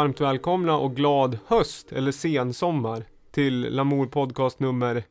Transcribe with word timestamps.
varmt 0.00 0.20
välkomna 0.20 0.76
och 0.78 0.96
glad 0.96 1.38
höst 1.46 1.92
eller 1.92 2.12
sensommar 2.12 3.04
till 3.30 3.60
Lamour 3.74 4.06
podcast 4.06 4.60
nummer 4.60 5.02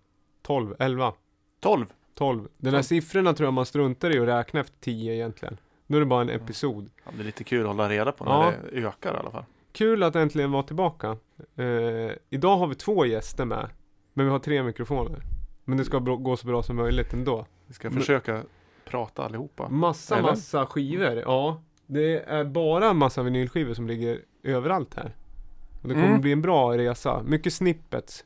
12, 0.42 0.76
11, 0.80 1.14
12. 1.60 1.86
12. 2.16 2.48
De 2.58 2.66
där 2.66 2.72
Tolv. 2.72 2.84
siffrorna 2.84 3.34
tror 3.34 3.48
jag 3.48 3.54
man 3.54 3.66
struntar 3.66 4.16
i 4.16 4.20
att 4.20 4.28
räkna 4.28 4.60
efter 4.60 4.80
10 4.80 5.14
egentligen. 5.14 5.58
Nu 5.88 5.98
är 5.98 6.00
det 6.00 6.06
bara 6.06 6.22
en 6.22 6.30
episod. 6.30 6.90
Ja, 7.06 7.12
det 7.16 7.22
är 7.22 7.26
lite 7.26 7.44
kul 7.44 7.62
att 7.62 7.68
hålla 7.68 7.90
reda 7.90 8.12
på 8.12 8.24
när 8.26 8.32
Ja. 8.32 8.52
det 8.72 8.78
ökar 8.78 9.14
i 9.14 9.18
alla 9.18 9.32
fall. 9.32 9.44
Kul 9.72 10.04
att 10.04 10.16
äntligen 10.16 10.52
vara 10.52 10.64
tillbaka. 10.64 11.18
Eh, 11.56 11.66
idag 12.30 12.58
har 12.58 12.68
vi 12.68 12.76
två 12.76 13.06
gäster 13.06 13.46
med, 13.46 13.70
men 14.14 14.26
vi 14.26 14.32
har 14.32 14.40
tre 14.40 14.64
mikrofoner. 14.64 15.22
Men 15.66 15.78
det 15.78 15.86
ska 15.86 16.00
gå 16.00 16.38
så 16.38 16.48
bra 16.48 16.64
som 16.64 16.76
möjligt 16.76 17.14
ändå. 17.14 17.46
Vi 17.68 17.74
ska 17.74 17.90
Men- 17.90 18.00
försöka 18.00 18.44
prata 18.86 19.24
allihopa. 19.26 19.70
Massa, 19.70 20.18
Eller? 20.18 20.30
massa 20.30 20.66
skivor. 20.66 21.16
Ja, 21.26 21.62
det 21.86 22.20
är 22.20 22.44
bara 22.44 22.94
massa 22.94 23.24
vinylskivor 23.24 23.74
som 23.74 23.88
ligger 23.88 24.22
överallt 24.44 24.96
här. 24.96 25.16
Och 25.82 25.88
det 25.88 25.94
kommer 25.94 26.08
Mm. 26.08 26.22
bli 26.22 26.32
en 26.32 26.42
bra 26.42 26.78
resa. 26.78 27.24
Mycket 27.24 27.54
snippets. 27.54 28.24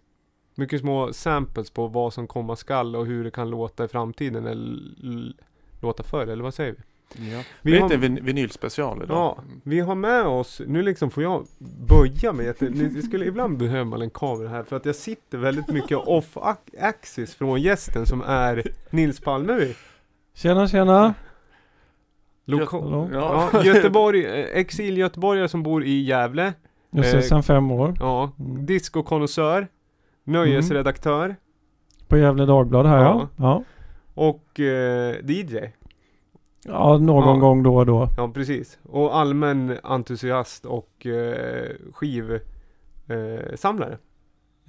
Mycket 0.56 0.80
små 0.82 1.14
samples 1.14 1.70
på 1.70 1.88
vad 1.88 2.14
som 2.14 2.28
komma 2.28 2.56
skall 2.56 2.96
och 2.96 3.06
hur 3.06 3.24
det 3.24 3.32
kan 3.32 3.50
låta 3.50 3.86
i 3.86 3.88
framtiden 3.88 4.46
eller 4.48 5.34
låta 5.82 6.04
förr, 6.04 6.28
eller 6.28 6.44
vad 6.44 6.54
säger 6.54 6.72
vi? 6.72 6.78
Ja. 7.32 7.44
Vi 7.62 7.72
Vi 7.72 7.78
har- 7.80 7.88
har... 7.88 7.94
en 7.96 8.02
vin- 8.02 8.20
vinylspecial 8.26 9.04
idag. 9.04 9.18
Ja, 9.18 9.44
vi 9.64 9.80
har 9.80 9.96
med 9.96 10.26
oss, 10.26 10.62
nu 10.68 10.82
liksom 10.82 11.12
får 11.12 11.24
jag 11.24 11.46
böja 11.90 12.34
mig. 12.34 12.54
Det 12.60 13.02
skulle 13.02 13.26
ibland 13.26 13.58
behöva 13.58 13.84
man 13.86 14.02
en 14.02 14.10
kamera 14.10 14.50
här 14.50 14.64
för 14.64 14.76
att 14.76 14.86
jag 14.86 14.96
sitter 14.96 15.38
väldigt 15.38 15.68
mycket 15.68 15.98
off 15.98 16.38
axis 16.80 17.36
från 17.36 17.62
gästen 17.62 18.06
som 18.06 18.22
är 18.22 18.64
Nils 18.90 19.20
Palmeby. 19.20 19.76
Tjena 20.34 20.68
tjena! 20.68 21.14
Loka- 22.46 22.82
Hallå. 22.82 23.10
Ja. 23.14 23.50
Ja, 23.54 23.64
Göteborg, 23.64 24.26
eh, 24.26 24.58
exil-göteborgare 24.60 25.48
som 25.48 25.64
bor 25.64 25.84
i 25.84 26.02
Gävle. 26.04 26.54
Jag 26.90 27.00
Eh, 27.06 27.10
ses 27.10 27.28
sedan 27.30 27.44
fem 27.44 27.72
år. 27.72 27.94
Ja, 28.00 28.32
Mm. 28.40 28.66
discokonnässör. 28.66 29.68
Nöjesredaktör. 30.24 31.36
På 32.08 32.18
Gävle 32.18 32.46
Dagblad 32.46 32.86
här 32.86 33.02
Ja. 33.04 33.28
ja. 33.38 33.64
Och 34.14 34.60
eh, 34.60 35.16
DJ. 35.26 35.58
ja 36.66 36.98
någon 36.98 37.28
Ja. 37.28 37.36
gång 37.36 37.64
då 37.64 37.76
och 37.78 37.86
då. 37.86 38.08
Ja, 38.18 38.32
precis. 38.34 38.80
Och 38.90 39.18
allmän 39.18 39.78
entusiast 39.84 40.66
och 40.66 41.06
eh, 41.06 41.70
skivsamlare. 41.94 43.92
Eh. 43.92 43.98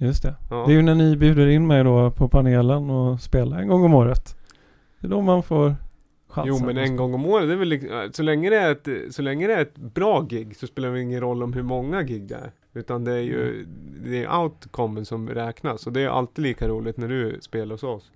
Just 0.07 0.23
det. 0.23 0.35
ja. 0.49 0.63
Det 0.67 0.73
är 0.73 0.75
ju 0.75 0.81
när 0.81 0.95
ni 0.95 1.17
bjuder 1.17 1.47
in 1.47 1.67
mig 1.67 1.83
då 1.83 2.11
på 2.11 2.27
panelen 2.29 2.89
och 2.89 3.19
spelar 3.21 3.57
en 3.59 3.67
gång 3.67 3.83
om 3.83 3.93
året. 3.93 4.37
Det 4.99 5.07
är 5.07 5.11
då 5.11 5.21
man 5.21 5.43
får 5.43 5.75
chansen. 6.35 6.55
Jo 6.59 6.65
men 6.65 6.77
en 6.77 6.95
gång 6.95 7.13
om 7.13 7.25
året, 7.25 7.47
det 7.47 7.53
är 7.53 7.57
väl 7.57 7.67
liksom, 7.67 8.09
så 8.13 8.23
länge 8.23 8.49
det 8.49 8.57
är 8.57 8.71
ett, 8.71 9.15
så 9.15 9.21
länge 9.21 9.47
det 9.47 9.53
är 9.53 9.61
ett 9.61 9.77
bra 9.77 10.21
gig 10.21 10.55
så 10.55 10.67
spelar 10.67 10.91
det 10.91 11.01
ingen 11.01 11.21
roll 11.21 11.43
om 11.43 11.53
hur 11.53 11.63
många 11.63 12.03
gig 12.03 12.27
det 12.27 12.35
är. 12.35 12.51
Utan 12.73 13.03
det 13.03 13.13
är 13.13 13.19
ju, 13.21 13.49
Mm. 13.49 13.67
det 14.11 14.23
är 14.23 14.37
outcomen 14.37 15.05
som 15.05 15.29
räknas 15.29 15.87
och 15.87 15.93
det 15.93 16.01
är 16.01 16.09
alltid 16.09 16.43
lika 16.43 16.67
roligt 16.67 16.97
när 16.97 17.07
du 17.07 17.37
spelar 17.41 17.71
hos 17.73 17.83
oss. 17.83 18.11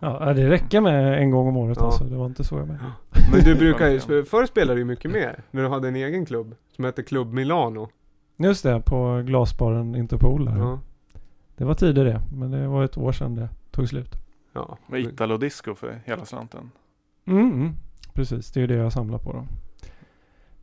Ja, 0.00 0.32
det 0.32 0.50
räcker 0.50 0.80
med 0.80 1.18
en 1.22 1.30
gång 1.30 1.48
om 1.48 1.56
året 1.56 1.78
Ja. 1.80 1.86
alltså. 1.86 2.04
Det 2.04 2.16
var 2.16 2.26
inte 2.26 2.44
så 2.44 2.54
jag 2.56 2.66
menade. 2.66 2.92
Men 3.32 3.40
du 3.44 3.54
brukar 3.54 3.88
ju, 3.88 3.98
förr 4.24 4.46
spelade 4.46 4.74
du 4.74 4.78
ju 4.80 4.84
mycket 4.84 5.10
mer. 5.10 5.42
När 5.50 5.62
du 5.62 5.68
hade 5.68 5.88
en 5.88 5.96
egen 5.96 6.26
klubb. 6.26 6.54
Som 6.76 6.84
hette 6.84 7.02
Club 7.02 7.32
Milano. 7.32 7.88
Just 8.36 8.62
det, 8.62 8.80
på 8.86 9.22
glasbaren 9.26 9.94
Interpol 9.96 10.44
där. 10.44 10.56
Ja. 10.56 10.80
Det 11.56 11.64
var 11.64 11.74
tider 11.74 12.04
det. 12.04 12.20
Men 12.36 12.50
det 12.50 12.68
var 12.68 12.84
ett 12.84 12.96
år 12.98 13.12
sedan 13.12 13.34
det 13.34 13.48
tog 13.70 13.88
slut. 13.88 14.12
Ja. 14.52 14.78
Med 14.86 15.00
Italo-disco 15.00 15.74
för 15.74 16.00
hela 16.04 16.24
slanten. 16.24 16.70
Mm, 17.26 17.52
mm. 17.52 17.72
Precis, 18.14 18.52
det 18.52 18.62
är 18.62 18.66
det 18.66 18.74
jag 18.74 18.92
samlar 18.92 19.18
på 19.18 19.32
då. 19.32 19.46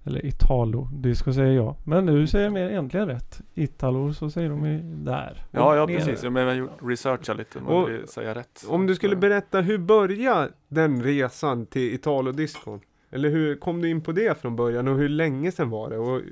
Eller 0.04 0.26
Italo, 0.26 0.90
disco 0.94 1.34
säger 1.34 1.54
jag. 1.56 1.76
Men 1.84 2.06
du 2.06 2.28
säger 2.28 2.50
mer 2.50 2.70
egentligen 2.70 3.08
rätt. 3.08 3.42
Italo 3.54 4.14
så 4.14 4.30
säger 4.30 4.50
de 4.50 4.66
ju 4.66 4.80
där. 4.82 5.46
Ja, 5.52 5.76
ja 5.76 5.88
precis. 5.88 6.24
Jag 6.24 6.32
har 6.32 6.54
gjort 6.54 6.80
researchat 6.82 7.38
lite. 7.38 7.60
Och- 7.60 7.90
vill 7.90 8.08
säga 8.08 8.36
rätt. 8.36 8.66
Om 8.68 8.88
du 8.88 8.96
skulle 8.96 9.16
berätta, 9.16 9.62
hur 9.62 9.78
började 9.78 10.52
den 10.68 11.04
resan 11.04 11.66
till 11.66 11.94
Italo-discon? 11.94 12.80
Eller 13.12 13.30
hur 13.30 13.56
kom 13.56 13.82
du 13.82 13.90
in 13.90 14.02
på 14.02 14.12
det 14.12 14.42
från 14.42 14.56
början 14.56 14.88
och 14.88 14.98
hur 14.98 15.10
länge 15.10 15.52
sedan 15.52 15.70
var 15.70 15.90
det? 15.90 15.98
Och 15.98 16.16
eh, 16.18 16.24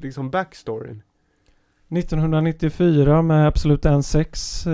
liksom 0.00 0.30
backstoryn. 0.30 1.02
1994 1.88 3.22
med 3.22 3.46
Absolute 3.46 3.88
N6, 3.88 4.66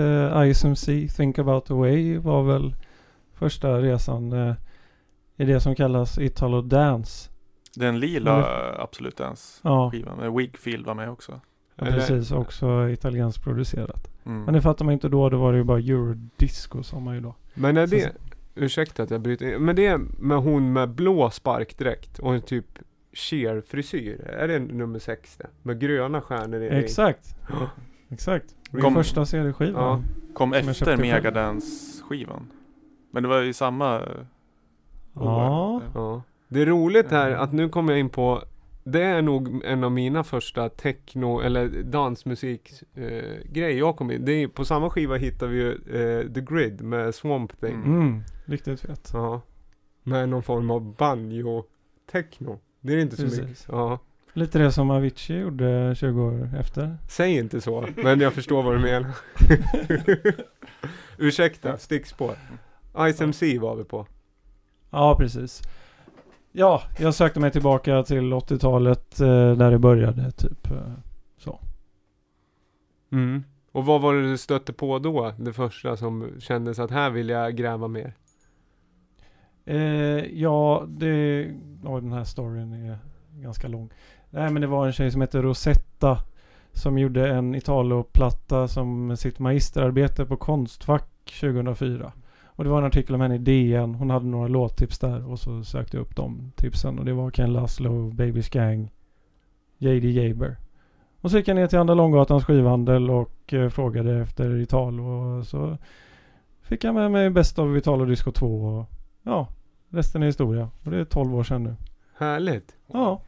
eh, 0.43 0.49
ISMC, 0.49 1.07
Think 1.07 1.39
About 1.39 1.65
the 1.65 1.73
Way 1.73 2.17
var 2.17 2.43
väl 2.43 2.75
första 3.33 3.81
resan 3.81 4.31
eh, 4.33 4.55
i 5.37 5.45
det 5.45 5.59
som 5.59 5.75
kallas 5.75 6.17
Italo 6.17 6.61
Dance. 6.61 7.29
Den 7.75 7.99
lila 7.99 8.45
Absolut 8.83 9.17
Dance 9.17 9.59
Ja, 9.63 9.89
skivan 9.91 10.17
med 10.17 10.33
Wigfield 10.33 10.85
var 10.85 10.93
med 10.93 11.09
också. 11.09 11.39
ja 11.75 11.85
precis. 11.85 12.31
Också 12.31 12.89
italienskt 12.89 13.43
producerat. 13.43 14.07
Mm. 14.25 14.43
Men 14.43 14.53
det 14.53 14.61
fattar 14.61 14.85
man 14.85 14.93
inte 14.93 15.09
då. 15.09 15.29
Då 15.29 15.37
var 15.37 15.51
det 15.51 15.57
ju 15.57 15.63
bara 15.63 15.79
eurodisco 15.79 16.83
sa 16.83 16.99
man 16.99 17.15
ju 17.15 17.21
då. 17.21 17.35
Men 17.53 17.77
är 17.77 17.87
Så- 17.87 17.95
det, 17.95 18.11
ursäkta 18.55 19.03
att 19.03 19.11
jag 19.11 19.21
bryter 19.21 19.53
in, 19.55 19.61
men 19.61 19.75
det 19.75 19.85
är 19.85 19.97
med 20.19 20.37
hon 20.37 20.73
med 20.73 20.89
blå 20.89 21.29
sparkdräkt 21.29 22.19
och 22.19 22.35
en 22.35 22.41
typ 22.41 22.79
sheer-frisyr. 23.13 24.21
Är 24.27 24.47
det 24.47 24.59
nummer 24.59 24.99
sex 24.99 25.37
det? 25.37 25.47
Med 25.63 25.79
gröna 25.79 26.21
stjärnor 26.21 26.61
i. 26.61 26.67
Exakt. 26.67 27.35
Ja. 27.49 27.69
Exakt. 28.09 28.55
Kom- 28.81 28.93
första 28.93 29.25
CD-skiva. 29.25 29.79
Ja. 29.79 30.01
Kom 30.33 30.51
Som 30.51 30.59
efter. 30.69 30.97
Megadance-skivan. 30.97 32.47
Men 33.11 33.23
det 33.23 33.29
var 33.29 33.41
ju 33.41 33.53
samma 33.53 34.01
Ja. 35.15 35.81
Ja. 35.93 36.21
Det 36.47 36.61
är 36.61 36.65
roligt 36.65 37.11
här 37.11 37.31
att 37.31 37.53
nu 37.53 37.69
kommer 37.69 37.93
jag 37.93 37.99
in 37.99 38.09
på 38.09 38.43
det 38.87 39.03
är 39.03 39.21
nog 39.21 39.61
en 39.65 39.83
av 39.83 39.91
mina 39.91 40.23
första 40.23 40.69
techno 40.69 41.41
eller 41.41 41.83
dansmusik 41.83 42.83
eh, 42.95 43.03
grejer 43.45 43.79
jag 43.79 43.95
kom 43.95 44.11
in. 44.11 44.25
Det 44.25 44.31
är, 44.31 44.47
på 44.47 44.65
samma 44.65 44.89
skiva 44.89 45.15
hittar 45.15 45.47
vi 45.47 45.57
ju 45.57 45.71
eh, 45.71 46.33
The 46.33 46.41
Grid 46.41 46.81
med 46.81 47.15
Swamp 47.15 47.59
Thing. 47.59 47.75
Mm. 47.75 47.91
Mm, 48.01 48.23
riktigt 48.45 48.81
fett. 48.81 49.09
Ja. 49.13 49.41
Med 50.03 50.29
någon 50.29 50.43
form 50.43 50.71
av 50.71 50.95
banjo 50.95 51.63
techno. 52.11 52.59
Det 52.81 52.93
är 52.93 52.97
inte 52.97 53.15
så 53.15 53.21
Precis. 53.21 53.41
mycket. 53.41 53.65
Ja. 53.67 53.99
Lite 54.33 54.59
det 54.59 54.71
som 54.71 54.91
Avicii 54.91 55.39
gjorde 55.39 55.95
20 55.95 56.21
år 56.21 56.49
efter. 56.59 56.97
Säg 57.09 57.37
inte 57.37 57.61
så, 57.61 57.87
men 57.95 58.19
jag 58.19 58.33
förstår 58.33 58.63
vad 58.63 58.75
du 58.75 58.79
menar. 58.79 59.11
Ursäkta, 61.17 61.77
stickspår. 61.77 62.35
Ice 63.13 63.21
MC 63.21 63.59
var 63.59 63.75
vi 63.75 63.83
på. 63.83 64.07
Ja, 64.95 65.15
precis. 65.15 65.61
Ja, 66.51 66.81
jag 66.99 67.13
sökte 67.13 67.39
mig 67.39 67.51
tillbaka 67.51 68.03
till 68.03 68.33
80-talet 68.33 69.19
eh, 69.19 69.27
där 69.51 69.71
det 69.71 69.79
började 69.79 70.31
typ. 70.31 70.71
Eh, 70.71 70.77
så. 71.37 71.59
Mm. 73.11 73.43
Och 73.71 73.85
vad 73.85 74.01
var 74.01 74.13
det 74.13 74.21
du 74.21 74.37
stötte 74.37 74.73
på 74.73 74.99
då? 74.99 75.33
Det 75.37 75.53
första 75.53 75.97
som 75.97 76.29
kändes 76.39 76.79
att 76.79 76.91
här 76.91 77.09
vill 77.09 77.29
jag 77.29 77.55
gräva 77.55 77.87
mer. 77.87 78.13
Eh, 79.65 79.79
ja, 80.41 80.85
det... 80.87 81.45
Oj, 81.83 82.01
den 82.01 82.11
här 82.11 82.23
storyn 82.23 82.73
är 82.73 82.97
ganska 83.41 83.67
lång. 83.67 83.89
Nej, 84.29 84.51
men 84.51 84.61
det 84.61 84.67
var 84.67 84.85
en 84.85 84.93
tjej 84.93 85.11
som 85.11 85.21
hette 85.21 85.41
Rosetta 85.41 86.17
som 86.73 86.97
gjorde 86.97 87.29
en 87.29 87.55
Italo-platta 87.55 88.67
som 88.67 89.17
sitt 89.17 89.39
magisterarbete 89.39 90.25
på 90.25 90.37
Konstfack 90.37 91.09
2004. 91.39 92.11
Och 92.55 92.63
det 92.63 92.69
var 92.69 92.77
en 92.77 92.83
artikel 92.85 93.15
om 93.15 93.21
henne 93.21 93.35
i 93.35 93.37
DN. 93.37 93.95
Hon 93.95 94.09
hade 94.09 94.25
några 94.25 94.47
låttips 94.47 94.99
där 94.99 95.29
och 95.31 95.39
så 95.39 95.63
sökte 95.63 95.97
jag 95.97 96.01
upp 96.01 96.15
de 96.15 96.51
tipsen. 96.55 96.99
Och 96.99 97.05
det 97.05 97.13
var 97.13 97.31
Ken 97.31 97.53
Laszlo, 97.53 98.11
Babys 98.11 98.49
Gang, 98.49 98.91
JD 99.77 100.11
Jaber. 100.11 100.57
Och 101.21 101.31
så 101.31 101.37
gick 101.37 101.47
jag 101.47 101.55
ner 101.55 101.67
till 101.67 101.79
Andra 101.79 101.93
Långgatans 101.93 102.45
skivhandel 102.45 103.09
och 103.11 103.53
eh, 103.53 103.69
frågade 103.69 104.17
efter 104.21 104.55
Italo. 104.61 105.03
Och 105.03 105.45
så 105.47 105.77
fick 106.61 106.83
jag 106.83 106.95
med 106.95 107.11
mig 107.11 107.29
Best 107.29 107.59
of 107.59 107.77
Italo 107.77 108.05
Disco 108.05 108.31
2. 108.31 108.65
Och 108.65 108.85
ja, 109.23 109.47
resten 109.89 110.21
är 110.23 110.25
historia. 110.27 110.69
Och 110.83 110.91
det 110.91 110.97
är 110.97 111.05
12 111.05 111.35
år 111.35 111.43
sedan 111.43 111.63
nu. 111.63 111.75
Härligt. 112.17 112.75
Ja. 112.87 113.21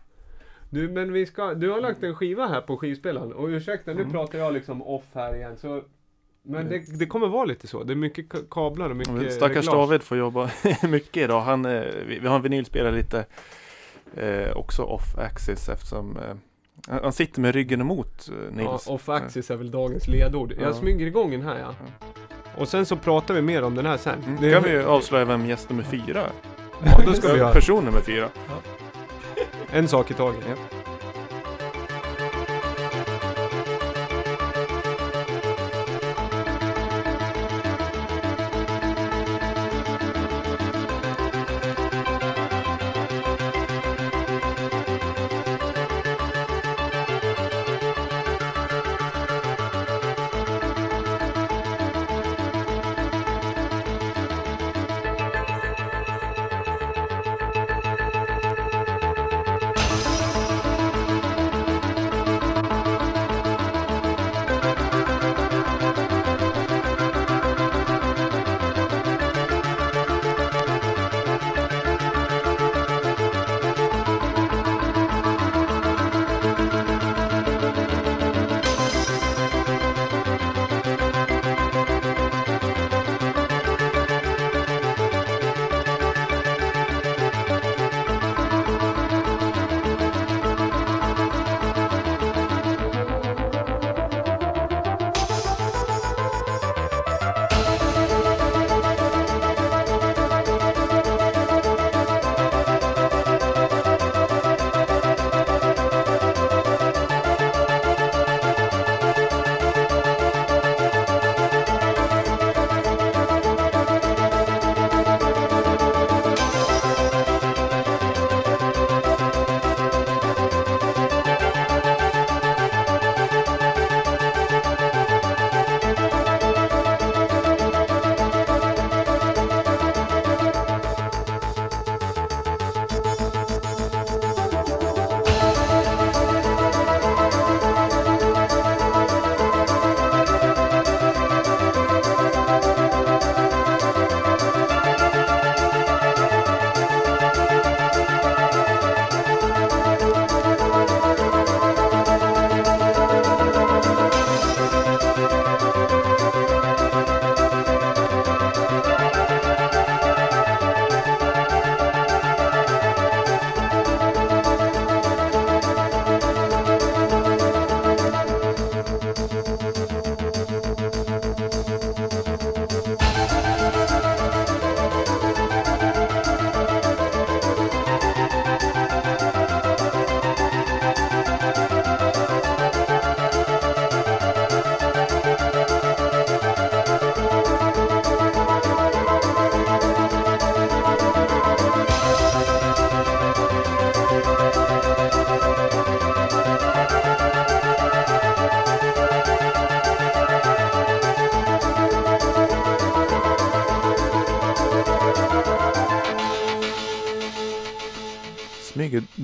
Du, 0.69 0.89
men 0.89 1.13
vi 1.13 1.25
ska, 1.25 1.53
du 1.53 1.69
har 1.71 1.81
lagt 1.81 2.03
en 2.03 2.15
skiva 2.15 2.47
här 2.47 2.62
på 2.62 2.77
skivspelaren. 2.77 3.33
Och 3.33 3.47
ursäkta, 3.47 3.94
nu 3.94 4.00
Mm. 4.01 4.12
pratar 4.12 4.39
jag 4.39 4.53
liksom 4.53 4.81
off 4.81 5.06
här 5.13 5.35
igen. 5.35 5.57
Så, 5.57 5.81
men 6.47 6.69
det, 6.69 6.99
det 6.99 7.05
kommer 7.05 7.27
vara 7.27 7.45
lite 7.45 7.67
så. 7.67 7.83
Det 7.83 7.94
är 7.94 7.95
mycket 7.95 8.29
ka- 8.29 8.45
kablar 8.51 8.89
och 8.89 8.95
mycket 8.95 9.33
Stackars 9.33 9.55
reglage. 9.57 9.75
David 9.75 10.03
får 10.03 10.17
jobba 10.17 10.49
mycket 10.89 11.17
idag. 11.23 11.41
Han, 11.41 11.65
eh, 11.65 11.81
vi, 12.07 12.19
vi 12.19 12.27
har 12.27 12.35
en 12.35 12.41
vinylspelare 12.41 12.91
lite 12.95 13.25
eh, 14.15 14.51
också 14.57 14.81
off-axis 14.83 15.69
eftersom 15.69 16.17
eh, 16.17 16.35
han 17.01 17.13
sitter 17.13 17.41
med 17.41 17.55
ryggen 17.55 17.81
emot 17.81 18.29
eh, 18.29 18.35
Ja, 18.63 18.71
Nils. 18.71 18.88
off-axis 18.88 19.51
är 19.53 19.55
väl 19.55 19.71
dagens 19.71 20.07
ledord. 20.07 20.51
Jag 20.59 20.69
Ja. 20.69 20.73
smyger 20.73 21.05
igång 21.07 21.31
den 21.31 21.41
här 21.41 21.59
ja. 21.59 21.73
Och 22.57 22.67
sen 22.67 22.85
så 22.85 22.95
pratar 22.95 23.33
vi 23.33 23.41
mer 23.41 23.63
om 23.63 23.75
den 23.75 23.85
här 23.85 23.97
sen. 23.97 24.23
Mm. 24.27 24.41
Det- 24.41 24.51
kan 24.51 24.63
vi 24.63 24.77
avslöja 24.77 25.25
vem 25.25 25.45
gäst 25.45 25.69
nummer 25.69 25.83
fyra 25.83 26.21
är. 26.21 26.31
Ja, 26.85 27.01
då 27.05 27.13
ska 27.13 27.33
vi 27.33 27.39
göra. 27.39 27.53
Person 27.53 27.85
nummer 27.85 28.01
fyra. 28.01 28.29
En 29.71 29.88
sak 29.88 30.11
i 30.11 30.13
taget. 30.13 30.39
Ja. 30.49 30.76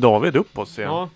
David 0.03 0.35
upp 0.35 0.57
oss 0.57 0.79
igen. 0.79 0.91
Ja, 0.91 1.09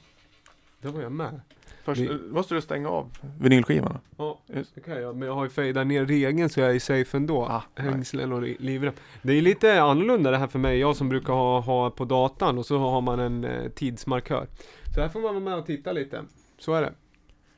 det 0.82 0.88
var 0.88 1.02
jag 1.02 1.12
med. 1.12 1.42
Först 1.84 2.02
Vi- 2.02 2.06
eh, 2.10 2.16
måste 2.30 2.56
du 2.56 2.62
stänga 2.62 2.90
av 2.90 3.12
vinylskivan. 3.40 3.98
Ja, 4.18 4.40
Just. 4.48 4.76
det 4.76 4.82
kan 4.82 5.02
jag. 5.02 5.16
Men 5.16 5.28
jag 5.28 5.36
har 5.36 5.44
ju 5.44 5.50
fejdat 5.50 5.88
ner 5.88 6.06
regeln 6.06 6.50
så 6.50 6.60
jag 6.60 6.76
är 6.76 6.80
safe 6.80 7.18
ändå. 7.18 7.46
Ah, 7.46 7.64
Hängslen 7.76 8.32
och 8.32 8.42
li- 8.42 8.58
livrem. 8.60 8.94
Det 9.22 9.34
är 9.34 9.42
lite 9.42 9.82
annorlunda 9.82 10.32
det 10.32 10.38
här 10.38 10.48
för 10.48 10.60
mig. 10.60 10.80
Jag 10.80 10.96
som 10.96 11.10
brukar 11.10 11.34
ha, 11.34 11.60
ha 11.60 11.90
på 11.90 12.06
datan 12.06 12.58
och 12.58 12.66
så 12.66 12.78
har 12.78 13.02
man 13.02 13.20
en 13.20 13.44
eh, 13.46 13.70
tidsmarkör. 13.70 14.48
Så 14.96 15.02
här 15.02 15.10
får 15.10 15.20
man 15.20 15.34
vara 15.34 15.44
med 15.44 15.56
och 15.56 15.66
titta 15.66 15.92
lite. 15.92 16.22
Så 16.60 16.74
är 16.74 16.82
det. 16.82 16.94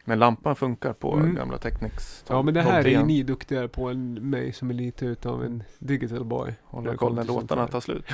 Men 0.06 0.20
lampan 0.20 0.56
funkar 0.56 0.94
på 0.94 1.13
Mm. 1.13 1.36
gamla 1.36 1.58
Technics. 1.58 2.25
Ja 2.27 2.42
men 2.42 2.53
det 2.53 2.62
här 2.62 2.80
är 2.84 2.88
ju 2.88 2.96
03. 2.96 3.03
ni 3.06 3.24
duktigare 3.24 3.68
på 3.68 3.89
än 3.89 4.13
mig 4.13 4.53
som 4.53 4.70
är 4.70 4.74
lite 4.74 5.06
utav 5.06 5.44
en 5.44 5.63
digital 5.80 6.24
boy. 6.25 6.53
Hålla 6.63 6.96
koll 6.96 7.15
när 7.15 7.24
låtarna 7.24 7.68
tar 7.68 7.80
slut. 7.80 8.06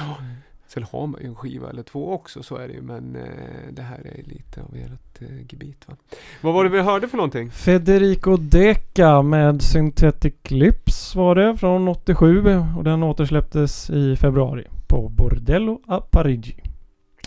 Sen 0.68 0.86
har 0.92 1.08
man 1.08 1.22
ju 1.22 1.28
en 1.28 1.36
skiva 1.36 1.70
eller 1.70 1.84
två 1.84 2.14
också, 2.14 2.44
så 2.44 2.56
är 2.56 2.68
det 2.68 2.74
ju. 2.74 2.82
Men 2.82 3.16
eh, 3.16 3.24
det 3.72 3.82
här 3.82 3.98
är 3.98 4.24
lite 4.24 4.62
av 4.62 4.76
ert 4.76 5.22
eh, 5.22 5.38
gebit 5.50 5.88
va. 5.88 5.96
Vad 6.42 6.54
var 6.54 6.64
det 6.64 6.70
vi 6.70 6.82
hörde 6.82 7.08
för 7.08 7.18
någonting? 7.18 7.52
Federico 7.52 8.38
Deca 8.38 9.22
med 9.22 9.62
Synthetic 9.62 10.36
Lips 10.48 11.16
var 11.16 11.36
det 11.36 11.58
från 11.58 11.88
87 11.88 12.64
och 12.78 12.84
den 12.84 13.04
återsläpptes 13.04 13.90
i 13.90 14.16
februari 14.16 14.68
på 14.88 15.10
Bordello 15.10 15.82
a 15.88 16.02
Parigi. 16.12 16.56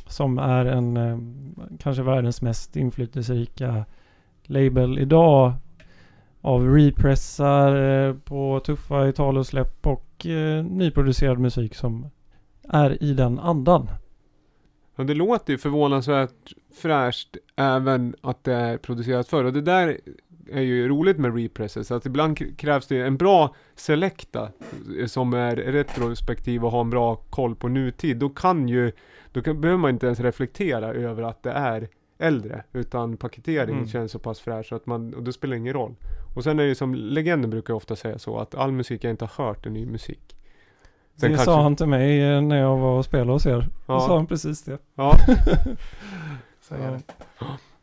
Som 0.07 0.39
är 0.39 0.65
en 0.65 0.97
eh, 0.97 1.19
kanske 1.79 2.03
världens 2.03 2.43
mest 2.43 2.77
inflytelserika 2.77 3.85
label 4.43 4.99
idag. 4.99 5.53
Av 6.41 6.75
repressar 6.75 8.07
eh, 8.09 8.15
på 8.15 8.61
tuffa 8.61 9.09
Italosläpp 9.09 9.87
och 9.87 10.27
eh, 10.27 10.65
nyproducerad 10.65 11.39
musik 11.39 11.75
som 11.75 12.11
är 12.69 13.03
i 13.03 13.13
den 13.15 13.39
andan. 13.39 13.89
Ja, 14.97 15.05
det 15.05 15.15
låter 15.15 15.53
ju 15.53 15.59
förvånansvärt 15.59 16.53
fräscht 16.75 17.37
även 17.57 18.15
att 18.21 18.45
det 18.45 18.55
är 18.55 18.77
producerat 18.79 19.29
förr. 19.29 19.45
Och 19.45 19.53
det 19.53 19.61
där 19.61 19.99
är 20.51 20.61
ju 20.63 20.89
roligt 20.89 21.19
med 21.19 21.35
represses. 21.37 21.91
Att 21.91 22.07
ibland 22.07 22.59
krävs 22.59 22.87
det 22.87 23.01
en 23.07 23.17
bra 23.17 23.55
selecta 23.75 24.49
eh, 25.01 25.07
som 25.07 25.33
är 25.35 25.57
retrospektiv 25.57 26.65
och 26.65 26.71
har 26.71 26.81
en 26.81 26.91
bra 26.91 27.15
koll 27.17 27.55
på 27.57 27.69
nutid. 27.69 28.17
Då 28.17 28.29
kan 28.29 28.69
ju, 28.69 28.93
då 29.33 29.43
kan, 29.43 29.61
behöver 29.61 29.79
man 29.81 29.91
inte 29.91 30.07
ens 30.07 30.21
reflektera 30.21 30.93
över 30.93 31.23
att 31.23 31.43
det 31.43 31.51
är 31.51 31.89
äldre. 32.19 32.65
Utan 32.73 33.17
paketeringen 33.17 33.77
Mm. 33.77 33.89
känns 33.89 34.13
så 34.13 34.19
pass 34.19 34.41
fräsch 34.41 34.73
att 34.73 34.87
man, 34.87 35.15
och 35.15 35.23
det 35.23 35.33
spelar 35.33 35.57
ingen 35.57 35.73
roll. 35.73 35.95
Och 36.37 36.45
sen 36.45 36.59
är 36.59 36.63
det 36.63 36.69
ju 36.69 36.75
som 36.75 36.95
legenden 36.95 37.51
brukar 37.51 37.75
ofta 37.75 37.97
säga 37.97 38.19
så 38.19 38.39
att 38.39 38.55
all 38.55 38.73
musik 38.73 39.05
jag 39.05 39.11
inte 39.11 39.25
har 39.25 39.45
hört 39.45 39.67
är 39.67 39.71
ny 39.71 39.87
musik. 39.87 40.37
Sen 41.21 41.31
det 41.31 41.37
kanske- 41.37 41.45
sa 41.45 41.63
han 41.63 41.77
till 41.77 41.87
mig 41.87 42.23
eh, 42.35 42.41
när 42.41 42.57
jag 42.61 42.77
var 42.77 42.99
och 42.99 43.05
spelade 43.05 43.33
hos 43.33 43.47
er. 43.47 43.69
Ja. 43.87 43.95
Då 43.95 44.01
sa 44.01 44.17
han 44.17 44.27
precis 44.27 44.63
det. 44.63 44.79
Ja, 44.95 45.13
Säger 46.61 46.91
det. 46.91 47.03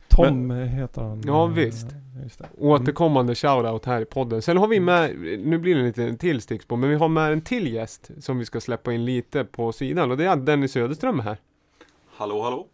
Tom 0.08 0.51
heter 0.51 1.01
han. 1.01 1.22
Ja, 1.25 1.46
visst. 1.46 1.88
Just 2.24 2.39
det. 2.39 2.46
Återkommande 2.58 3.36
shoutout 3.36 3.86
här 3.86 4.01
i 4.01 4.06
podden. 4.06 4.42
Sen 4.42 4.58
har 4.58 4.68
vi 4.68 4.80
med, 4.80 5.15
nu 5.46 5.58
blir 5.58 5.74
det 5.75 5.82
en 5.82 5.86
liten 5.88 6.18
till 6.18 6.42
stickspår, 6.42 6.77
men 6.77 6.89
vi 6.89 6.96
har 6.96 7.08
med 7.08 7.32
en 7.34 7.42
till 7.42 7.74
gäst 7.74 8.12
som 8.20 8.39
vi 8.39 8.46
ska 8.46 8.62
släppa 8.62 8.94
in 8.94 9.06
lite 9.06 9.44
på 9.46 9.72
sidan 9.72 10.12
och 10.12 10.18
det 10.18 10.25
är 10.25 10.36
Dennis 10.36 10.72
Söderström 10.72 11.20
här. 11.20 11.38
Hallå, 12.18 12.42
hallå. 12.44 12.68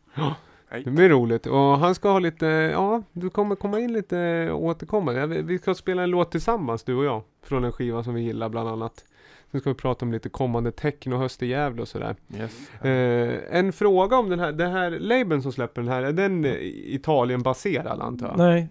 Det 0.83 0.89
blir 0.91 1.09
roligt 1.09 1.45
och 1.47 1.57
han 1.59 1.95
ska 1.95 2.09
ha 2.11 2.19
lite, 2.19 2.45
ja, 2.45 3.03
du 3.11 3.29
kommer 3.29 3.55
komma 3.55 3.79
in 3.79 3.93
lite 3.93 4.49
återkommande. 4.51 5.19
Ja, 5.21 5.25
vi- 5.27 5.41
Vi 5.41 5.57
ska 5.59 5.73
spela 5.73 6.03
en 6.03 6.09
låt 6.09 6.31
tillsammans 6.31 6.83
du 6.83 6.95
och 6.95 7.05
jag, 7.05 7.21
från 7.43 7.63
en 7.63 7.71
skiva 7.71 8.03
som 8.03 8.13
vi 8.13 8.21
gillar 8.21 8.49
bland 8.49 8.69
annat. 8.69 9.05
Sen 9.51 9.59
ska 9.61 9.69
vi 9.69 9.73
prata 9.75 10.05
om 10.05 10.11
lite 10.11 10.29
kommande 10.29 10.71
techno 10.71 11.15
höst 11.17 11.43
i 11.43 11.47
Gävle 11.47 11.81
och 11.81 11.87
sådär. 11.87 12.15
Yes. 12.37 12.69
Eh, 12.85 13.57
en 13.57 13.73
fråga 13.73 14.17
om 14.17 14.29
den 14.29 14.39
här, 14.39 14.51
den 14.51 14.71
här 14.71 14.89
labeln 14.91 15.41
som 15.41 15.51
släpper 15.51 15.81
den 15.81 15.91
här, 15.91 16.03
är 16.03 16.11
den 16.13 16.45
Italien-baserad 16.85 18.01
antar 18.01 18.27
jag? 18.27 18.37
Nej, 18.37 18.67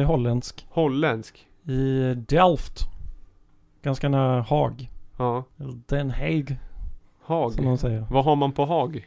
eh, 0.00 0.06
holländsk. 0.06 0.66
Holländsk? 0.70 1.46
I 1.64 2.14
Delft. 2.14 2.78
Ganska 3.82 4.08
nära 4.08 4.40
Haag. 4.42 4.90
Ja. 5.18 5.44
Den 5.86 6.10
Haag, 6.10 6.56
Haag? 7.22 7.52
som 7.52 7.64
de 7.64 7.78
säger. 7.78 8.06
Vad 8.10 8.24
har 8.24 8.36
man 8.36 8.52
på 8.52 8.64
Haag? 8.64 8.96
Eh, 8.96 9.02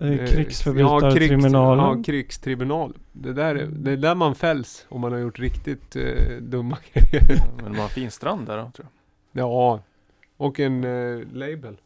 Eh, 0.00 0.08
ja, 0.12 0.16
krigs- 0.16 0.30
Krigsförbrytartribunalen. 0.34 1.84
Ja, 1.98 2.02
krigstribunal. 2.06 2.92
Det, 3.12 3.32
där, 3.32 3.54
är- 3.54 3.66
det 3.66 3.90
är 3.92 3.96
där 3.96 4.14
man 4.14 4.34
fälls 4.34 4.86
om 4.88 5.00
man 5.00 5.12
har 5.12 5.18
gjort 5.18 5.38
riktigt 5.38 5.96
eh, 5.96 6.02
dumma 6.40 6.76
grejer. 6.92 7.42
Men 7.62 7.72
de 7.72 7.78
har 7.80 7.88
fin 7.88 8.10
strand 8.10 8.46
där 8.46 8.56
då, 8.56 8.70
tror 8.76 8.88
jag. 9.32 9.42
ja, 9.48 9.80
och 10.38 10.60
en 10.60 10.84
eh, 10.84 11.26
label. 11.32 11.76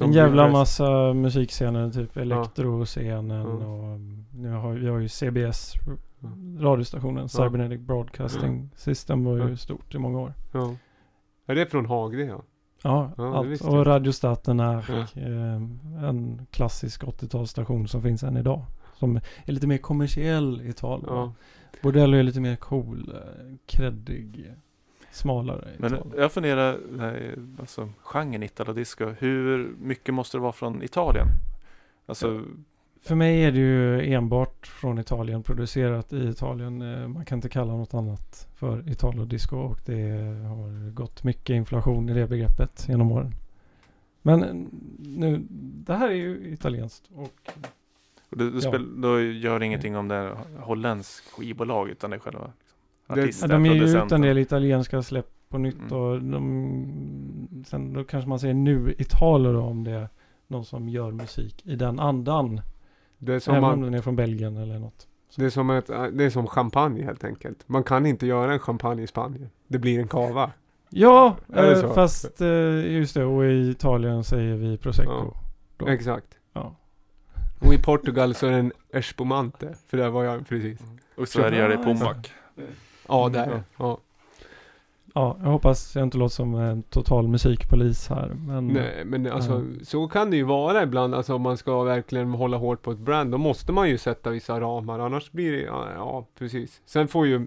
En 0.00 0.12
jävla 0.12 0.48
massa 0.50 1.12
musikscener, 1.14 1.90
typ 1.90 2.16
elektroscenen 2.16 3.40
Ja. 3.40 3.46
och 3.66 3.84
mm, 3.84 4.24
nu 4.34 4.50
har 4.50 4.72
vi 4.72 4.88
har 4.88 4.98
ju 4.98 5.08
CBS, 5.08 5.72
Ja. 6.20 6.28
radiostationen, 6.58 7.28
Cybernetic 7.28 7.80
Broadcasting 7.80 8.70
System 8.76 9.24
var 9.24 9.36
ju 9.36 9.50
Ja. 9.50 9.56
stort 9.56 9.94
i 9.94 9.98
många 9.98 10.18
år. 10.20 10.32
Ja. 10.52 10.74
Är 11.46 11.54
det 11.54 11.66
från 11.66 11.86
Haag 11.86 12.16
det 12.16 12.24
ja? 12.24 12.42
Ja, 12.82 13.10
Ja, 13.16 13.36
allt. 13.36 13.60
Och. 13.62 13.86
Radiostaten 13.86 14.60
är 14.60 14.84
Ja. 14.88 15.22
eh, 15.22 16.08
en 16.08 16.46
klassisk 16.50 17.02
80-talsstation 17.04 17.86
som 17.86 18.02
finns 18.02 18.22
än 18.22 18.36
idag. 18.36 18.64
Som 18.98 19.16
är 19.44 19.52
lite 19.52 19.66
mer 19.66 19.78
kommersiell 19.78 20.60
i 20.60 20.68
Italien. 20.68 21.06
ja. 21.14 21.32
Bordello 21.82 22.16
är 22.16 22.22
lite 22.22 22.40
mer 22.40 22.56
cool, 22.56 23.12
eh, 23.14 23.56
kreddig, 23.66 24.52
smalare 25.12 25.68
Men 25.78 25.94
Italien. 25.94 26.14
jag 26.18 26.32
funderar, 26.32 26.78
nej, 26.90 27.34
alltså 27.60 27.88
genren 28.02 28.42
Italo-disco, 28.42 29.14
hur 29.18 29.74
mycket 29.80 30.14
måste 30.14 30.36
det 30.36 30.40
vara 30.40 30.52
från 30.52 30.82
Italien? 30.82 31.26
Alltså, 32.06 32.42
För 33.02 33.14
mig 33.14 33.44
är 33.44 33.52
det 33.52 33.58
ju 33.58 34.12
enbart 34.14 34.66
från 34.66 34.98
Italien, 34.98 35.42
producerat 35.42 36.12
i 36.12 36.28
Italien. 36.28 36.82
Eh, 36.82 37.08
Man 37.08 37.24
kan 37.24 37.38
inte 37.38 37.48
kalla 37.48 37.72
något 37.76 37.94
annat 37.94 38.48
för 38.56 38.88
Italo-disco 38.90 39.56
och 39.56 39.78
det 39.86 40.10
har 40.48 40.90
gått 40.90 41.24
mycket 41.24 41.54
inflation 41.54 42.08
i 42.08 42.14
det 42.14 42.26
begreppet 42.26 42.84
genom 42.88 43.12
åren. 43.12 43.34
Men 44.22 44.42
eh, 44.42 44.54
nu, 44.98 45.42
det 45.86 45.94
här 45.94 46.08
är 46.08 46.14
ju 46.14 46.52
italienskt 46.52 47.04
och 47.14 47.52
och 48.30 48.38
det, 48.38 48.50
det 48.50 48.54
Ja. 48.62 48.70
spel, 48.70 49.00
då 49.00 49.20
gör 49.20 49.58
det 49.58 49.66
ingenting 49.66 49.96
om 49.96 50.08
det 50.08 50.14
är 50.14 50.36
holländskt 50.60 51.30
skivbolag 51.32 51.88
utan 51.88 52.10
det 52.10 52.16
är 52.16 52.20
själva 52.20 52.52
Det- 53.06 53.20
ja, 53.20 53.22
artisten, 53.22 53.50
de 53.50 53.66
ger 53.66 53.74
ju 53.74 54.04
ut 54.04 54.12
en 54.12 54.20
del 54.20 54.38
italienska 54.38 55.02
släpp 55.02 55.26
på 55.48 55.58
nytt 55.58 55.78
Mm. 55.80 55.92
och 55.92 56.22
de, 56.22 57.64
sen 57.66 57.92
då 57.92 58.04
kanske 58.04 58.28
man 58.28 58.38
säger 58.40 58.54
nu 58.54 58.94
Italo 58.98 59.52
då 59.52 59.60
om 59.60 59.84
det 59.84 59.90
är 59.90 60.08
någon 60.46 60.64
som 60.64 60.88
gör 60.88 61.10
musik 61.12 61.66
i 61.66 61.76
den 61.76 62.00
andan. 62.00 62.60
Det 63.18 63.34
är 63.34 63.38
som, 63.40 63.54
Även 63.54 63.64
om 63.64 63.70
man, 63.70 63.80
den 63.80 63.94
är 63.94 64.02
från 64.02 64.16
Belgien 64.16 64.56
eller 64.56 64.78
något. 64.78 65.06
det 65.36 65.44
är 65.44 65.50
som, 65.50 65.70
ett, 65.70 65.86
det 65.86 66.24
är 66.24 66.30
som 66.30 66.46
champagne 66.46 67.02
helt 67.04 67.24
enkelt. 67.24 67.68
Man 67.68 67.84
kan 67.84 68.06
inte 68.06 68.26
göra 68.26 68.52
en 68.52 68.58
champagne 68.58 69.02
i 69.02 69.06
Spanien. 69.06 69.50
Det 69.68 69.78
blir 69.78 69.98
en 70.00 70.08
cava. 70.08 70.50
Ja, 70.90 71.36
eh, 71.54 71.92
fast 71.94 72.40
eh, 72.40 72.92
just 72.92 73.14
det. 73.14 73.24
Och 73.24 73.44
i 73.44 73.70
Italien 73.70 74.24
säger 74.24 74.56
vi 74.56 74.78
prosecco. 74.78 75.34
Då. 75.76 75.86
Exakt. 75.88 76.26
Ja. 76.52 76.74
Och 77.60 77.74
i 77.74 77.78
Portugal 77.78 78.34
så 78.34 78.46
är 78.46 78.50
det 78.50 78.56
en 78.58 78.72
espumante. 78.92 79.74
För 79.86 79.96
där 79.96 80.08
var 80.10 80.24
jag 80.24 80.48
precis. 80.48 80.80
Och 81.16 81.22
i 81.22 81.26
Sverige 81.26 81.64
är 81.64 81.68
det 81.68 81.74
Ja, 81.74 81.82
Pommac. 81.82 82.16
Ja, 83.08 83.26
Mm, 83.26 83.32
där 83.32 83.50
ja. 83.56 83.62
ja. 83.78 83.98
ja, 85.14 85.36
jag 85.42 85.50
hoppas 85.50 85.94
jag 85.96 86.02
inte 86.02 86.18
låter 86.18 86.34
som 86.34 86.54
en 86.54 86.82
total 86.82 87.28
musikpolis 87.28 88.08
här. 88.08 88.28
Men 88.28 88.66
Nej, 88.66 89.04
men 89.04 89.26
alltså 89.32 89.52
Ja. 89.78 89.84
så 89.84 90.08
kan 90.08 90.30
det 90.30 90.36
ju 90.36 90.42
vara 90.44 90.82
ibland. 90.82 91.14
Alltså 91.14 91.34
om 91.34 91.42
man 91.42 91.56
ska 91.56 91.82
verkligen 91.82 92.28
hålla 92.30 92.56
hårt 92.56 92.82
på 92.82 92.90
ett 92.92 92.98
brand. 92.98 93.30
Då 93.30 93.38
måste 93.38 93.72
man 93.72 93.88
ju 93.88 93.98
sätta 93.98 94.30
vissa 94.30 94.60
ramar. 94.60 94.98
Annars 94.98 95.30
blir 95.32 95.52
det, 95.52 95.62
ja, 95.62 95.86
ja 95.94 96.26
precis. 96.38 96.82
Sen 96.86 97.08
får 97.08 97.26
ju 97.26 97.46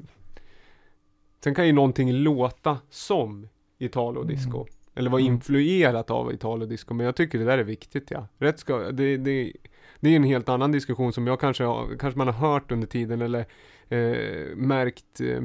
Sen 1.44 1.56
kan 1.56 1.68
ju 1.68 1.74
någonting 1.74 2.14
låta 2.14 2.78
som 2.90 3.48
Italo-disco. 3.78 4.58
Mm. 4.58 4.68
Eller 4.96 5.10
vara 5.10 5.22
Mm. 5.22 5.34
influerat 5.34 6.10
av 6.12 6.34
Italo-disco. 6.34 6.94
Men 6.94 7.06
jag 7.06 7.16
tycker 7.16 7.40
det 7.40 7.46
där 7.46 7.58
är 7.58 7.64
viktigt 7.64 8.12
ja. 8.12 8.28
Rätt 8.38 8.60
ska, 8.60 8.78
det, 8.92 9.18
det, 9.18 9.54
det 10.00 10.10
är 10.10 10.16
en 10.16 10.24
helt 10.24 10.50
annan 10.50 10.72
diskussion 10.72 11.14
som 11.14 11.28
jag 11.28 11.40
kanske 11.40 11.64
har, 11.64 11.98
kanske 12.00 12.18
man 12.18 12.28
har 12.28 12.50
hört 12.50 12.72
under 12.72 12.88
tiden 12.88 13.22
eller 13.22 13.46
eh, 13.90 14.56
märkt 14.56 15.22
eh, 15.22 15.42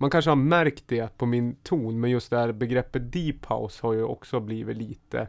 man 0.00 0.10
kanske 0.10 0.30
har 0.30 0.36
märkt 0.36 0.84
det 0.86 1.18
på 1.18 1.26
min 1.26 1.54
ton, 1.54 2.00
men 2.00 2.10
just 2.10 2.30
det 2.30 2.36
här 2.38 2.52
begreppet 2.52 3.12
deep 3.12 3.46
house 3.46 3.86
har 3.86 3.92
ju 3.92 4.02
också 4.02 4.40
blivit 4.40 4.76
lite 4.76 5.28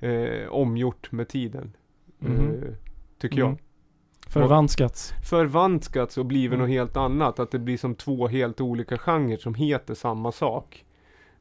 eh, 0.00 0.48
omgjort 0.48 1.12
med 1.12 1.28
tiden. 1.28 1.76
Mhm. 2.18 2.36
Eh, 2.36 2.72
tycker 3.18 3.38
jag. 3.38 3.48
Mm. 3.48 3.58
Förvanskats. 4.28 5.12
Förvanskats 5.30 6.18
och 6.18 6.26
blivit 6.26 6.56
Mm. 6.56 6.60
något 6.60 6.68
helt 6.70 6.96
annat. 6.96 7.38
Att 7.38 7.50
det 7.50 7.58
blir 7.58 7.76
som 7.78 7.94
två 7.94 8.28
helt 8.28 8.60
olika 8.60 8.98
genrer 8.98 9.36
som 9.36 9.54
heter 9.54 9.94
samma 9.94 10.32
sak. 10.32 10.84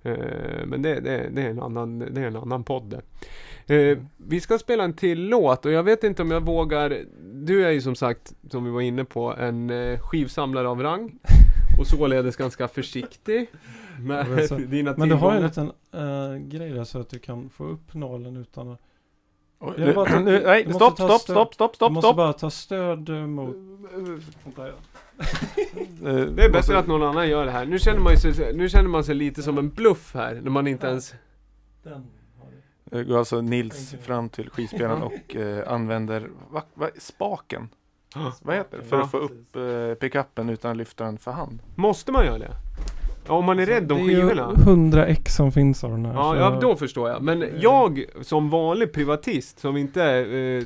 Eh, 0.04 0.66
men 0.66 0.82
det, 0.82 1.00
det, 1.00 1.30
det, 1.32 1.42
är 1.42 1.50
en 1.50 1.60
annan, 1.62 2.00
det 2.00 2.22
är 2.22 2.28
en 2.28 2.36
annan 2.36 2.64
podd. 2.64 2.94
Eh, 3.68 3.98
vi 4.18 4.42
ska 4.42 4.58
spela 4.58 4.84
en 4.84 4.94
till 4.94 5.22
låt 5.28 5.66
och 5.66 5.72
jag 5.72 5.84
vet 5.84 6.04
inte 6.04 6.22
om 6.22 6.32
jag 6.32 6.42
vågar. 6.42 6.98
Du 7.34 7.66
är 7.66 7.72
ju 7.72 7.82
som 7.82 7.96
sagt, 7.96 8.34
som 8.52 8.66
vi 8.66 8.72
var 8.72 8.82
inne 8.82 9.06
på, 9.06 9.36
en 9.36 9.70
eh, 9.70 10.00
skivsamlare 10.00 10.68
av 10.68 10.84
rang. 10.84 11.20
Och 11.80 11.88
således 11.88 12.36
ganska 12.36 12.68
försiktig 12.68 13.48
med 14.00 14.30
Men 14.30 14.48
så- 14.48 14.56
dina 14.58 14.94
Men 14.98 15.10
du 15.10 15.16
har 15.16 15.32
ju 15.32 15.38
en 15.38 15.44
liten 15.44 15.72
eh, 15.94 16.36
grej 16.48 16.70
där 16.72 16.84
så 16.84 17.00
att 17.00 17.10
du 17.10 17.20
kan 17.20 17.50
få 17.50 17.66
upp 17.66 17.94
nålen 17.94 18.38
utan 18.38 18.72
att 18.72 18.80
Oj, 19.62 19.74
nu, 19.78 19.94
bara 19.94 20.20
nu, 20.20 20.42
nej, 20.46 20.74
stopp, 20.74 20.96
ta 20.98 21.06
stopp, 21.08 21.22
stöd. 21.22 21.34
stopp, 21.36 21.54
stopp, 21.56 21.72
Du 21.72 21.76
stopp, 21.76 21.92
måste 21.92 22.08
stopp. 22.08 22.18
bara 22.18 22.34
ta 22.34 22.50
stöd 22.50 23.10
mot... 23.10 23.56
Vänta. 24.44 24.68
Det 26.36 26.44
är 26.46 26.50
bättre 26.50 26.78
att 26.78 26.88
någon 26.88 27.04
annan 27.04 27.30
gör 27.30 27.46
det 27.46 27.52
här. 27.52 27.66
Nu 27.66 27.80
känner 27.80 28.00
man, 28.00 28.18
sig, 28.18 28.54
nu 28.54 28.70
känner 28.70 28.90
man 28.90 29.04
sig 29.04 29.16
lite 29.16 29.44
som 29.44 29.58
en 29.58 29.70
bluff 29.70 30.14
här, 30.14 30.40
när 30.44 30.52
man 30.52 30.68
inte 30.68 30.88
ens... 30.88 31.14
Eh, 32.92 33.02
Går 33.02 33.18
alltså 33.18 33.42
Nils 33.42 33.96
fram 34.02 34.30
till 34.30 34.50
skivspelaren 34.50 35.02
och 35.02 35.36
eh, 35.36 35.72
använder 35.74 36.30
va, 36.52 36.64
va, 36.74 36.90
spaken. 36.98 37.70
Vad 38.42 38.56
heter 38.56 38.78
det? 38.78 38.84
För 38.84 39.02
att 39.02 39.12
få 39.12 39.18
upp 39.18 39.56
eh, 39.56 39.94
pickuppen 40.00 40.50
utan 40.50 40.72
att 40.72 40.78
lyfta 40.78 41.04
den 41.04 41.18
för 41.18 41.32
hand. 41.32 41.60
Måste 41.76 42.12
man 42.12 42.26
göra 42.26 42.38
det? 42.38 42.52
Ja, 43.28 43.34
om 43.34 43.46
man 43.46 43.60
är 43.60 43.66
rädd 43.66 43.92
om 43.92 43.98
det 43.98 44.14
är 44.14 44.18
ju 44.18 44.30
skivorna? 44.30 44.54
100 44.54 45.06
ex 45.06 45.36
som 45.36 45.52
finns 45.52 45.84
av 45.84 45.92
den 45.92 46.06
här. 46.06 46.14
Ja, 46.14 46.36
ja, 46.38 46.60
då 46.62 46.76
förstår 46.76 47.10
jag. 47.10 47.22
Men 47.22 47.46
jag 47.60 48.06
som 48.22 48.50
vanlig 48.50 48.94
privatist 48.94 49.60
som 49.60 49.78
inte 49.78 50.04
eh, 50.04 50.64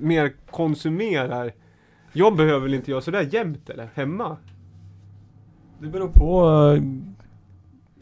mer 0.00 0.32
konsumerar 0.50 1.52
Jag 2.16 2.36
behöver 2.36 2.60
väl 2.60 2.74
inte 2.74 2.90
göra 2.90 3.00
sådär 3.00 3.28
jämt 3.32 3.70
eller? 3.70 3.88
Hemma? 3.94 4.36
Det 5.80 5.86
beror 5.88 6.08
på 6.08 6.48
eh, 6.76 6.82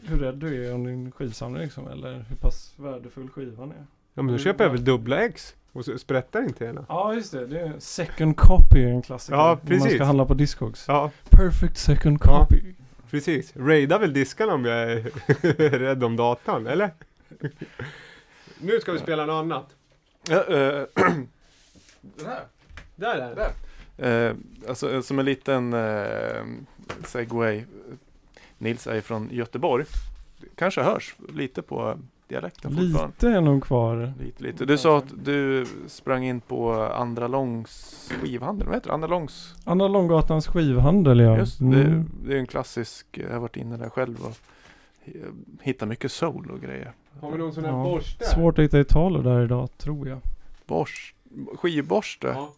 hur 0.09 0.17
rädd 0.19 0.35
du 0.35 0.65
är 0.67 0.73
om 0.73 0.83
din 0.83 1.11
skivsamling 1.11 1.63
liksom, 1.63 1.87
eller 1.87 2.25
hur 2.29 2.35
pass 2.35 2.73
värdefull 2.77 3.29
skivan 3.29 3.71
är. 3.71 3.85
Ja 4.13 4.21
men 4.21 4.27
då 4.33 4.37
köper 4.37 4.63
jag 4.63 4.71
väl 4.71 4.83
dubbla 4.85 5.25
ex 5.25 5.55
och 5.71 5.85
så 5.85 5.97
sprättar 5.97 6.43
inte 6.43 6.65
hela. 6.65 6.85
Ja 6.89 7.13
just 7.13 7.31
det, 7.31 7.47
det 7.47 7.59
är 7.59 7.73
second 7.79 8.37
copy 8.37 8.83
en 8.83 9.01
klassiker. 9.01 9.35
Ja, 9.37 9.51
Om 9.51 9.57
man 9.57 9.67
precis. 9.67 9.93
ska 9.95 10.03
handla 10.03 10.25
på 10.25 10.33
Discogs. 10.33 10.85
Ja, 10.87 11.11
Perfect 11.29 11.77
second 11.77 12.17
Ja. 12.23 12.39
copy. 12.39 12.73
precis. 13.09 13.53
Raida 13.55 13.97
väl 13.97 14.13
diskarna 14.13 14.53
om 14.53 14.65
jag 14.65 14.91
är 14.91 14.99
rädd 15.79 16.03
om 16.03 16.15
datan, 16.15 16.67
eller? 16.67 16.91
nu 18.59 18.79
ska 18.79 18.91
vi 18.91 18.99
spela 18.99 19.25
något 19.25 19.33
annat. 19.43 19.75
Ja, 20.29 20.35
eh, 20.37 20.83
den 22.01 22.25
här. 22.25 22.43
Där 22.95 23.15
är 23.15 23.29
det. 23.29 23.35
Där. 23.35 23.51
Eh, 23.97 24.31
alltså 24.69 24.91
eh, 24.93 25.01
som 25.01 25.19
en 25.19 25.25
liten 25.25 25.73
eh, 25.73 26.43
segway. 27.05 27.63
Nils 28.57 28.87
är 28.87 29.01
från 29.01 29.29
Göteborg. 29.31 29.85
Kanske 30.55 30.81
hörs 30.81 31.15
lite 31.33 31.61
på 31.61 31.97
dialekten 32.27 32.71
fortfarande. 32.71 33.13
Lite 33.15 33.29
är 33.29 33.41
nog 33.41 33.63
kvar. 33.63 34.13
Lite, 34.19 34.43
lite. 34.43 34.65
Du 34.65 34.77
sa 34.77 34.97
att 34.97 35.13
du 35.23 35.65
sprang 35.87 36.23
in 36.25 36.41
på 36.41 36.73
Andra 36.73 37.27
Långs 37.27 38.11
skivhandel. 38.21 38.67
Vad 38.67 38.75
heter 38.75 38.87
det? 38.87 38.93
Andra 38.93 39.07
Långs? 39.07 39.55
Andra 39.63 39.87
Långgatans 39.87 40.47
skivhandel 40.47 41.19
ja. 41.19 41.37
Just 41.37 41.59
det. 41.59 41.65
Mm. 41.65 42.09
Det 42.27 42.33
är 42.33 42.37
en 42.39 42.47
klassisk. 42.47 43.05
Jag 43.11 43.29
har 43.29 43.39
varit 43.39 43.57
inne 43.57 43.77
där 43.77 43.89
själv 43.89 44.17
och 44.25 44.37
hittat 45.61 45.87
mycket 45.87 46.11
soul 46.11 46.51
och 46.51 46.61
grejer. 46.61 46.91
Har 47.21 47.31
vi 47.31 47.37
någon 47.37 47.53
sån 47.53 47.65
här 47.65 47.71
Ja. 47.71 47.83
borste? 47.83 48.25
Svårt 48.25 48.59
att 48.59 48.63
hitta 48.65 48.79
Italo 48.79 49.21
där 49.21 49.43
idag 49.43 49.69
tror 49.77 50.07
jag. 50.07 50.19
Borst, 50.67 51.15
skivborste. 51.55 52.27
Ja. 52.27 52.53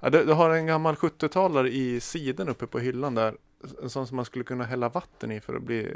Ja, 0.00 0.10
du, 0.10 0.24
du 0.24 0.32
har 0.32 0.50
en 0.50 0.66
gammal 0.66 0.94
70-talare 0.94 1.68
i 1.68 2.00
sidan 2.00 2.48
uppe 2.48 2.66
på 2.66 2.78
hyllan 2.78 3.14
där. 3.14 3.36
En 3.82 3.90
sån 3.90 4.06
som 4.06 4.16
man 4.16 4.24
skulle 4.24 4.44
kunna 4.44 4.64
hälla 4.64 4.88
vatten 4.88 5.32
i 5.32 5.40
för 5.40 5.56
att 5.56 5.62
bli, 5.62 5.94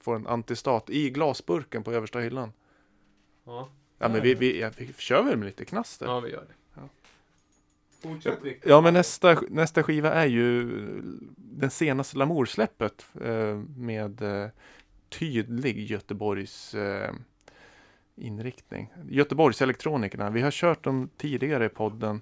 få 0.00 0.12
en 0.12 0.26
antistat 0.26 0.90
i 0.90 1.10
glasburken 1.10 1.84
på 1.84 1.92
översta 1.92 2.18
hyllan. 2.18 2.52
Ja. 3.44 3.68
Ja 3.98 4.08
men 4.08 4.22
vi, 4.22 4.34
vi, 4.34 4.60
ja, 4.60 4.70
vi 4.76 4.92
kör 4.98 5.22
väl 5.22 5.36
med 5.36 5.46
lite 5.46 5.64
knaster. 5.64 6.06
ja, 6.06 6.20
vi 6.20 6.30
gör 6.30 6.40
det. 6.40 6.80
Ja. 6.80 6.88
Fortsätt 8.02 8.42
Victor. 8.42 8.70
Ja 8.70 8.80
men 8.80 8.94
nästa, 8.94 9.40
nästa 9.48 9.82
skiva 9.82 10.12
är 10.12 10.26
ju 10.26 10.68
den 11.36 11.70
senaste 11.70 12.18
Lamour-släppet 12.18 13.06
eh, 13.20 13.56
med 13.76 14.22
eh, 14.22 14.48
tydlig 15.08 15.90
Göteborgs 15.90 16.74
eh, 16.74 17.14
inriktning. 18.16 18.92
Göteborgs 19.08 19.62
elektronikerna. 19.62 20.30
Vi 20.30 20.40
har 20.40 20.50
kört 20.50 20.84
dem 20.84 21.10
tidigare 21.16 21.64
i 21.64 21.68
podden. 21.68 22.20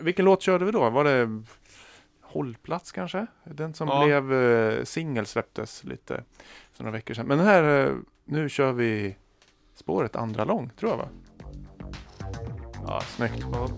Vilken 0.00 0.24
låt 0.24 0.42
körde 0.42 0.64
vi 0.64 0.70
då? 0.72 0.90
Var 0.90 1.04
det 1.04 1.42
Hållplats 2.22 2.92
kanske? 2.92 3.26
Den 3.44 3.74
som 3.74 3.88
Ja. 3.88 4.04
blev 4.04 4.32
eh, 4.32 4.84
singel 4.84 5.26
släpptes 5.26 5.84
lite 5.84 6.24
för 6.72 6.84
några 6.84 6.92
veckor 6.92 7.14
sedan. 7.14 7.26
Men 7.26 7.38
här, 7.40 7.86
eh, 7.86 7.92
nu 8.24 8.48
kör 8.48 8.72
vi 8.72 9.16
spåret 9.74 10.16
andra 10.16 10.44
lång 10.44 10.70
tror 10.78 10.90
jag 10.90 10.98
va? 10.98 11.08
Ja, 12.86 13.00
snyggt. 13.00 13.44
Ja. 13.52 13.68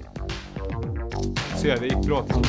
Ser, 1.59 1.77
det 1.81 1.87
gick 1.87 2.07
bra 2.07 2.23
till 2.23 2.43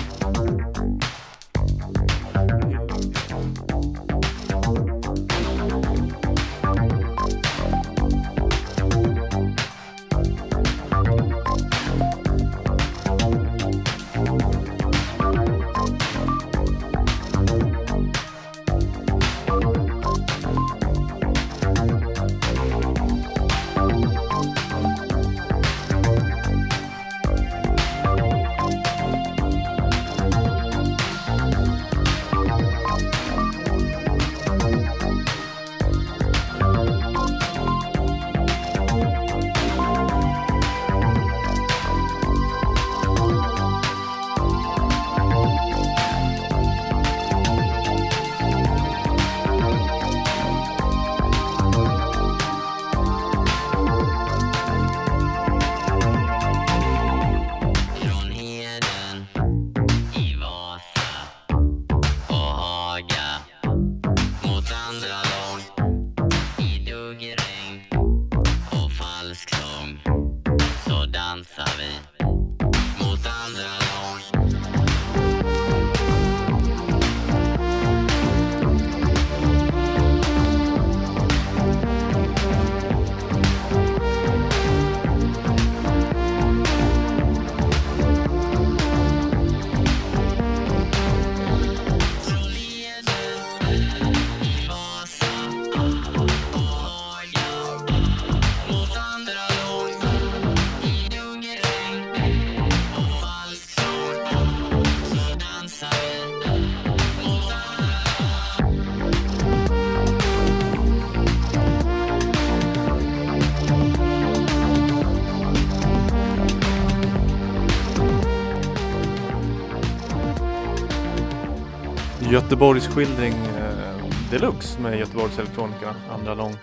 Göteborgs 122.32 122.88
skildring 122.88 123.34
eh, 123.34 124.06
deluxe 124.32 124.82
med 124.82 125.00
Göteborgs 125.00 125.40
elektronikerna, 125.40 125.94
andra 126.14 126.34
lång. 126.34 126.54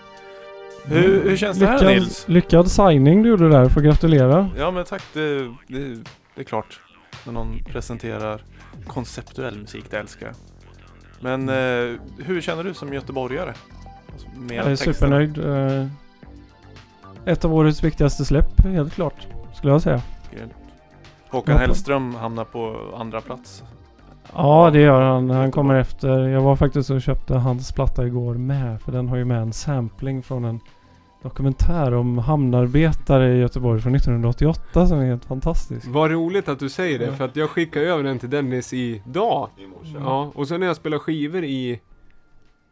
Hur, 0.85 1.23
hur 1.29 1.37
känns 1.37 1.57
det 1.59 1.65
här 1.65 1.73
lyckad, 1.79 1.91
Nils? 1.93 2.25
Lyckad 2.27 2.71
signing 2.71 3.23
du 3.23 3.29
gjorde 3.29 3.49
där, 3.49 3.69
får 3.69 3.81
gratulera. 3.81 4.49
Ja 4.57 4.71
men 4.71 4.85
tack, 4.85 5.03
det, 5.13 5.39
det, 5.67 5.95
det 6.35 6.41
är 6.41 6.43
klart. 6.43 6.79
När 7.25 7.33
någon 7.33 7.63
presenterar 7.63 8.41
konceptuell 8.87 9.57
musik, 9.59 9.85
det 9.89 9.97
älskar 9.99 10.25
jag. 10.27 10.35
Men 11.19 11.49
eh, 11.49 11.99
hur 12.25 12.41
känner 12.41 12.63
du 12.63 12.73
som 12.73 12.93
göteborgare? 12.93 13.53
Alltså, 14.13 14.27
Jag 14.49 14.65
är 14.65 14.75
texterna? 14.75 14.93
supernöjd. 14.93 15.37
Eh, 15.37 15.87
Ett 17.25 17.45
av 17.45 17.53
årets 17.53 17.83
viktigaste 17.83 18.25
släpp, 18.25 18.59
helt 18.63 18.93
klart. 18.93 19.27
Skulle 19.55 19.71
jag 19.73 19.81
säga. 19.81 20.01
Håkan. 21.29 21.57
Hellström 21.57 22.15
hamnar 22.15 22.45
på 22.45 22.77
andra 22.97 23.21
plats. 23.21 23.63
Ja, 24.33 24.69
det 24.73 24.79
gör 24.79 25.01
han. 25.01 25.29
Han 25.29 25.51
kommer 25.51 25.75
efter. 25.75 26.27
Jag 26.27 26.41
var 26.41 26.55
faktiskt 26.55 26.89
och 26.89 27.01
köpte 27.01 27.33
hans 27.35 27.71
platta 27.71 28.05
igår 28.07 28.33
med. 28.33 28.81
För 28.81 28.91
den 28.91 29.07
har 29.09 29.17
ju 29.17 29.25
med 29.25 29.41
en 29.41 29.53
sampling 29.53 30.23
från 30.23 30.45
en... 30.45 30.59
Dokumentär 31.23 31.93
om 31.93 32.17
hamnarbetare 32.17 33.33
i 33.35 33.39
Göteborg 33.39 33.81
från 33.81 33.95
1988 33.95 34.87
som 34.87 34.99
är 34.99 35.05
helt 35.05 35.25
fantastisk. 35.25 35.87
Vad 35.89 36.11
roligt 36.11 36.49
att 36.49 36.59
du 36.59 36.69
säger 36.69 36.99
det, 36.99 37.05
Ja. 37.05 37.13
för 37.13 37.25
att 37.25 37.35
jag 37.35 37.49
skickade 37.49 37.85
över 37.85 38.03
den 38.03 38.19
till 38.19 38.29
Dennis 38.29 38.73
idag. 38.73 39.49
I 39.57 39.67
morse. 39.67 39.97
Ja, 40.05 40.31
och 40.35 40.47
sen 40.47 40.59
när 40.59 40.67
jag 40.67 40.75
spelade 40.75 40.99
skivor 40.99 41.43
i... 41.43 41.79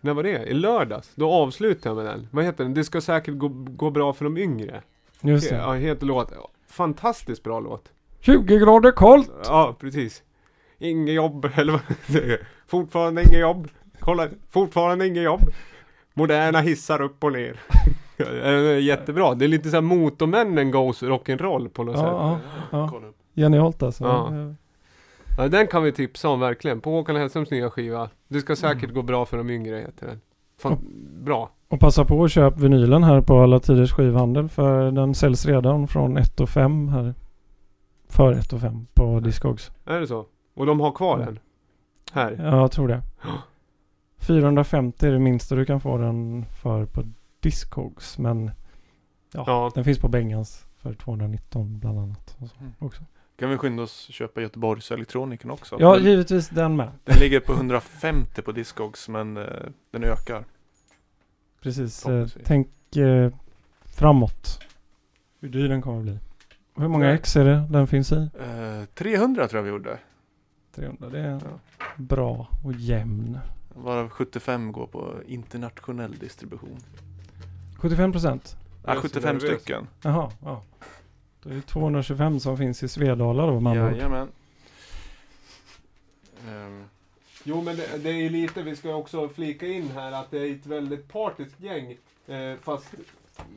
När 0.02 0.14
var 0.14 0.24
det? 0.24 0.44
I 0.46 0.54
lördags? 0.54 1.12
Då 1.16 1.32
avslutade 1.32 1.90
jag 1.96 2.04
med 2.06 2.14
den. 2.14 2.28
Vad 2.32 2.46
heter 2.46 2.64
den? 2.64 2.74
Det 2.74 2.84
ska 2.84 3.02
säkert 3.02 3.38
gå, 3.38 3.48
gå 3.54 3.90
bra 3.90 4.14
för 4.14 4.26
de 4.26 4.38
yngre. 4.38 4.82
Just 5.22 5.52
Ja, 5.52 5.74
det. 5.74 5.80
heter 5.80 6.06
låt. 6.06 6.32
Fantastiskt 6.70 7.44
bra 7.44 7.60
låt. 7.60 7.84
20 8.20 8.58
grader 8.60 8.92
kallt! 8.92 9.32
Ja, 9.46 9.76
precis. 9.80 10.24
Inget 10.90 11.16
jobb, 11.16 11.46
eller. 11.56 11.80
Fortfarande 12.68 13.22
inget 13.24 13.40
jobb. 13.40 13.68
Kolla, 14.00 14.28
fortfarande 14.50 15.08
inget 15.08 15.24
jobb. 15.24 15.42
Moderna 16.14 16.60
hissar 16.60 17.02
upp 17.02 17.24
och 17.24 17.32
ner. 17.32 17.60
Är 18.18 18.78
Jättebra. 18.80 19.36
Det 19.36 19.46
är 19.46 19.50
lite 19.50 19.70
såhär 19.70 19.82
Motormännen 19.82 20.72
goes 20.72 21.04
rock'n'roll 21.04 21.70
på 21.70 21.84
något 21.84 21.96
Ja, 21.98 22.02
sätt. 22.40 22.50
ja, 22.72 22.90
ja. 23.02 23.08
Upp. 23.08 23.16
Genialt 23.36 23.84
alltså. 23.84 24.04
Ja. 24.04 24.32
Ja, 25.38 25.48
den 25.48 25.68
kan 25.68 25.84
vi 25.84 25.92
tipsa 25.92 26.30
om 26.30 26.40
verkligen. 26.40 26.82
På 26.82 26.92
Håkan 26.92 27.16
Hellströms 27.16 27.52
nya 27.52 27.70
skiva. 27.70 28.10
Det 28.28 28.40
ska 28.40 28.56
säkert 28.56 28.84
Mm. 28.84 28.96
gå 28.96 29.02
bra 29.02 29.26
för 29.26 29.38
de 29.38 29.50
yngre 29.50 29.76
heter 29.78 30.08
den. 30.08 30.22
Fan, 30.60 30.78
bra. 31.24 31.50
Och 31.70 31.80
passa 31.80 32.06
på 32.06 32.24
att 32.24 32.32
köpa 32.32 32.60
vinylen 32.60 33.04
här 33.04 33.22
på 33.22 33.40
alla 33.40 33.60
tiders 33.60 33.94
skivhandel 33.94 34.50
för 34.50 34.92
den 34.92 35.16
säljs 35.16 35.46
redan 35.46 35.88
från 35.88 36.18
1 36.18 36.40
och 36.40 36.50
5 36.50 36.88
här. 36.88 37.14
För 38.10 38.34
1 38.34 38.54
och 38.54 38.62
5 38.62 38.88
på 38.94 39.20
Discogs. 39.20 39.72
Är 39.86 40.00
det 40.00 40.08
så? 40.08 40.26
Och 40.56 40.66
de 40.66 40.80
har 40.80 40.92
kvar 40.92 41.20
Ja. 41.20 41.26
den? 41.26 41.40
Här? 42.14 42.32
Ja, 42.40 42.58
jag 42.58 42.72
tror 42.72 42.88
det. 42.88 43.02
450 44.18 45.08
är 45.08 45.12
det 45.12 45.20
minsta 45.20 45.56
du 45.56 45.66
kan 45.66 45.82
få 45.82 45.98
den 45.98 46.46
för 46.62 46.86
på 46.86 47.04
Discogs. 47.40 48.18
Men 48.18 48.52
ja, 49.34 49.44
Ja. 49.48 49.72
den 49.76 49.84
finns 49.84 50.00
på 50.00 50.08
Bengans 50.08 50.66
för 50.78 50.94
219 50.94 51.80
bland 51.80 52.00
annat. 52.00 52.36
Och 52.40 52.48
så 52.50 52.56
Mm. 52.60 52.74
också. 52.80 53.04
Kan 53.40 53.50
vi 53.50 53.58
skynda 53.58 53.84
oss 53.84 54.08
köpa 54.12 54.42
Göteborgs 54.42 54.92
elektroniken 54.92 55.52
också? 55.52 55.76
Ja, 55.80 55.96
den, 55.96 56.04
givetvis 56.04 56.50
den 56.50 56.76
med. 56.76 56.92
den 57.04 57.20
ligger 57.20 57.40
på 57.40 57.54
150 57.54 58.42
på 58.42 58.52
Discogs 58.52 59.10
men 59.10 59.38
eh, 59.38 59.44
den 59.92 60.04
ökar. 60.04 60.44
Precis. 61.62 62.06
Eh, 62.06 62.28
tänk 62.46 62.96
eh, 62.96 63.32
framåt. 63.86 64.60
Hur 65.40 65.50
dyr 65.50 65.70
den 65.70 65.82
kommer 65.82 65.98
att 65.98 66.04
bli. 66.04 66.20
Hur 66.76 66.88
många 66.88 67.14
ex 67.14 67.36
är 67.36 67.46
det 67.46 67.68
den 67.70 67.88
finns 67.88 68.12
i? 68.12 68.16
Eh, 68.16 68.86
300 68.94 69.48
tror 69.48 69.58
jag 69.58 69.64
vi 69.64 69.70
gjorde. 69.70 69.98
300. 70.76 71.10
Det 71.10 71.20
är 71.20 71.32
Ja. 71.32 71.40
bra 71.96 72.48
och 72.66 72.74
jämn. 72.74 73.38
Varav 73.74 74.10
75 74.10 74.72
går 74.72 74.88
på 74.88 75.14
internationell 75.28 76.12
distribution. 76.18 76.78
75 77.78 78.12
procent? 78.12 78.56
Ja, 78.84 78.90
Jag 78.90 78.92
är 78.92 78.96
så 78.96 79.02
75 79.02 79.36
nervös. 79.38 79.62
stycken. 79.62 79.88
Jaha, 80.02 80.32
ja. 80.44 80.62
Då 81.44 81.50
är 81.50 81.54
det 81.54 81.62
225 81.62 82.40
som 82.40 82.58
finns 82.58 82.84
i 82.84 82.88
Svedala 82.88 83.46
då 83.46 83.60
med 83.60 83.72
andra 83.72 83.86
ord. 83.88 83.92
Jajamän. 83.94 84.28
Ehm, 86.50 86.84
Jo 87.48 87.62
men 87.62 87.76
det, 87.76 87.98
det 88.04 88.10
är 88.10 88.14
ju 88.14 88.30
lite, 88.30 88.64
vi 88.64 88.76
ska 88.76 88.96
också 88.96 89.30
flika 89.30 89.68
in 89.68 89.90
här 89.92 90.12
att 90.12 90.32
det 90.32 90.40
är 90.40 90.52
ett 90.56 90.66
väldigt 90.66 91.12
partiskt 91.14 91.62
gäng. 91.62 91.98
Eh, 92.28 92.56
fast 92.62 92.94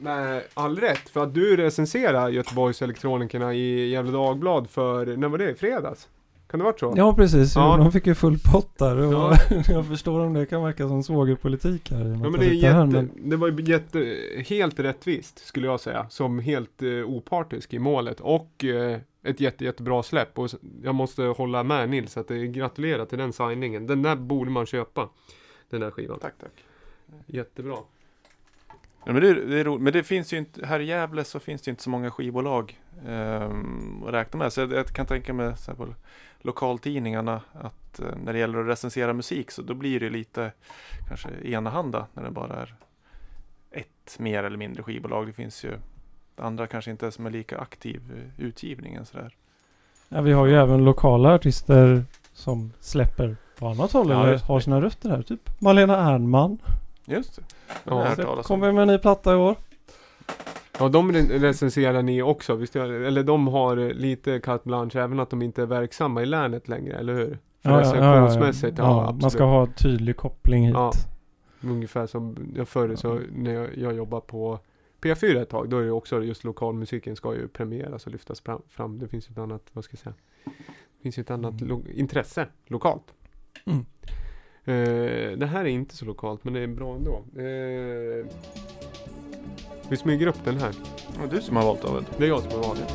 med 0.01 0.43
all 0.55 0.79
rätt. 0.81 1.09
För 1.09 1.23
att 1.23 1.35
du 1.35 1.57
recenserar 1.57 2.29
Göteborgs 2.29 2.83
elektronikerna 2.83 3.55
i 3.55 3.89
Gefle 3.91 4.11
Dagblad 4.13 4.71
för, 4.71 5.17
när 5.17 5.29
var 5.29 5.39
det? 5.39 5.51
I 5.51 5.55
fredags? 5.55 6.09
Kan 6.51 6.59
det 6.59 6.65
varit 6.65 6.81
så? 6.81 6.95
Ja 6.97 7.15
precis, 7.15 7.57
Ja. 7.57 7.77
de 7.77 7.93
fick 7.93 8.07
ju 8.07 8.15
full 8.15 8.39
pott 8.53 8.79
där 8.79 8.97
och 8.97 9.13
Ja. 9.13 9.37
jag 9.69 9.87
förstår 9.87 10.21
om 10.21 10.35
det 10.35 10.47
kan 10.47 10.63
verka 10.63 10.89
som 10.89 11.03
svågerpolitik 11.03 11.91
här. 11.91 12.05
Ja, 12.05 12.05
men 12.31 12.33
det, 12.33 12.47
är 12.47 12.51
sitter 12.51 12.73
här, 12.73 12.87
jätte, 12.87 13.03
men- 13.03 13.31
det 13.31 13.37
var 13.37 13.49
ju 13.49 13.63
jätte, 13.65 14.17
helt 14.49 14.81
rättvist 14.81 15.47
skulle 15.47 15.67
jag 15.67 15.81
säga. 15.81 16.07
Som 16.11 16.39
helt 16.39 16.83
eh, 16.83 16.89
opartisk 16.91 17.75
i 17.75 17.79
målet. 17.79 18.21
Och 18.21 18.65
eh, 18.65 18.99
ett 19.23 19.41
jätte, 19.41 19.65
jättebra 19.65 20.03
släpp. 20.03 20.39
Och 20.39 20.51
jag 20.83 20.95
måste 20.95 21.23
hålla 21.23 21.63
med 21.63 21.89
Nils 21.91 22.17
att 22.17 22.29
det 22.29 22.37
är 22.37 22.45
gratulerar 22.47 23.05
till 23.05 23.19
den 23.19 23.33
signingen. 23.33 23.87
Den 23.87 24.03
där 24.03 24.17
borde 24.17 24.51
man 24.51 24.67
köpa. 24.67 25.09
Den 25.71 25.81
där 25.81 25.91
skivan. 25.91 26.19
tack, 26.19 26.35
tack. 26.41 26.65
Jättebra. 27.27 27.77
Ja, 29.05 29.13
men, 29.13 29.23
det, 29.23 29.35
det 29.47 29.61
är 29.61 29.65
roligt. 29.65 29.83
men 29.83 29.93
det 29.93 30.03
finns 30.03 30.33
ju 30.33 30.37
inte, 30.39 30.67
här 30.67 30.81
i 30.81 30.85
Gävle 30.85 31.25
så 31.25 31.41
finns 31.41 31.63
det 31.63 31.71
inte 31.71 31.83
så 31.83 31.91
många 31.91 32.11
skivbolag 32.11 32.81
ehm, 33.09 34.05
att 34.07 34.13
räkna 34.15 34.39
med. 34.39 34.53
Så 34.53 34.61
jag, 34.61 34.73
jag 34.73 34.87
kan 34.87 35.07
tänka 35.07 35.33
mig 35.33 35.57
så 35.57 35.71
här 35.71 35.77
på 35.79 35.87
lokaltidningarna 36.43 37.41
att 37.53 38.01
eh, 38.01 38.07
när 38.25 38.33
det 38.33 38.39
gäller 38.39 38.59
att 38.59 38.67
recensera 38.69 39.13
musik 39.13 39.51
så 39.51 39.63
då 39.63 39.75
blir 39.75 40.01
det 40.01 40.11
lite 40.11 40.53
kanske 41.09 41.29
enahanda 41.45 42.07
när 42.15 42.23
det 42.23 42.31
bara 42.31 42.57
är 42.57 42.75
ett 43.71 44.19
mer 44.19 44.45
eller 44.45 44.57
mindre 44.57 44.83
skivbolag. 44.83 45.27
Det 45.27 45.33
finns 45.33 45.65
ju 45.65 45.79
andra 46.37 46.67
kanske 46.67 46.91
inte 46.91 47.11
som 47.11 47.27
är 47.27 47.31
lika 47.31 47.59
aktiv 47.59 48.31
utgivningen 48.39 49.07
sådär. 49.07 49.35
Ja, 50.09 50.21
vi 50.21 50.33
har 50.33 50.47
ju 50.47 50.57
även 50.57 50.85
lokala 50.85 51.35
artister 51.35 52.05
som 52.33 52.73
släpper 52.81 53.37
på 53.59 53.67
annat 53.67 53.93
håll 53.93 54.11
Ja, 54.11 54.27
eller 54.27 54.39
har 54.39 54.61
sina 54.61 54.81
rötter 54.81 55.11
här. 55.11 55.23
Typ 55.23 55.61
Malena 55.61 55.97
Ernman. 55.97 56.59
Just 57.05 57.37
det. 57.37 57.43
Ja. 57.85 58.43
Kommer 58.43 58.73
med 58.73 58.83
en 58.83 58.89
ny 58.89 58.99
platta 58.99 59.33
i 59.33 59.37
år. 59.37 59.57
Ja, 60.79 60.89
de 60.89 61.13
re- 61.13 61.39
recenserar 61.39 62.03
ni 62.03 62.23
också, 62.23 62.55
visst? 62.55 62.77
Eller 62.77 63.23
de 63.23 63.49
har 63.49 63.77
lite 63.77 64.41
carte 64.41 64.63
blanche, 64.69 65.01
även 65.03 65.21
att 65.21 65.31
de 65.31 65.43
inte 65.43 65.63
är 65.63 65.67
verksamma 65.67 66.23
i 66.23 66.27
länet 66.27 66.69
längre, 66.69 66.99
eller 66.99 67.15
hur? 67.15 67.39
För 67.63 67.79
recensionsmässigt, 67.79 68.79
ja, 68.79 69.03
absolut. 69.03 69.23
Man 69.23 69.31
ska 69.31 69.45
ha 69.45 69.67
tydlig 69.67 70.17
koppling 70.17 70.65
hit. 70.67 70.75
Ja. 70.75 70.93
Ungefär 71.63 72.07
som 72.07 72.37
jag 72.57 72.69
förr 72.69 72.97
så 72.97 73.21
när 73.33 73.55
jag, 73.55 73.77
jag 73.79 73.95
jobbade 73.95 74.23
på 74.27 74.59
P4 75.01 75.43
ett 75.43 75.49
tag, 75.49 75.69
då 75.69 75.79
är 75.79 75.85
det 75.85 75.91
också 75.91 76.23
just 76.25 76.45
lokalmusiken 76.45 77.17
ska 77.17 77.35
ju 77.35 77.49
premieras 77.49 78.07
och 78.07 78.13
lyftas 78.13 78.43
fram. 78.69 78.99
Det 78.99 79.09
finns 79.09 79.29
ju 79.29 79.33
ett 79.33 79.39
annat, 79.39 79.63
vad 79.73 79.85
ska 79.85 79.93
jag 79.95 79.99
säga? 79.99 80.15
Det 80.97 81.03
finns 81.03 81.19
ju 81.19 81.21
ett 81.21 81.31
annat 81.31 81.61
Mm. 81.61 81.69
lo- 81.69 81.85
intresse 81.95 82.47
lokalt. 82.67 83.15
Mm. 83.67 83.79
Eh, 84.65 85.39
det 85.39 85.47
här 85.47 85.61
är 85.65 85.69
inte 85.69 85.97
så 85.97 86.05
lokalt, 86.05 86.45
men 86.45 86.53
det 86.55 86.61
är 86.61 86.67
bra 86.67 86.95
ändå. 86.97 87.25
Eh, 87.43 88.27
vi 89.89 89.97
smyger 89.97 90.27
upp 90.27 90.45
den 90.45 90.59
här. 90.59 90.73
Det 91.13 91.21
var 91.21 91.27
du 91.27 91.41
som 91.41 91.57
har 91.57 91.65
valt 91.65 91.83
David. 91.83 92.05
Det 92.19 92.25
är 92.25 92.29
jag 92.29 92.43
som 92.43 92.53
har 92.53 92.69
valt 92.69 92.79
den. 92.79 92.89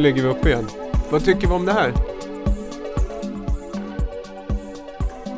Nu 0.00 0.04
lägger 0.04 0.22
vi 0.22 0.28
upp 0.28 0.46
igen. 0.46 0.66
Vad 1.10 1.24
tycker 1.24 1.48
vi 1.48 1.54
om 1.54 1.66
det 1.66 1.72
här? 1.72 1.92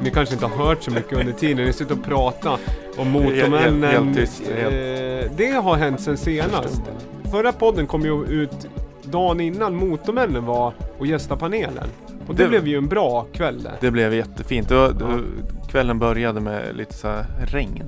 Ni 0.03 0.11
kanske 0.11 0.35
inte 0.35 0.46
har 0.46 0.66
hört 0.66 0.83
så 0.83 0.90
mycket 0.90 1.18
under 1.18 1.33
tiden. 1.33 1.66
Ni 1.66 1.72
sitter 1.72 1.94
och 1.94 2.05
pratar 2.05 2.59
om 2.98 3.11
Motormännen. 3.11 3.83
Helt- 3.83 4.05
helt 4.05 4.16
tyst, 4.16 4.42
Eh, 4.51 5.31
det 5.37 5.61
har 5.62 5.77
hänt 5.77 6.01
sen 6.01 6.16
senast. 6.16 6.83
Förra 7.31 7.53
podden 7.53 7.87
kom 7.87 8.03
ju 8.03 8.25
ut 8.25 8.68
dagen 9.03 9.40
innan 9.40 9.75
Motormännen 9.75 10.44
var 10.44 10.72
och 10.98 11.07
gästade 11.07 11.40
panelen. 11.40 11.88
Och 12.27 12.35
det, 12.35 12.42
Det- 12.42 12.48
blev 12.48 12.66
ju 12.68 12.77
en 12.77 12.88
bra 12.88 13.27
kväll 13.33 13.62
där. 13.62 13.72
Det 13.81 13.90
blev 13.90 14.14
jättefint. 14.14 14.68
Det 14.68 14.75
var, 14.75 14.88
var, 14.90 15.22
kvällen 15.70 15.98
började 15.98 16.40
med 16.40 16.77
lite 16.77 16.94
så 16.94 17.09
här 17.09 17.27
regn. 17.46 17.85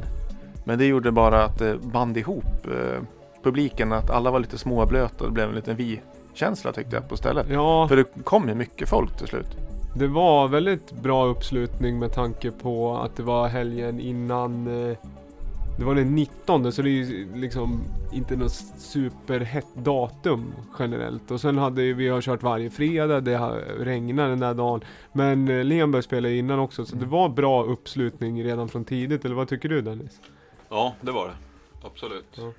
Men 0.65 0.79
det 0.79 0.85
gjorde 0.87 1.13
bara 1.13 1.45
att 1.45 1.59
det 1.59 1.77
band 1.79 2.17
ihop 2.17 2.45
eh, 2.67 3.03
publiken. 3.45 3.93
Att 3.93 4.11
alla 4.11 4.31
var 4.31 4.41
lite 4.41 4.59
småblöta. 4.59 5.25
Det 5.25 5.31
blev 5.31 5.49
en 5.49 5.55
liten 5.55 5.77
vi-känsla 6.35 6.73
tyckte 6.73 6.97
jag 6.97 7.09
på 7.09 7.17
stället. 7.17 7.47
Ja, 7.51 7.89
För 7.89 7.97
det 7.97 8.05
kom 8.25 8.49
ju 8.49 8.55
mycket 8.55 8.89
folk 8.89 9.17
till 9.19 9.27
slut. 9.27 9.47
det 9.97 10.07
var 10.07 10.49
väldigt 10.49 10.93
bra 10.93 11.27
uppslutning 11.27 11.99
med 11.99 12.13
tanke 12.13 12.51
på 12.51 12.97
att 12.97 13.17
det 13.17 13.23
var 13.23 13.49
helgen 13.49 14.01
innan 14.01 14.67
eh, 14.91 14.97
det 15.79 15.85
var 15.85 15.95
den 15.95 16.15
19 16.15 16.73
så 16.73 16.83
det 16.83 16.89
är 16.89 16.91
ju 16.91 17.29
liksom 17.35 17.81
inte 18.13 18.37
något 18.37 18.53
superhett 18.79 19.75
datum 19.75 20.55
generellt. 20.79 21.31
Och 21.31 21.41
sen 21.41 21.59
hade 21.59 21.93
vi 21.93 22.09
har 22.09 22.21
kört 22.21 22.43
varje 22.43 22.71
fredag, 22.71 23.21
det 23.21 23.35
har 23.35 23.53
regnat 23.79 24.31
den 24.31 24.41
där 24.41 24.55
dagen. 24.55 24.81
Men 25.13 25.49
eh, 25.49 25.65
Lenberg 25.65 26.03
spelade 26.03 26.35
innan 26.37 26.59
också 26.59 26.85
så 26.85 26.97
det 26.97 27.07
var 27.07 27.29
bra 27.29 27.65
uppslutning 27.65 28.45
redan 28.45 28.69
från 28.69 28.85
tidigt. 28.85 29.25
Eller 29.25 29.35
vad 29.35 29.49
tycker 29.49 29.69
du 29.69 29.81
Dennis? 29.81 30.21
Ja, 30.69 30.95
det 31.01 31.13
var 31.13 31.29
det. 31.29 31.35
Absolut. 31.87 32.27
Ja. 32.37 32.53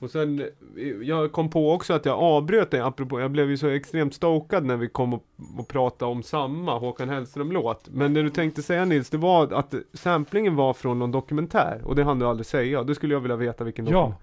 Och 0.00 0.10
sen, 0.10 0.40
eh, 0.40 0.86
jag 1.02 1.32
kom 1.32 1.50
på 1.50 1.72
också 1.72 1.92
att 1.94 2.04
jag 2.04 2.18
avbröt 2.18 2.70
det 2.70 2.84
apropå, 2.84 3.20
jag 3.20 3.30
blev 3.30 3.50
ju 3.50 3.56
så 3.56 3.68
extremt 3.68 4.14
stokad 4.14 4.64
när 4.64 4.76
vi 4.76 4.88
kom 4.88 5.14
och, 5.14 5.24
och 5.58 5.68
pratade 5.68 6.10
om 6.10 6.22
samma 6.22 6.78
Håkan 6.78 7.08
Hellström-låt. 7.08 7.88
Men 7.90 8.14
det 8.14 8.22
du 8.22 8.30
tänkte 8.30 8.62
säga 8.62 8.84
Nils, 8.84 9.10
det 9.10 9.18
var 9.18 9.52
att 9.52 9.74
samplingen 9.92 10.56
var 10.56 10.72
från 10.72 10.98
någon 10.98 11.10
dokumentär. 11.10 11.80
Och 11.84 11.96
det 11.96 12.04
hann 12.04 12.18
du 12.18 12.26
aldrig 12.26 12.46
säga. 12.46 12.82
Det 12.82 12.94
skulle 12.94 13.14
jag 13.14 13.20
vilja 13.20 13.36
veta 13.36 13.64
vilken 13.64 13.86
Ja. 13.86 14.14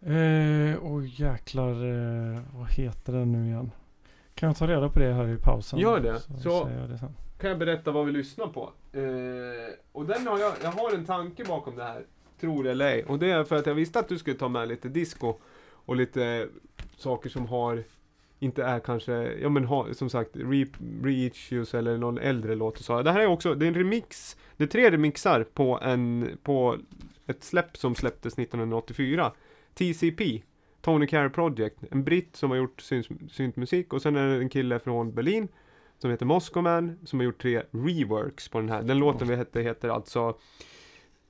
Eh, 0.00 0.78
oj 0.82 1.14
jäklar. 1.22 1.70
Eh, 1.70 2.40
vad 2.54 2.70
heter 2.70 3.12
den 3.12 3.32
nu 3.32 3.46
igen? 3.46 3.70
Kan 4.34 4.46
jag 4.46 4.56
ta 4.56 4.66
reda 4.66 4.88
på 4.88 4.98
det 4.98 5.12
här 5.12 5.28
i 5.28 5.36
pausen? 5.36 5.78
Gör 5.78 6.00
det. 6.00 6.20
Så, 6.20 6.32
Så- 6.40 6.68
jag 6.80 6.88
det. 6.90 7.00
Kan 7.40 7.50
jag 7.50 7.58
berätta 7.58 7.90
vad 7.90 8.06
vi 8.06 8.12
lyssnar 8.12 8.46
på? 8.46 8.70
Eh, 8.92 9.02
och 9.92 10.06
den 10.06 10.26
har 10.26 10.38
jag, 10.38 10.52
jag 10.62 10.70
har 10.70 10.94
en 10.94 11.04
tanke 11.04 11.44
bakom 11.44 11.76
det 11.76 11.84
här. 11.84 12.02
Tror 12.40 12.64
det 12.64 12.70
eller 12.70 12.86
ej. 12.86 13.04
Och 13.04 13.18
det 13.18 13.30
är 13.30 13.44
för 13.44 13.56
att 13.56 13.66
jag 13.66 13.74
visste 13.74 13.98
att 13.98 14.08
du 14.08 14.18
skulle 14.18 14.36
ta 14.36 14.48
med 14.48 14.68
lite 14.68 14.88
disco. 14.88 15.34
Och 15.70 15.96
lite 15.96 16.48
saker 16.96 17.30
som 17.30 17.46
har 17.46 17.84
inte 18.38 18.64
är 18.64 18.80
kanske, 18.80 19.12
ja 19.12 19.48
men 19.48 19.64
ha, 19.64 19.94
som 19.94 20.10
sagt, 20.10 20.30
re, 20.34 20.66
Reissues 21.02 21.74
eller 21.74 21.98
någon 21.98 22.18
äldre 22.18 22.54
låt 22.54 22.78
och 22.78 22.84
så. 22.84 23.02
Det 23.02 23.12
här 23.12 23.20
är 23.20 23.26
också, 23.26 23.54
det 23.54 23.66
är 23.66 23.68
en 23.68 23.74
remix, 23.74 24.36
det 24.56 24.64
är 24.64 24.68
tre 24.68 24.90
remixar 24.90 25.44
på 25.54 25.78
en, 25.82 26.30
på 26.42 26.76
ett 27.26 27.44
släpp 27.44 27.76
som 27.76 27.94
släpptes 27.94 28.38
1984. 28.38 29.32
TCP, 29.74 30.42
Tony 30.80 31.06
Care 31.06 31.30
Project, 31.30 31.76
en 31.90 32.04
britt 32.04 32.36
som 32.36 32.50
har 32.50 32.56
gjort 32.56 32.80
synt, 32.80 33.08
syntmusik 33.30 33.92
och 33.92 34.02
sen 34.02 34.16
är 34.16 34.28
det 34.28 34.36
en 34.36 34.48
kille 34.48 34.78
från 34.78 35.14
Berlin 35.14 35.48
som 35.98 36.10
heter 36.10 36.26
Moscow 36.26 36.62
Man 36.62 36.98
som 37.04 37.18
har 37.18 37.24
gjort 37.24 37.42
tre 37.42 37.62
reworks 37.70 38.48
på 38.48 38.58
den 38.58 38.68
här. 38.68 38.82
Den 38.82 38.98
låten 38.98 39.28
vi 39.28 39.36
hette 39.36 39.60
heter 39.60 39.88
alltså 39.88 40.38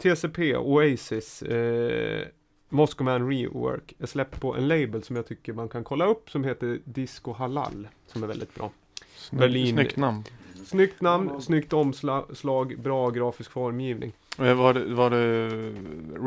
TCP 0.02 0.56
Oasis 0.56 1.42
eh, 1.42 2.26
Moscow 2.68 3.04
Man 3.04 3.30
Rework 3.30 3.94
är 3.98 4.06
släppt 4.06 4.40
på 4.40 4.54
en 4.54 4.68
label 4.68 5.02
som 5.02 5.16
jag 5.16 5.26
tycker 5.26 5.52
man 5.52 5.68
kan 5.68 5.84
kolla 5.84 6.06
upp 6.06 6.30
som 6.30 6.44
heter 6.44 6.78
Disco 6.84 7.32
Halal 7.32 7.88
som 8.06 8.22
är 8.22 8.26
väldigt 8.26 8.54
bra. 8.54 8.70
Snyggt, 9.16 9.40
Berlin. 9.40 9.74
snyggt 9.74 9.96
namn. 9.96 10.24
Snyggt 10.66 11.00
namn, 11.00 11.42
snyggt 11.42 11.72
omslag, 11.72 12.80
bra 12.80 13.10
grafisk 13.10 13.50
formgivning. 13.50 14.12
Var 14.36 14.74
det, 14.74 14.94
var 14.94 15.10
det 15.10 15.48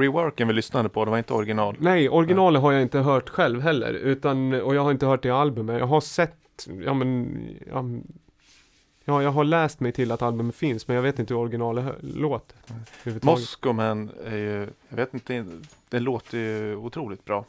reworken 0.02 0.48
vi 0.48 0.54
lyssnade 0.54 0.90
på? 0.90 1.06
Det 1.06 1.12
var 1.12 1.18
inte 1.18 1.34
original? 1.34 1.76
Nej, 1.80 2.10
originalet 2.10 2.62
har 2.62 2.72
jag 2.72 2.82
inte 2.82 3.00
hört 3.00 3.30
själv 3.30 3.62
heller 3.62 3.94
utan, 3.94 4.54
och 4.62 4.76
jag 4.76 4.84
har 4.84 4.92
inte 4.92 5.06
hört 5.06 5.24
det 5.24 5.30
albumet. 5.30 5.80
Jag 5.80 5.88
har 5.88 6.02
sett, 6.02 6.68
ja 6.86 6.94
men, 6.94 7.40
ja, 7.70 7.84
ja 9.06 9.24
jag 9.24 9.32
har 9.32 9.44
läst 9.44 9.80
mig 9.80 9.92
till 9.92 10.12
att 10.12 10.22
albumet 10.22 10.56
finns 10.56 10.88
men 10.88 10.96
jag 10.96 11.04
vet 11.04 11.20
inte 11.20 11.34
hur 11.34 11.42
originalet 11.42 11.86
låter. 12.02 12.56
överhuvudtaget. 13.02 13.24
Moscow 13.24 13.76
Man 13.76 14.12
är 14.26 14.38
ju, 14.38 14.68
jag 14.90 14.96
vet 14.98 15.14
inte, 15.14 15.46
det 15.90 16.00
låter 16.00 16.38
ju 16.38 16.76
otroligt 16.76 17.26
bra. 17.26 17.46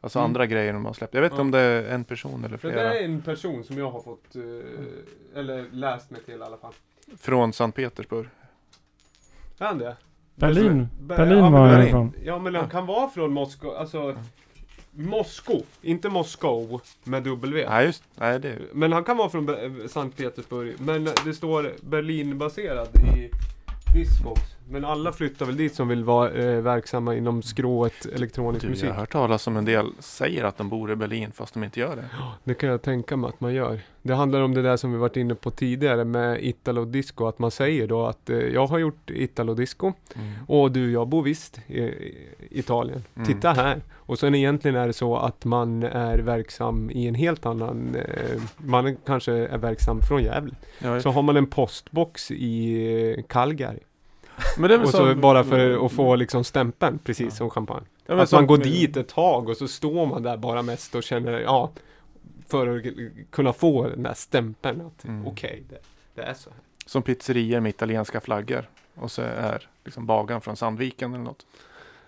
Alltså 0.00 0.18
Mm. 0.18 0.24
andra 0.30 0.46
grejer 0.46 0.72
de 0.72 0.84
har 0.84 0.92
släppt. 0.92 1.14
Jag 1.14 1.22
vet 1.22 1.32
inte 1.32 1.38
Ja. 1.38 1.42
om 1.44 1.50
det 1.50 1.58
är 1.60 1.94
en 1.94 2.04
person 2.04 2.44
eller 2.44 2.58
Det 2.62 2.68
där 2.68 2.72
flera. 2.72 2.94
är 2.94 3.04
en 3.04 3.22
person 3.22 3.64
som 3.64 3.78
jag 3.78 3.90
har 3.90 4.00
fått, 4.02 4.36
eh, 4.36 5.38
eller 5.40 5.66
läst 5.72 6.10
mig 6.10 6.20
till 6.22 6.34
i 6.40 6.42
alla 6.42 6.56
fall. 6.56 6.72
Från 7.18 7.52
Sankt 7.52 7.76
Petersburg. 7.76 8.26
Är 9.58 9.66
han 9.66 9.78
det? 9.78 9.96
Berlin. 10.34 10.88
Ber- 11.00 11.16
Berlin 11.16 11.38
ja, 11.38 11.42
men 11.50 11.52
var 11.52 11.68
Berlin. 11.68 11.78
jag 11.80 11.88
ifrån. 11.88 12.12
Ja 12.24 12.38
men 12.38 12.54
han 12.54 12.68
kan 12.70 12.86
vara 12.86 13.08
från 13.08 13.32
Moskva, 13.32 13.76
alltså 13.78 14.16
Moskva, 14.92 15.60
inte 15.82 16.08
Moskov 16.08 16.80
med 17.04 17.22
W. 17.22 17.66
Nej 17.68 17.86
just 17.86 18.02
nej 18.14 18.40
det. 18.40 18.58
Men 18.72 18.92
han 18.92 19.04
kan 19.04 19.16
vara 19.16 19.28
från 19.28 19.46
Be- 19.46 19.88
Sankt 19.88 20.16
Petersburg. 20.16 20.74
Men 20.78 21.08
det 21.24 21.34
står 21.34 21.72
Berlin-baserad 21.82 22.88
i 22.96 23.30
Discogs. 23.94 24.40
Men 24.70 24.84
alla 24.84 25.12
flyttar 25.12 25.46
väl 25.46 25.56
dit 25.56 25.74
som 25.74 25.88
vill 25.88 26.04
vara 26.04 26.30
eh, 26.30 26.60
verksamma 26.60 27.14
inom 27.14 27.42
skrået 27.42 28.06
elektronisk 28.14 28.62
Du, 28.64 28.68
musik. 28.70 28.84
jag 28.88 28.92
har 28.92 29.00
hört 29.00 29.12
talas 29.12 29.46
om 29.46 29.56
en 29.56 29.64
del 29.64 29.86
säger 29.98 30.44
att 30.44 30.56
de 30.58 30.68
bor 30.68 30.92
i 30.92 30.96
Berlin 30.96 31.32
fast 31.32 31.54
de 31.54 31.64
inte 31.64 31.80
gör 31.80 31.96
det. 31.96 32.04
Det 32.44 32.54
kan 32.54 32.68
jag 32.68 32.82
tänka 32.82 33.16
mig 33.16 33.28
att 33.28 33.40
man 33.40 33.54
gör. 33.54 33.80
Det 34.02 34.14
handlar 34.14 34.40
om 34.40 34.54
det 34.54 34.62
där 34.62 34.76
som 34.76 34.92
vi 34.92 34.98
varit 34.98 35.16
inne 35.16 35.34
på 35.34 35.50
tidigare 35.50 36.04
med 36.04 36.44
Italo 36.44 36.84
Disco. 36.84 37.26
Att 37.26 37.38
man 37.38 37.50
säger 37.50 37.86
då 37.86 38.06
att 38.06 38.30
eh, 38.30 38.36
jag 38.38 38.66
har 38.66 38.78
gjort 38.78 39.10
Italo 39.10 39.54
Disco. 39.54 39.92
Och 40.46 40.72
du, 40.72 40.92
jag 40.92 41.08
bor 41.08 41.22
visst 41.22 41.60
i, 41.66 41.80
i 41.80 42.26
Italien. 42.50 43.04
Mm. 43.16 43.26
Titta 43.26 43.52
här. 43.52 43.80
Och 43.94 44.18
sen 44.18 44.34
egentligen 44.34 44.76
är 44.76 44.86
det 44.86 44.92
så 44.92 45.16
att 45.16 45.44
man 45.44 45.82
är 45.82 46.18
verksam 46.18 46.90
i 46.90 47.06
en 47.06 47.14
helt 47.14 47.46
annan, 47.46 47.94
eh, 47.94 48.42
man 48.56 48.96
kanske 49.06 49.32
är 49.32 49.58
verksam 49.58 50.02
från 50.02 50.22
Gävle. 50.22 50.54
Ja, 50.78 51.00
Så 51.00 51.10
har 51.10 51.22
man 51.22 51.36
en 51.36 51.46
postbox 51.46 52.30
i 52.30 53.14
eh, 53.18 53.24
Calgary. 53.28 53.78
Men 54.58 54.68
det 54.68 54.74
är 54.74 54.82
Och 54.82 54.88
så 54.88 54.96
som- 54.96 55.20
bara 55.20 55.44
för 55.44 55.86
att 55.86 55.92
få 55.92 56.16
liksom 56.16 56.44
stämpeln, 56.44 56.98
precis 57.04 57.26
Ja. 57.26 57.30
som 57.30 57.50
champagne. 57.50 57.86
Ja, 58.06 58.22
att 58.22 58.28
som- 58.28 58.36
man 58.36 58.46
går 58.46 58.56
dit 58.58 58.96
ett 58.96 59.08
tag 59.08 59.48
och 59.48 59.56
så 59.56 59.68
står 59.68 60.06
man 60.06 60.22
där 60.22 60.36
bara 60.36 60.62
mest 60.62 60.94
och 60.94 61.02
känner, 61.02 61.40
ja, 61.40 61.70
för 62.48 62.76
att 62.76 62.84
kunna 63.30 63.52
få 63.52 63.88
den 63.88 64.02
där 64.02 64.14
stämpeln 64.14 64.80
att 64.80 65.04
Mm. 65.04 65.26
okej, 65.26 65.62
det, 65.70 65.78
det 66.14 66.22
är 66.22 66.34
så 66.34 66.50
här. 66.50 66.58
Som 66.86 67.02
pizzerior 67.02 67.60
med 67.60 67.70
italienska 67.70 68.20
flaggor. 68.20 68.68
Och 68.94 69.10
så 69.10 69.22
är 69.22 69.68
liksom 69.84 70.06
bagaren 70.06 70.40
från 70.40 70.56
Sandviken 70.56 71.14
eller 71.14 71.24
något. 71.24 71.46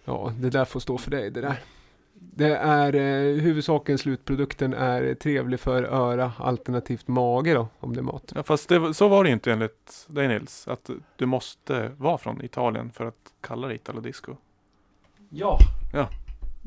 Ja, 0.04 0.32
det 0.38 0.50
där 0.50 0.64
får 0.64 0.80
stå 0.80 0.98
för 0.98 1.10
dig 1.10 1.30
det 1.30 1.40
där. 1.40 1.56
Det 2.34 2.56
är 2.56 2.94
eh, 2.94 3.42
huvudsaken, 3.42 3.98
slutprodukten 3.98 4.74
är 4.74 5.14
trevlig 5.14 5.60
för 5.60 5.82
öra, 5.82 6.32
alternativt 6.38 7.08
mage 7.08 7.54
då, 7.54 7.68
om 7.80 7.94
det 7.94 8.00
är 8.00 8.04
mat. 8.04 8.32
Ja, 8.34 8.42
fast 8.42 8.68
det, 8.68 8.94
så 8.94 9.08
var 9.08 9.24
det 9.24 9.30
inte 9.30 9.52
enligt 9.52 10.06
dig 10.08 10.28
Nils. 10.28 10.68
Att 10.68 10.90
du 11.16 11.26
måste 11.26 11.88
vara 11.96 12.18
från 12.18 12.42
Italien 12.44 12.90
för 12.90 13.06
att 13.06 13.32
kalla 13.40 13.68
det 13.68 13.74
Italo 13.74 14.00
Disco. 14.00 14.36
Ja. 15.28 15.58
Ja. 15.94 16.08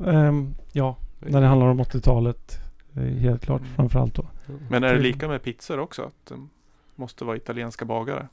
Ehm, 0.06 0.54
ja, 0.72 0.96
när 1.20 1.40
det 1.40 1.46
handlar 1.46 1.66
om 1.68 1.80
80-talet. 1.80 2.58
eh, 2.96 3.02
Helt 3.02 3.44
klart, 3.44 3.60
Mm. 3.60 3.74
framförallt 3.74 4.14
då. 4.14 4.26
Men 4.70 4.84
är 4.84 4.94
det 4.94 5.00
lika 5.00 5.28
med 5.28 5.42
pizzor 5.42 5.78
också? 5.78 6.02
Att 6.02 6.26
det 6.28 6.46
måste 6.94 7.24
vara 7.24 7.36
italienska 7.36 7.84
bagare? 7.84 8.28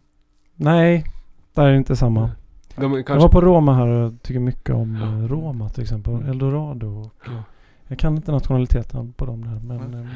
Nej, 0.55 1.05
där 1.53 1.63
är 1.65 1.71
det 1.71 1.77
inte 1.77 1.95
samma. 1.95 2.31
De 2.75 2.93
är 2.93 2.97
Jag 2.97 3.05
kanske, 3.05 3.21
var 3.21 3.29
på 3.29 3.41
Roma 3.41 3.73
här 3.75 3.87
och 3.87 4.21
tycker 4.21 4.39
mycket 4.39 4.75
om 4.75 4.95
eh, 4.95 5.27
Roma 5.27 5.69
till 5.69 5.83
exempel. 5.83 6.13
Eldorado 6.29 6.87
och 6.87 7.27
eh, 7.27 7.41
jag 7.87 7.99
kan 7.99 8.15
inte 8.15 8.31
nationaliteten 8.31 9.13
på 9.13 9.25
dem 9.25 9.41
där 9.43 9.59
men 9.77 9.93
eh, 10.03 10.07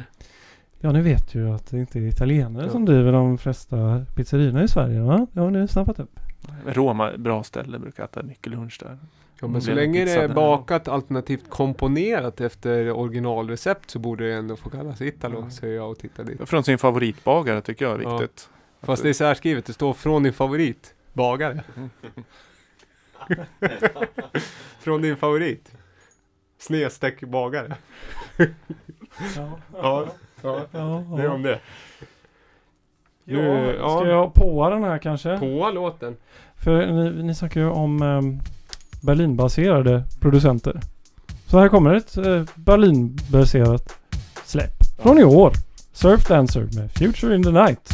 Ja 0.80 0.92
ni 0.92 1.00
vet 1.02 1.34
ju 1.34 1.50
att 1.54 1.66
det 1.70 1.78
inte 1.78 1.98
är 1.98 2.02
italienare 2.02 2.64
Ja. 2.66 2.70
som 2.72 2.84
driver 2.84 3.12
de 3.12 3.38
flesta 3.38 4.04
pizzerierna 4.14 4.62
i 4.62 4.68
Sverige 4.68 5.00
va? 5.00 5.26
Det 5.32 5.40
har 5.40 5.50
ni 5.50 5.68
snappat 5.68 6.00
upp. 6.00 6.20
Roma, 6.66 7.12
bra 7.18 7.42
ställe, 7.42 7.78
brukar 7.78 8.04
äta 8.04 8.22
mycket 8.22 8.46
lunch 8.52 8.78
där. 8.82 8.98
ja, 9.40 9.48
men 9.48 9.62
så 9.62 9.70
Mm. 9.70 9.84
länge 9.84 10.04
det 10.04 10.12
är 10.14 10.28
bakat 10.28 10.88
alternativt 10.88 11.50
komponerat 11.50 12.40
efter 12.40 12.90
originalrecept 12.90 13.90
så 13.90 13.98
borde 13.98 14.28
det 14.28 14.34
ändå 14.34 14.56
få 14.56 14.70
kallas 14.70 15.00
Italo, 15.00 15.38
Mm. 15.38 15.50
säger 15.50 15.76
jag 15.76 15.90
och 15.90 15.98
tittar 15.98 16.24
dit. 16.24 16.48
Från 16.48 16.64
sin 16.64 16.78
favoritbagare 16.78 17.60
tycker 17.60 17.84
jag 17.84 17.98
är 18.00 18.02
Ja. 18.02 18.18
viktigt. 18.18 18.48
Fast 18.82 19.02
det 19.02 19.08
är 19.08 19.12
särskrivet, 19.12 19.66
det 19.66 19.72
står 19.72 19.92
från 19.92 20.22
din 20.22 20.32
favorit, 20.32 20.94
bagare. 21.12 21.62
från 24.80 25.02
din 25.02 25.16
favorit. 25.16 25.72
Snedstreck 26.58 27.20
bagare. 27.20 27.76
Ja, 29.36 29.58
Ja, 29.82 30.06
ja. 30.42 30.66
ja, 30.72 31.04
Det 31.16 31.22
är 31.22 31.28
om 31.28 31.42
det. 31.42 31.60
Nu, 33.24 33.76
ja. 33.80 33.98
ska 33.98 34.08
jag 34.08 34.34
påa 34.34 34.70
den 34.70 34.84
här 34.84 34.98
kanske? 34.98 35.38
På 35.38 35.70
låten. 35.70 36.16
För 36.56 36.86
ni, 36.86 37.22
ni 37.22 37.34
snackar 37.34 37.60
ju 37.60 37.68
om 37.68 38.02
um, 38.02 38.40
Berlinbaserade 39.02 40.04
producenter. 40.20 40.80
Så 41.46 41.58
här 41.58 41.68
kommer 41.68 41.94
ett 41.94 42.18
uh, 42.18 42.44
Berlinbaserat 42.54 43.98
släpp. 44.44 44.72
Från 44.98 45.18
i 45.18 45.24
år. 45.24 45.52
Surf 45.92 46.28
Dancer 46.28 46.68
med 46.76 46.92
Future 46.92 47.36
in 47.36 47.42
the 47.42 47.50
Night. 47.50 47.88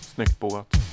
Snyggt 0.00 0.40
boat. 0.40 0.91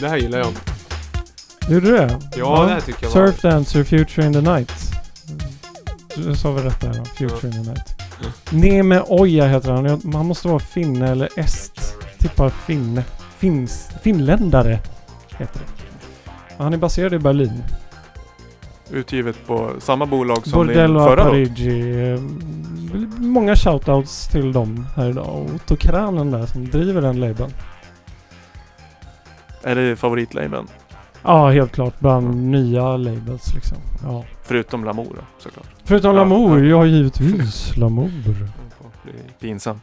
Det 0.00 0.08
här 0.08 0.16
gillar 0.16 0.38
jag. 0.38 0.52
Gjorde 1.68 1.86
du 1.86 1.92
det? 1.96 2.18
Ja, 2.36 2.62
det 2.62 2.72
här 2.72 2.80
tycker 2.80 3.06
jag 3.06 3.10
var- 3.14 3.26
Surf 3.26 3.42
Dancer 3.42 3.84
Future 3.84 4.26
in 4.26 4.32
the 4.32 4.40
Night. 4.40 4.72
Du 6.16 6.34
sa 6.36 6.52
väl 6.52 6.64
rätt 6.64 6.80
där 6.80 6.88
då? 6.98 7.04
Future 7.04 7.48
in 7.56 7.64
the 7.64 7.70
Night. 7.70 7.94
Neme 8.50 9.00
Oja 9.06 9.46
heter 9.46 9.72
han. 9.72 10.12
Han 10.14 10.26
måste 10.26 10.48
vara 10.48 10.58
finne 10.58 11.10
eller 11.10 11.28
est. 11.38 11.94
Tippar 12.18 12.48
finne. 12.50 13.04
Finns, 13.38 13.88
finländare 14.02 14.78
heter 15.38 15.60
det. 15.60 15.82
Han 16.58 16.72
är 16.72 16.76
baserad 16.76 17.14
i 17.14 17.18
Berlin. 17.18 17.62
Utgivet 18.90 19.36
på 19.46 19.70
samma 19.78 20.06
bolag 20.06 20.46
som 20.46 20.66
din 20.66 20.76
Bordello 20.76 21.00
förra 21.04 21.24
då. 21.24 21.30
Parigi. 21.30 22.10
eh, 22.12 22.20
Många 23.18 23.56
shoutouts 23.56 24.28
till 24.28 24.52
dem 24.52 24.86
här 24.96 25.08
idag. 25.10 25.48
Och 25.70 25.78
Kranen 25.78 26.30
där 26.30 26.46
som 26.46 26.70
driver 26.70 27.00
den 27.02 27.20
labeln. 27.20 27.50
Är 29.66 29.74
det 29.74 29.96
favoritlabeln? 29.96 30.66
Ja, 31.22 31.50
helt 31.50 31.72
klart. 31.72 32.00
Bland 32.00 32.50
nya 32.50 32.96
labels 32.96 33.54
liksom. 33.54 33.78
Ja. 34.04 34.24
Förutom 34.42 34.84
Lamour 34.84 35.04
då, 35.14 35.22
såklart. 35.38 35.66
Förutom 35.84 36.10
Ja, 36.16 36.22
Lamour. 36.22 36.64
ja. 36.64 36.76
Ja, 36.78 36.86
givetvis. 36.86 37.76
Lamour. 37.76 38.10
Det 39.04 39.10
är 39.10 39.40
pinsamt. 39.40 39.82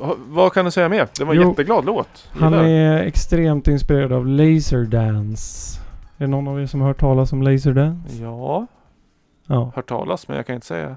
Eh, 0.00 0.10
vad 0.28 0.52
kan 0.52 0.64
du 0.64 0.70
säga 0.70 0.88
mer? 0.88 1.08
Det 1.18 1.24
var 1.24 1.34
en 1.34 1.40
Jo, 1.42 1.48
jätteglad 1.50 1.84
låt. 1.84 2.28
Han 2.30 2.54
är 2.54 3.02
extremt 3.02 3.68
inspirerad 3.68 4.12
av 4.12 4.26
Laserdance. 4.26 5.80
Är 6.18 6.24
det 6.24 6.26
någon 6.26 6.48
av 6.48 6.60
er 6.62 6.66
som 6.66 6.80
har 6.80 6.88
hört 6.88 7.00
talas 7.00 7.32
om 7.32 7.42
Laserdance? 7.42 8.22
Ja, 8.22 8.66
Ja. 9.46 9.72
hört 9.74 9.88
talas 9.88 10.28
men 10.28 10.36
jag 10.36 10.46
kan 10.46 10.54
inte 10.54 10.66
säga. 10.66 10.96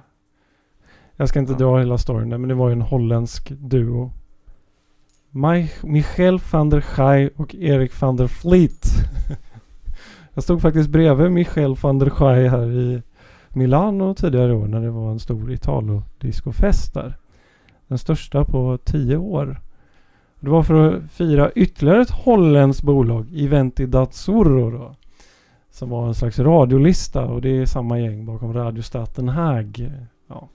Jag 1.16 1.30
ska 1.30 1.40
inte 1.40 1.52
Ja. 1.52 1.58
dra 1.58 1.80
hela 1.80 1.98
storyn 1.98 2.30
där, 2.30 2.38
men 2.38 2.48
det 2.50 2.56
var 2.56 2.68
ju 2.70 2.74
en 2.74 2.82
holländsk 2.82 3.50
duo. 3.50 4.12
Maj- 5.38 5.84
Michel 5.84 6.40
van 6.52 6.70
der 6.70 6.82
Schij 6.82 7.30
och 7.36 7.56
Erik 7.56 8.02
van 8.02 8.16
der 8.16 8.28
Vliet. 8.28 8.86
Jag 10.34 10.44
stod 10.44 10.62
faktiskt 10.62 10.90
bredvid 10.90 11.32
Michel 11.32 11.76
van 11.76 12.00
der 12.00 12.10
Schij 12.10 12.48
här 12.48 12.72
i 12.72 13.02
Milano 13.50 14.14
tidigare 14.14 14.54
år 14.54 14.68
när 14.68 14.82
det 14.82 14.90
var 14.90 15.12
en 15.12 15.20
stor 15.20 15.52
Italo-discofest 15.52 16.94
där. 16.94 17.18
Den 17.88 17.98
största 17.98 18.46
på 18.46 18.78
tio 18.84 19.18
år. 19.18 19.62
Det 20.40 20.50
var 20.50 20.64
för 20.64 20.96
att 20.96 21.12
fira 21.12 21.52
ytterligare 21.52 22.02
ett 22.02 22.10
holländskt 22.10 22.84
bolag, 22.84 23.28
Eventi 23.36 23.86
Dazzurro 23.86 24.72
då. 24.72 24.96
Som 25.72 25.90
var 25.90 26.08
en 26.08 26.16
slags 26.16 26.40
radiolista 26.40 27.26
och 27.26 27.42
det 27.42 27.50
är 27.50 27.66
samma 27.66 28.00
gäng 28.00 28.26
bakom 28.26 28.54
Radio 28.54 28.82
Staten 28.82 29.30
Haag. 29.30 29.92
Ja. 30.28 30.50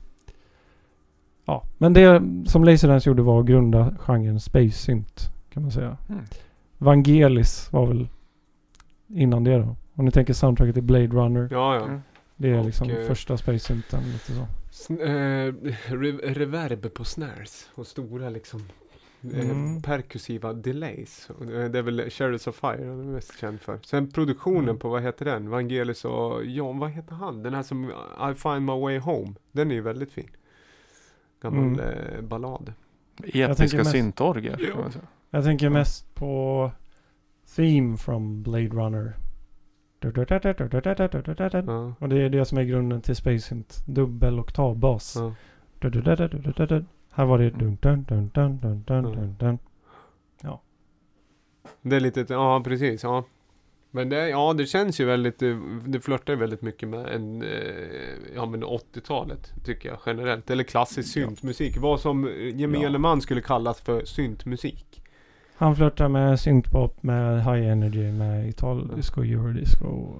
Ja, 1.44 1.64
men 1.78 1.92
det 1.92 2.22
som 2.46 2.64
Laserdance 2.64 3.09
gjorde 3.11 3.22
var 3.22 3.40
att 3.40 3.46
grunda 3.46 3.94
genren 3.98 4.40
Space 4.40 4.70
Synth 4.78 5.31
kan 5.52 5.62
man 5.62 5.72
säga. 5.72 5.96
Mm. 6.09 6.22
Vangelis 6.78 7.72
var 7.72 7.87
väl 7.87 8.09
innan 9.09 9.44
det 9.44 9.59
då. 9.59 9.76
Om 9.94 10.05
ni 10.05 10.11
tänker 10.11 10.33
soundtracket 10.35 10.74
till 10.74 10.83
Blade 10.85 11.07
Runner. 11.07 11.48
Ja, 11.50 11.74
ja. 11.76 11.85
Mm. 11.85 12.00
Det 12.37 12.48
är 12.50 12.59
Och, 12.59 12.64
liksom 12.64 12.90
eh, 12.90 13.07
första 13.07 13.37
Space 13.37 13.59
Synthen 13.59 14.02
lite 14.12 14.33
så. 14.33 14.46
Eh, 14.94 15.52
re- 15.88 16.35
reverb 16.35 16.95
på 16.95 17.05
snares 17.05 17.70
och 17.74 17.86
stora 17.86 18.30
liksom 18.30 18.61
eh, 19.34 19.51
Mm. 19.51 19.82
perkussiva 19.82 20.53
delays. 20.53 21.28
Och 21.38 21.47
Det 21.47 21.68
det 21.68 21.78
är 21.78 21.82
väl 21.82 22.11
Chariots 22.11 22.47
of 22.47 22.57
Fire 22.57 22.86
han 22.88 23.01
är 23.01 23.12
mest 23.12 23.38
känd 23.40 23.61
för. 23.61 23.78
Sen 23.82 24.11
produktionen 24.11 24.64
Mm. 24.64 24.78
på, 24.78 24.88
vad 24.88 25.03
heter 25.03 25.24
den? 25.24 25.51
Vangelis 25.51 26.05
och 26.05 26.45
John, 26.45 26.78
vad 26.78 26.90
heter 26.90 27.14
han? 27.14 27.43
Den 27.43 27.55
här 27.55 27.62
som 27.62 27.84
I 28.30 28.34
find 28.34 28.62
my 28.62 28.80
way 28.80 28.99
home. 28.99 29.32
Den 29.53 29.70
är 29.70 29.74
ju 29.74 29.80
väldigt 29.80 30.12
fin. 30.12 30.28
Gammal 31.43 31.64
Mm. 31.64 31.80
eh, 31.80 32.20
ballad. 32.22 32.72
Etiska 33.24 33.78
mest- 33.78 33.90
syntorger. 33.90 34.57
Ja. 34.76 34.90
Jag 35.30 35.45
tänker 35.45 35.70
mest 35.70 36.14
på 36.14 36.70
Theme 37.57 37.97
from 37.97 38.43
Blade 38.43 38.68
Runner. 38.68 39.12
Ja. 40.01 41.95
Och 41.99 42.09
det 42.09 42.22
är 42.22 42.28
det 42.30 42.45
som 42.45 42.59
är 42.59 42.62
grunden 42.64 43.01
till 43.01 43.16
Space 43.16 43.38
Synth. 43.40 43.76
Dubbel 43.86 44.40
oktavbas. 44.40 45.16
Ja. 45.16 45.34
Här 47.11 47.24
var 47.24 47.38
det 47.38 47.51
dun 47.51 47.78
dun 47.80 48.05
dun 48.09 48.30
dun 48.34 48.59
dun 48.61 48.82
dun 48.86 49.05
Ja. 49.07 49.36
dun. 49.38 49.59
Det 51.82 51.97
är 51.97 52.01
lite, 52.01 52.26
ja 52.28 52.61
precis, 52.64 53.03
ja. 53.03 53.24
Men 53.95 54.09
det, 54.09 54.28
ja, 54.28 54.53
det 54.53 54.66
känns 54.66 55.01
ju 55.01 55.05
väldigt, 55.05 55.43
eh, 55.43 55.57
det 55.86 56.01
flörtar 56.01 56.32
ju 56.32 56.38
väldigt 56.38 56.62
mycket 56.62 56.88
med 56.88 57.07
en, 57.09 57.43
eh, 57.43 57.49
ja 58.34 58.47
men 58.47 58.64
80-talet 58.64 59.53
tycker 59.64 59.88
jag 59.88 59.99
generellt. 60.07 60.51
Eller 60.51 60.64
klassisk 60.64 61.16
Ja. 61.16 61.26
syntmusik. 61.26 61.76
Vad 61.78 62.01
som 62.01 62.28
eh, 62.28 62.57
gemene 62.61 62.84
Ja. 62.93 62.99
man 62.99 63.20
skulle 63.20 63.40
kallas 63.40 63.80
för 63.80 64.05
syntmusik. 64.05 65.03
Han 65.55 65.76
flörtar 65.76 66.09
med 66.09 66.40
syntpop, 66.40 67.03
med 67.03 67.45
high 67.45 67.68
energy, 67.70 68.12
med 68.12 68.49
italiensk 68.49 69.18
och 69.18 69.24
eurodisco. 69.26 70.14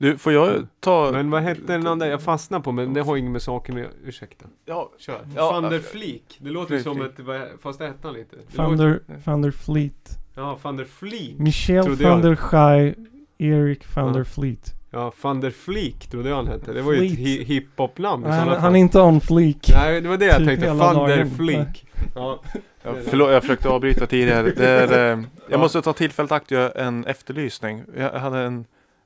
Du, 0.00 0.18
får 0.18 0.32
jag 0.32 0.66
ta... 0.80 1.10
Men 1.12 1.30
vad 1.30 1.42
hette 1.42 1.60
den 1.66 1.86
andra 1.86 2.06
jag 2.06 2.22
fastnade 2.22 2.64
på? 2.64 2.72
Men 2.72 2.94
det 2.94 3.00
har 3.00 3.16
inget 3.16 3.30
med 3.30 3.42
saken 3.42 3.74
att 3.74 3.80
göra. 3.80 3.90
Ursäkta. 4.04 4.44
Ja, 4.64 4.90
Kör. 4.98 5.20
Ja, 5.36 5.52
Van 5.52 5.62
der 5.62 5.72
äh, 5.72 5.80
Fleek. 5.80 6.22
Det 6.38 6.50
låter 6.50 6.74
ju 6.74 6.82
som 6.82 6.96
Fleek. 6.96 7.18
ett, 7.18 7.60
fast 7.62 7.78
det 7.78 7.86
hette 7.86 7.98
han 8.06 8.14
lite. 8.14 8.36
Låter, 8.36 8.56
Thunder, 8.66 9.00
Thunder 9.24 9.50
Fleet. 9.50 10.18
ja, 10.34 10.58
van 10.62 10.76
der 10.76 10.84
Fleek. 10.84 11.38
Michel 11.38 11.90
van 11.96 12.22
der 12.22 12.36
Schij, 12.36 12.94
Erik 13.38 13.86
van 13.94 14.06
Ja. 14.06 14.12
der 14.12 14.24
Fleet. 14.24 14.74
Ja, 14.90 15.12
van 15.22 15.40
der 15.40 15.50
Fleek 15.50 16.06
trodde 16.10 16.28
jag 16.28 16.36
han 16.36 16.46
hette. 16.46 16.72
Det 16.72 16.82
var 16.82 16.92
ju 16.92 17.06
ett 17.06 17.18
hi- 17.18 17.44
hiphop-namn 17.44 18.24
i 18.26 18.28
Han, 18.30 18.74
är 18.76 18.80
inte 18.80 19.00
on 19.00 19.20
fleek. 19.20 19.70
Nej, 19.74 20.00
det 20.00 20.08
var 20.08 20.16
det 20.16 20.24
jag 20.26 20.36
Typ 20.36 20.46
tänkte. 20.46 20.72
Van 20.72 21.08
der. 21.08 21.26
Fleek. 21.36 21.86
Ja. 22.14 22.40
Ja, 22.82 22.94
förlåt, 23.08 23.30
jag 23.32 23.42
försökte 23.42 23.68
avbryta 23.68 24.06
tidigare. 24.06 24.50
Det 24.56 24.68
är, 24.68 25.12
eh, 25.12 25.18
Ja. 25.20 25.24
jag 25.50 25.60
måste 25.60 25.82
ta 25.82 25.92
tillfället 25.92 26.32
akt 26.32 26.46
och 26.46 26.52
göra 26.52 26.70
en 26.70 27.04
efterlysning. 27.04 27.82
Jag 27.96 28.10
hade 28.12 28.38
en 28.38 28.64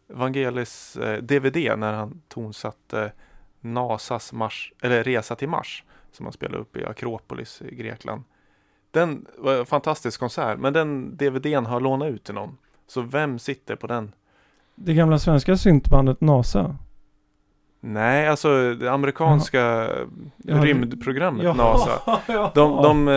Vangelis 0.09 0.97
eh, 0.97 1.23
DVD 1.23 1.79
när 1.79 1.93
han 1.93 2.21
tonsatte 2.29 3.13
NASAs 3.61 4.33
mars, 4.33 4.73
eller 4.83 5.05
Resa 5.05 5.37
till 5.37 5.49
Mars 5.49 5.85
som 6.17 6.27
han 6.27 6.33
spelade 6.33 6.59
upp 6.59 6.77
i 6.77 6.85
Akropolis 6.85 7.63
i 7.63 7.75
Grekland. 7.75 8.23
Den 8.91 9.27
var 9.39 9.55
en 9.55 9.67
fantastisk 9.67 10.21
konsert, 10.21 10.59
men 10.59 10.73
den 10.73 11.17
DVDn 11.17 11.67
har 11.67 11.81
lånat 11.81 12.09
ut 12.09 12.25
till 12.25 12.35
någon. 12.35 12.57
Så 12.87 13.01
vem 13.01 13.39
sitter 13.39 13.77
på 13.77 13.87
den? 13.87 14.13
Det 14.75 14.95
gamla 14.95 15.19
svenska 15.19 15.57
syntbandet 15.57 16.21
NASA. 16.21 16.77
Nej, 17.81 18.29
alltså 18.29 18.75
det 18.75 18.93
amerikanska 18.93 19.61
Ja, 20.37 20.57
rymdprogrammet 20.57 21.57
NASA. 21.57 22.01
ja. 22.27 22.53
De, 22.55 22.83
de, 22.83 23.09
eh. 23.09 23.15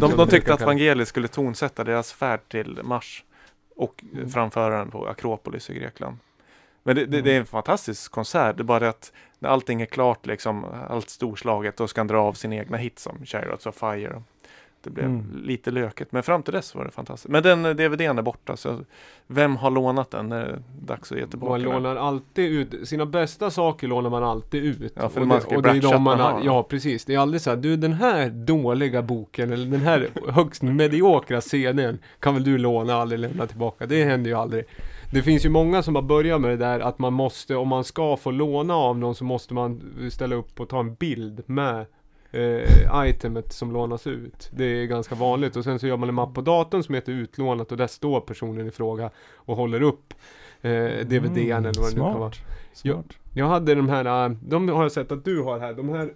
De, 0.00 0.10
de 0.10 0.16
det 0.16 0.26
tyckte 0.26 0.54
att. 0.54 0.60
Vangelis 0.66 1.08
skulle 1.08 1.28
tonsätta 1.28 1.84
deras 1.84 2.12
färd 2.12 2.40
till 2.48 2.80
Mars 2.82 3.24
och 3.76 4.04
Mm. 4.12 4.30
framföra 4.30 4.78
den 4.78 4.90
på 4.90 5.06
Akropolis 5.06 5.70
i 5.70 5.74
Grekland. 5.74 6.16
Men 6.82 6.96
det, 6.96 7.06
det, 7.06 7.16
Mm. 7.16 7.24
det 7.24 7.32
är 7.34 7.40
en 7.40 7.46
fantastisk 7.46 8.12
konsert. 8.12 8.56
Det 8.56 8.62
är 8.62 8.64
bara 8.64 8.80
det 8.80 8.88
att 8.88 9.12
när 9.38 9.48
allting 9.48 9.82
är 9.82 9.86
klart, 9.86 10.26
liksom, 10.26 10.64
allt 10.88 11.10
storslaget, 11.10 11.76
då 11.76 11.88
ska 11.88 12.00
han 12.00 12.06
dra 12.08 12.18
av 12.22 12.32
sina 12.32 12.54
egna 12.54 12.76
hits 12.76 13.02
som 13.02 13.26
Chariots 13.26 13.66
of 13.66 13.74
Fire. 13.76 14.22
Det 14.84 14.90
blev 14.90 15.06
Mm. 15.06 15.42
lite 15.44 15.70
löket, 15.70 16.12
men 16.12 16.22
fram 16.22 16.42
till 16.42 16.54
dess 16.54 16.74
var 16.74 16.84
det 16.84 16.90
fantastiskt. 16.90 17.28
Men 17.32 17.42
den 17.42 17.64
eh, 17.66 17.70
DVDn 17.74 18.18
är 18.18 18.22
borta, 18.22 18.56
så 18.56 18.78
vem 19.26 19.56
har 19.56 19.70
lånat 19.70 20.10
den? 20.10 20.28
Det 20.28 20.36
är 20.36 20.62
dags 20.82 21.12
att 21.12 21.18
ge 21.18 21.26
tillbaka 21.26 21.50
Man 21.50 21.60
den. 21.60 21.72
lånar 21.82 21.96
alltid 21.96 22.52
ut, 22.52 22.88
sina 22.88 23.06
bästa 23.06 23.50
saker 23.50 23.88
lånar 23.88 24.10
man 24.10 24.24
alltid 24.24 24.64
ut. 24.64 24.92
Ja, 24.96 25.08
för 25.08 25.20
och 25.20 25.26
man 25.26 25.36
det, 25.36 25.42
ska 25.42 25.50
ju 25.50 25.56
och 25.56 25.62
det 25.62 25.70
är 25.70 25.80
de 25.80 26.02
man 26.02 26.20
har. 26.20 26.40
Ja, 26.44 26.62
precis. 26.62 27.04
Det 27.04 27.14
är 27.14 27.18
aldrig 27.18 27.40
så 27.40 27.50
här, 27.50 27.56
du 27.56 27.76
den 27.76 27.92
här 27.92 28.28
dåliga 28.30 29.02
boken 29.02 29.52
eller 29.52 29.66
den 29.66 29.80
här 29.80 30.08
högst 30.28 30.62
mediokra 30.62 31.40
CDn 31.40 31.98
kan 32.20 32.34
väl 32.34 32.44
du 32.44 32.58
låna 32.58 32.94
aldrig 32.94 33.20
lämna 33.20 33.46
tillbaka. 33.46 33.86
Det 33.86 34.04
händer 34.04 34.30
ju 34.30 34.36
aldrig. 34.36 34.64
Det 35.12 35.22
finns 35.22 35.44
ju 35.44 35.48
många 35.48 35.82
som 35.82 35.94
har 35.94 36.02
börjat 36.02 36.40
med 36.40 36.50
det 36.50 36.56
där 36.56 36.80
att 36.80 36.98
man 36.98 37.12
måste, 37.12 37.56
om 37.56 37.68
man 37.68 37.84
ska 37.84 38.16
få 38.16 38.30
låna 38.30 38.74
av 38.74 38.98
någon 38.98 39.14
så 39.14 39.24
måste 39.24 39.54
man 39.54 39.80
ställa 40.10 40.34
upp 40.36 40.60
och 40.60 40.68
ta 40.68 40.80
en 40.80 40.94
bild 40.94 41.42
med 41.46 41.86
eh, 42.34 43.08
itemet 43.08 43.52
som 43.52 43.72
lånas 43.72 44.06
ut. 44.06 44.48
Det 44.52 44.64
är 44.64 44.86
ganska 44.86 45.14
vanligt 45.14 45.56
och 45.56 45.64
sen 45.64 45.78
så 45.78 45.86
gör 45.86 45.96
man 45.96 46.08
en 46.08 46.14
mapp 46.14 46.34
på 46.34 46.40
datorn 46.40 46.82
som 46.82 46.94
heter 46.94 47.12
utlånat 47.12 47.72
och 47.72 47.78
där 47.78 47.86
står 47.86 48.20
personen 48.20 48.66
i 48.66 48.70
fråga 48.70 49.10
och 49.34 49.56
håller 49.56 49.82
upp 49.82 50.14
eh, 50.62 50.70
DVDn 51.06 51.36
Mm, 51.36 51.66
eller 51.66 51.80
vad 51.80 51.90
det 51.90 51.96
nu 51.96 52.00
kan 52.00 52.20
vara. 52.20 52.32
Smart. 52.32 52.42
Ja. 52.82 53.02
Jag 53.36 53.46
hade 53.46 53.74
de 53.74 53.88
här, 53.88 54.26
äh, 54.26 54.36
de 54.40 54.68
har 54.68 54.82
jag 54.82 54.92
sett 54.92 55.12
att 55.12 55.24
du 55.24 55.42
har 55.42 55.58
här, 55.58 55.74
de 55.74 55.88
här, 55.88 56.14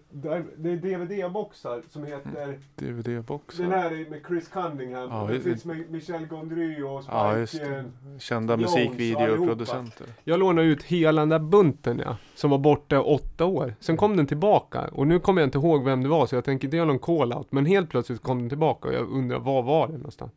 det 0.56 0.70
är 0.70 0.76
DVD-boxar 0.76 1.82
som 1.90 2.04
heter, 2.04 2.58
DVD-boxar. 2.76 3.62
den 3.62 3.72
här 3.72 3.90
är 3.90 4.10
med 4.10 4.20
Chris 4.28 4.48
Cunningham, 4.48 5.08
Ja, 5.10 5.22
och 5.22 5.28
det 5.28 5.40
finns 5.40 5.64
med 5.64 5.90
Michel 5.90 6.26
Gondry 6.26 6.82
och 6.82 7.02
Spike. 7.02 7.16
Ja, 7.16 7.38
just 7.38 7.62
eh. 7.62 7.82
Kända 8.18 8.54
Jones 8.54 8.76
musikvideoproducenter. 8.76 10.06
Jag 10.24 10.40
lånade 10.40 10.68
ut 10.68 10.82
hela 10.82 11.22
den 11.22 11.28
där 11.28 11.38
bunten 11.38 12.02
ja, 12.04 12.16
som 12.34 12.50
var 12.50 12.58
borta 12.58 13.02
åtta 13.02 13.44
år. 13.44 13.74
Sen 13.80 13.96
kom 13.96 14.16
den 14.16 14.26
tillbaka 14.26 14.88
och 14.92 15.06
nu 15.06 15.20
kommer 15.20 15.40
jag 15.40 15.46
inte 15.46 15.58
ihåg 15.58 15.84
vem 15.84 16.02
det 16.02 16.08
var 16.08 16.26
så 16.26 16.34
jag 16.34 16.44
tänker 16.44 16.66
inte 16.66 16.76
göra 16.76 16.86
någon 16.86 16.98
call-out. 16.98 17.46
Men 17.50 17.66
helt 17.66 17.90
plötsligt 17.90 18.22
kom 18.22 18.38
den 18.38 18.48
tillbaka 18.48 18.88
och 18.88 18.94
jag 18.94 19.10
undrar 19.10 19.38
var 19.38 19.62
var 19.62 19.86
den 19.86 19.96
någonstans? 19.96 20.32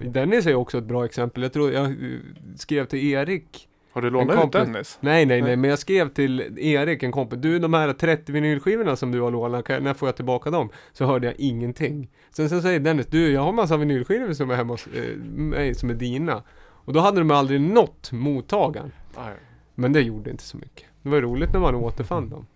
Mm. 0.00 0.12
Dennis 0.12 0.46
är 0.46 0.54
också 0.54 0.78
ett 0.78 0.84
bra 0.84 1.04
exempel. 1.04 1.42
Jag 1.42 1.52
tror 1.52 1.72
jag 1.72 1.84
eh, 1.84 2.18
skrev 2.56 2.84
till 2.84 3.12
Erik 3.12 3.68
Har 3.92 4.02
du 4.02 4.10
lånat 4.10 4.44
ut. 4.44 4.52
Dennis? 4.52 4.98
Nej, 5.00 5.26
nej, 5.26 5.42
nej, 5.42 5.56
men 5.56 5.70
jag 5.70 5.78
skrev 5.78 6.08
till 6.08 6.58
Erik, 6.58 7.02
en 7.02 7.12
kompis. 7.12 7.38
Du, 7.42 7.58
de 7.58 7.74
här 7.74 7.92
30 7.92 8.32
vinylskivorna 8.32 8.96
som 8.96 9.12
du 9.12 9.20
har 9.20 9.30
lånat, 9.30 9.68
när 9.68 9.94
får 9.94 10.08
jag 10.08 10.16
tillbaka 10.16 10.50
dem? 10.50 10.68
Så 10.92 11.04
hörde 11.04 11.26
jag 11.26 11.34
ingenting. 11.38 12.10
Sen 12.30 12.48
så 12.48 12.60
säger 12.60 12.80
Dennis, 12.80 13.06
du, 13.06 13.32
jag 13.32 13.40
har 13.40 13.52
massa 13.52 13.76
vinylskivor 13.76 14.32
som 14.32 14.50
är 14.50 14.54
hemma 14.54 14.72
hos 14.72 14.86
eh, 14.86 15.16
mig, 15.34 15.74
som 15.74 15.90
är 15.90 15.94
dina. 15.94 16.42
Och 16.84 16.92
då 16.92 17.00
hade 17.00 17.18
de 17.20 17.30
aldrig 17.30 17.60
nått 17.60 18.12
mottagaren. 18.12 18.92
Nej. 19.16 19.34
Men 19.74 19.92
det 19.92 20.00
gjorde 20.00 20.30
inte 20.30 20.42
så 20.42 20.56
mycket. 20.56 20.86
Det 21.02 21.08
var 21.08 21.20
roligt 21.20 21.52
när 21.52 21.60
man 21.60 21.74
återfann 21.74 22.28
dem. 22.28 22.46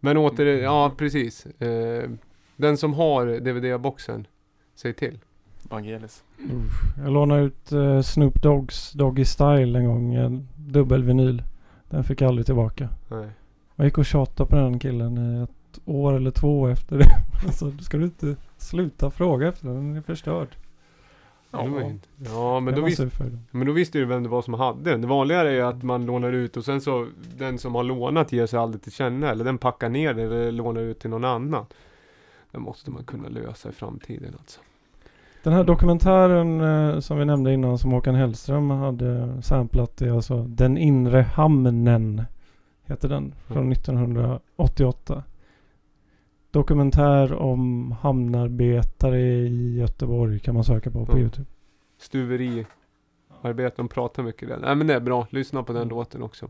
Men 0.00 0.16
åter, 0.16 0.46
ja 0.46 0.92
precis. 0.96 1.46
Eh, 1.46 2.10
den 2.56 2.76
som 2.76 2.94
har 2.94 3.26
DVD-boxen, 3.26 4.26
säg 4.74 4.94
till. 4.94 5.18
Vangelis. 5.70 6.24
Jag 6.96 7.12
lånade 7.12 7.42
ut 7.42 7.72
eh, 7.72 8.00
Snoop 8.00 8.42
Doggs 8.42 8.92
Doggy 8.92 9.24
Style 9.24 9.78
en 9.78 9.86
gång. 9.86 10.14
En 10.14 10.48
dubbel 10.56 11.04
vinyl. 11.04 11.42
Den 11.90 12.04
fick 12.04 12.20
jag 12.20 12.28
aldrig 12.28 12.46
tillbaka. 12.46 12.88
Nej. 13.08 13.28
Jag 13.76 13.84
gick 13.84 13.98
och 13.98 14.06
tjatade 14.06 14.50
på 14.50 14.56
den 14.56 14.78
killen 14.78 15.18
i 15.18 15.42
ett 15.42 15.80
år 15.84 16.12
eller 16.12 16.30
två 16.30 16.68
efter 16.68 16.98
det. 16.98 17.06
Alltså, 17.46 17.72
ska 17.78 17.96
du 17.96 18.04
inte 18.04 18.36
sluta 18.56 19.10
fråga 19.10 19.48
efter 19.48 19.66
den? 19.66 19.76
Den 19.76 19.96
är 19.96 20.00
förstörd. 20.00 20.48
Ja, 21.50 21.82
inte. 21.82 22.08
ja 22.16 22.60
men 22.60 22.74
då 22.74 22.82
visste. 22.82 23.10
Men 23.50 23.66
då 23.66 23.72
visste 23.72 23.98
du 23.98 24.04
vem 24.04 24.22
det 24.22 24.28
var 24.28 24.42
som 24.42 24.54
hade 24.54 24.90
den. 24.90 25.00
Det 25.00 25.06
vanligare 25.06 25.52
är 25.52 25.62
att 25.62 25.82
man 25.82 26.06
lånar 26.06 26.32
ut 26.32 26.56
och 26.56 26.64
sen 26.64 26.80
så 26.80 27.08
den 27.36 27.58
som 27.58 27.74
har 27.74 27.82
lånat 27.82 28.32
ger 28.32 28.46
sig 28.46 28.58
aldrig 28.58 28.82
till 28.82 28.92
känna. 28.92 29.30
Eller 29.30 29.44
den 29.44 29.58
packar 29.58 29.88
ner 29.88 30.14
det 30.14 30.22
eller 30.22 30.52
lånar 30.52 30.80
ut 30.80 30.98
till 30.98 31.10
någon 31.10 31.24
annan. 31.24 31.66
Det 32.50 32.58
måste 32.58 32.90
man 32.90 33.04
kunna 33.04 33.28
lösa 33.28 33.68
i 33.68 33.72
framtiden 33.72 34.34
alltså. 34.38 34.60
Den 35.44 35.52
här 35.52 35.64
dokumentären 35.64 36.60
eh, 36.60 37.00
som 37.00 37.18
vi 37.18 37.24
nämnde 37.24 37.52
innan 37.52 37.78
som 37.78 37.92
Håkan 37.92 38.14
Hellström 38.14 38.70
hade 38.70 39.42
samplat 39.42 40.02
är 40.02 40.10
alltså 40.12 40.42
Den 40.42 40.78
inre 40.78 41.20
hamnen. 41.20 42.22
Heter 42.84 43.08
den. 43.08 43.34
Från 43.46 43.72
1988. 43.72 45.22
Dokumentär 46.50 47.34
om 47.34 47.92
hamnarbetare 47.92 49.20
i 49.20 49.74
Göteborg 49.78 50.38
kan 50.40 50.54
man 50.54 50.64
söka 50.64 50.90
på 50.90 51.06
på 51.06 51.12
Ja. 51.12 51.18
Youtube. 51.20 51.46
Stuveri. 51.98 52.66
Arbete, 53.42 53.74
de 53.76 53.88
pratar 53.88 54.22
mycket 54.22 54.48
där. 54.48 54.58
Nej 54.62 54.74
men 54.76 54.86
det 54.86 54.94
är 54.94 55.00
bra, 55.00 55.26
lyssna 55.30 55.62
på 55.62 55.72
den 55.72 55.82
Mm. 55.82 55.96
låten 55.96 56.22
också. 56.22 56.44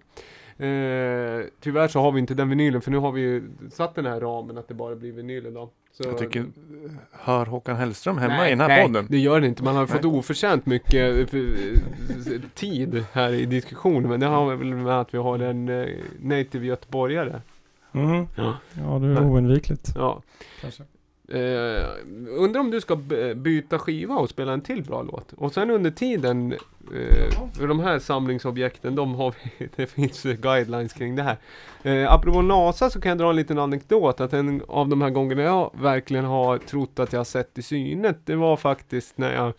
Eh, 0.56 1.40
tyvärr 1.60 1.88
så 1.88 2.00
har 2.00 2.12
vi 2.12 2.20
inte 2.20 2.34
den 2.34 2.48
vinylen 2.48 2.80
för 2.80 2.90
nu 2.90 2.98
har 2.98 3.12
vi 3.12 3.20
ju 3.20 3.42
satt 3.70 3.94
den 3.94 4.06
här 4.06 4.20
ramen 4.20 4.58
att 4.58 4.68
det 4.68 4.74
bara 4.74 4.96
blir 4.96 5.12
vinyl 5.12 5.46
idag. 5.46 5.68
Så, 5.96 6.02
Jag 6.02 6.18
tycker, 6.18 6.46
hör 7.12 7.46
Håkan 7.46 7.76
Hellström 7.76 8.18
hemma 8.18 8.36
nej, 8.36 8.46
i 8.46 8.50
den 8.50 8.60
här 8.60 8.68
nej, 8.68 8.86
podden? 8.86 9.06
det 9.10 9.18
gör 9.18 9.40
det 9.40 9.46
inte. 9.46 9.62
Man 9.62 9.76
har 9.76 9.82
Nej. 9.82 9.92
fått 9.92 10.04
oförtjänt 10.04 10.66
mycket 10.66 11.34
eh, 11.34 11.40
eh, 11.40 12.40
tid 12.54 13.04
här 13.12 13.32
i 13.32 13.46
diskussionen. 13.46 14.10
Men 14.10 14.20
det 14.20 14.26
har 14.26 14.56
väl 14.56 14.74
med 14.74 15.00
att 15.00 15.14
vi 15.14 15.18
har 15.18 15.38
en 15.38 15.68
eh, 15.68 15.88
native 16.20 16.66
göteborgare. 16.66 17.40
Mm. 17.92 18.26
Ja. 18.36 18.56
Ja, 18.72 18.98
det 18.98 19.06
är 19.06 19.24
oundvikligt. 19.24 19.92
Ja. 19.94 20.22
Kanske. 20.60 20.82
Uh, 21.32 21.84
undrar 22.28 22.60
om 22.60 22.70
du 22.70 22.80
ska 22.80 22.96
byta 23.36 23.78
skiva 23.78 24.14
och 24.14 24.30
spela 24.30 24.52
en 24.52 24.60
till 24.60 24.84
bra 24.84 25.02
låt. 25.02 25.32
Och 25.32 25.52
sen 25.52 25.70
under 25.70 25.90
tiden, 25.90 26.52
uh, 26.92 27.50
för 27.58 27.68
de 27.68 27.80
här 27.80 27.98
samlingsobjekten, 27.98 28.94
de 28.94 29.14
har 29.14 29.34
vi, 29.58 29.68
det 29.76 29.86
finns 29.86 30.22
guidelines 30.22 30.92
kring 30.92 31.16
det 31.16 31.22
här. 31.22 31.36
Uh, 31.86 32.12
apropå 32.12 32.42
NASA 32.42 32.90
så 32.90 33.00
kan 33.00 33.08
jag 33.08 33.18
dra 33.18 33.30
en 33.30 33.36
liten 33.36 33.58
anekdot, 33.58 34.20
att 34.20 34.32
en 34.32 34.62
av 34.68 34.88
de 34.88 35.02
här 35.02 35.10
gångerna 35.10 35.42
jag 35.42 35.70
verkligen 35.80 36.24
har 36.24 36.58
trott 36.58 36.98
att 36.98 37.12
jag 37.12 37.20
har 37.20 37.24
sett 37.24 37.58
i 37.58 37.62
synet, 37.62 38.18
det 38.24 38.36
var 38.36 38.56
faktiskt 38.56 39.18
när 39.18 39.34
jag 39.34 39.52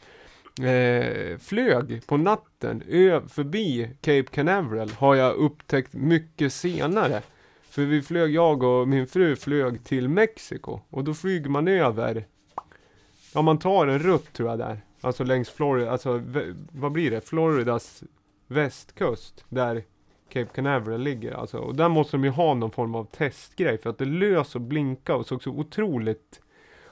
uh, 0.62 1.38
flög 1.38 2.08
på 2.08 2.18
natten 2.18 2.84
ö- 2.90 3.22
förbi 3.28 3.90
Cape 4.02 4.24
Canaveral, 4.32 4.90
har 4.98 5.16
jag 5.16 5.36
upptäckt 5.36 5.94
mycket 5.94 6.54
senare. 6.54 7.22
För 7.76 7.86
vi 7.86 8.02
flög, 8.02 8.32
jag 8.32 8.64
och 8.64 8.88
min 8.88 9.08
fru 9.08 9.36
flög 9.36 9.84
till 9.84 10.10
Mexiko. 10.10 10.80
Och 10.90 11.04
då 11.04 11.14
flyger 11.14 11.50
man 11.50 11.68
över. 11.68 12.28
Ja 13.34 13.42
man 13.42 13.60
tar 13.60 13.88
en 13.88 14.00
rutt 14.00 14.34
tror 14.34 14.50
jag 14.50 14.60
där. 14.60 14.82
Alltså 15.02 15.24
längs 15.24 15.50
Florida, 15.50 15.92
alltså 15.92 16.22
vad 16.72 16.92
blir 16.92 17.12
det? 17.12 17.22
Floridas 17.22 18.04
västkust 18.48 19.46
Där 19.50 19.84
Cape 20.30 20.52
Canaveral 20.54 21.02
ligger 21.02 21.32
alltså. 21.32 21.58
Och 21.58 21.76
där 21.76 21.90
måste 21.90 22.18
de 22.18 22.24
ju 22.24 22.30
ha 22.30 22.54
någon 22.54 22.72
form 22.72 22.96
av 22.96 23.06
testgrej 23.06 23.78
för 23.78 23.90
att 23.90 23.98
det 23.98 24.06
lös 24.06 24.56
och 24.56 24.62
blinka 24.62 25.16
och 25.16 25.26
såg 25.26 25.44
så 25.44 25.52
otroligt 25.52 26.42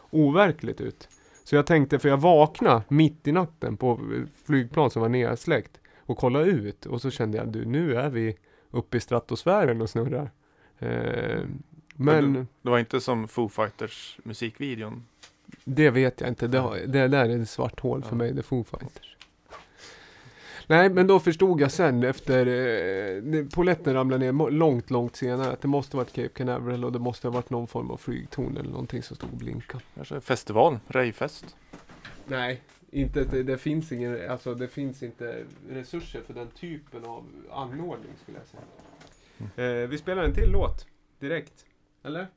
overkligt 0.09 0.81
ut. 0.81 1.09
Så 1.43 1.55
jag 1.55 1.65
tänkte, 1.65 1.99
för 1.99 2.09
jag 2.09 2.17
vaknade 2.17 2.83
mitt 2.87 3.27
i 3.27 3.31
natten 3.31 3.77
på 3.77 3.99
flygplan 4.45 4.89
som 4.89 5.01
var 5.01 5.09
nedsläckt 5.09 5.81
och 5.99 6.17
kollade 6.17 6.45
ut. 6.45 6.85
Och 6.85 7.01
så 7.01 7.11
kände 7.11 7.37
jag 7.37 7.47
du 7.47 7.65
nu 7.65 7.95
är 7.95 8.09
vi 8.09 8.37
uppe 8.71 8.97
i 8.97 8.99
stratosfären 8.99 9.81
och 9.81 9.89
snurrar 9.89 10.31
men 10.79 11.53
Men 11.95 12.47
Det 12.61 12.69
var 12.69 12.79
inte 12.79 13.01
som 13.01 13.27
Foo 13.27 13.49
Fighters 13.49 14.17
musikvideon. 14.23 15.03
det 15.63 15.89
vet 15.89 16.21
jag 16.21 16.29
inte. 16.29 16.47
Det, 16.47 16.59
har, 16.59 16.77
det 16.87 17.07
där 17.07 17.29
är 17.29 17.39
ett 17.41 17.49
svart 17.49 17.79
hål 17.79 18.01
för 18.03 18.09
Ja. 18.11 18.15
mig. 18.15 18.31
Det 18.33 18.43
Foo 18.43 18.63
Fighters. 18.63 19.09
Nej, 20.67 20.89
men 20.89 21.07
då 21.07 21.19
förstod 21.19 21.61
jag 21.61 21.71
sen 21.71 22.03
efter 22.03 22.45
eh, 22.47 23.45
Poletten 23.55 23.93
ramlade 23.93 24.25
ner 24.31 24.51
långt, 24.51 24.89
långt 24.89 25.15
senare 25.15 25.51
att 25.51 25.61
det 25.61 25.67
måste 25.67 25.97
varit 25.97 26.13
Cape 26.13 26.27
Canaveral 26.29 26.85
och 26.85 26.91
det 26.91 26.99
måste 26.99 27.27
ha 27.27 27.33
varit 27.33 27.49
någon 27.49 27.67
form 27.67 27.91
av 27.91 27.97
flygtorn 27.97 28.57
eller 28.57 28.69
någonting 28.69 29.03
som 29.03 29.15
stod 29.15 29.29
och 29.31 29.37
blinkade. 29.37 29.83
Kanske 29.95 30.21
festival, 30.21 30.79
rejfest. 30.87 31.55
Nej, 32.27 32.61
inte, 32.91 33.23
det, 33.23 33.43
det 33.43 33.57
finns 33.57 33.91
ingen, 33.91 34.29
alltså 34.31 34.55
det 34.55 34.67
finns 34.67 35.03
inte 35.03 35.43
resurser 35.69 36.21
för 36.27 36.33
den 36.33 36.47
typen 36.47 37.05
av 37.05 37.25
anordning 37.51 38.11
skulle 38.23 38.37
jag 38.37 38.47
säga. 38.47 38.63
Eh, 39.55 39.89
vi 39.89 39.97
spelar 39.97 40.23
en 40.23 40.33
till 40.33 40.51
låt 40.51 40.85
direkt. 41.19 41.53
Eller? 42.05 42.27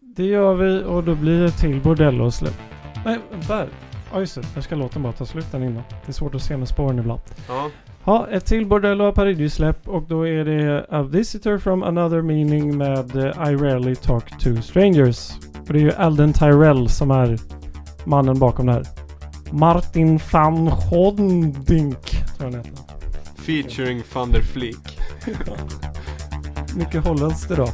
Det 0.00 0.24
gör 0.24 0.54
vi 0.54 0.84
och 0.84 1.04
då 1.04 1.14
blir 1.14 1.40
det 1.40 1.50
till 1.50 1.80
Bordello-släpp. 1.80 2.58
Nej, 3.04 3.18
där. 3.48 3.68
Ja 4.12 4.20
just 4.20 4.34
det, 4.34 4.42
där 4.54 4.60
ska 4.60 4.74
låten 4.74 5.02
bara 5.02 5.12
ta 5.12 5.26
slut 5.26 5.52
den 5.52 5.62
innan. 5.62 5.82
Det 5.90 6.08
är 6.08 6.12
svårt 6.12 6.34
att 6.34 6.42
se 6.42 6.56
med 6.56 6.68
spåren 6.68 6.98
ibland. 6.98 7.20
Ja. 7.48 7.70
Ja, 8.04 8.26
ett 8.30 8.46
till 8.46 8.66
Bordello 8.66 9.04
Aparidio-släpp 9.04 9.88
och 9.88 10.02
då 10.02 10.28
är 10.28 10.44
det 10.44 10.86
A 10.90 11.02
Visitor 11.02 11.58
from 11.58 11.82
Another 11.82 12.22
Meaning 12.22 12.78
med 12.78 13.16
eh, 13.16 13.50
I 13.50 13.56
Rarely 13.56 13.94
Talk 13.94 14.38
to 14.38 14.62
Strangers. 14.62 15.30
Och 15.66 15.72
det 15.72 15.78
är 15.78 15.82
ju 15.82 15.92
Alden 15.92 16.32
Tyrell 16.32 16.88
som 16.88 17.10
är 17.10 17.38
mannen 18.04 18.38
bakom 18.38 18.66
det 18.66 18.72
här. 18.72 18.86
Martin 19.50 20.20
van 20.32 20.68
Hondink 20.68 22.10
tror 22.10 22.20
jag 22.38 22.44
han 22.44 22.54
heter. 22.54 22.72
Featuring 23.36 24.02
Thunder 24.02 24.40
Fleek. 24.40 24.98
Mycket 26.74 27.04
holländskt 27.04 27.50
idag. 27.50 27.68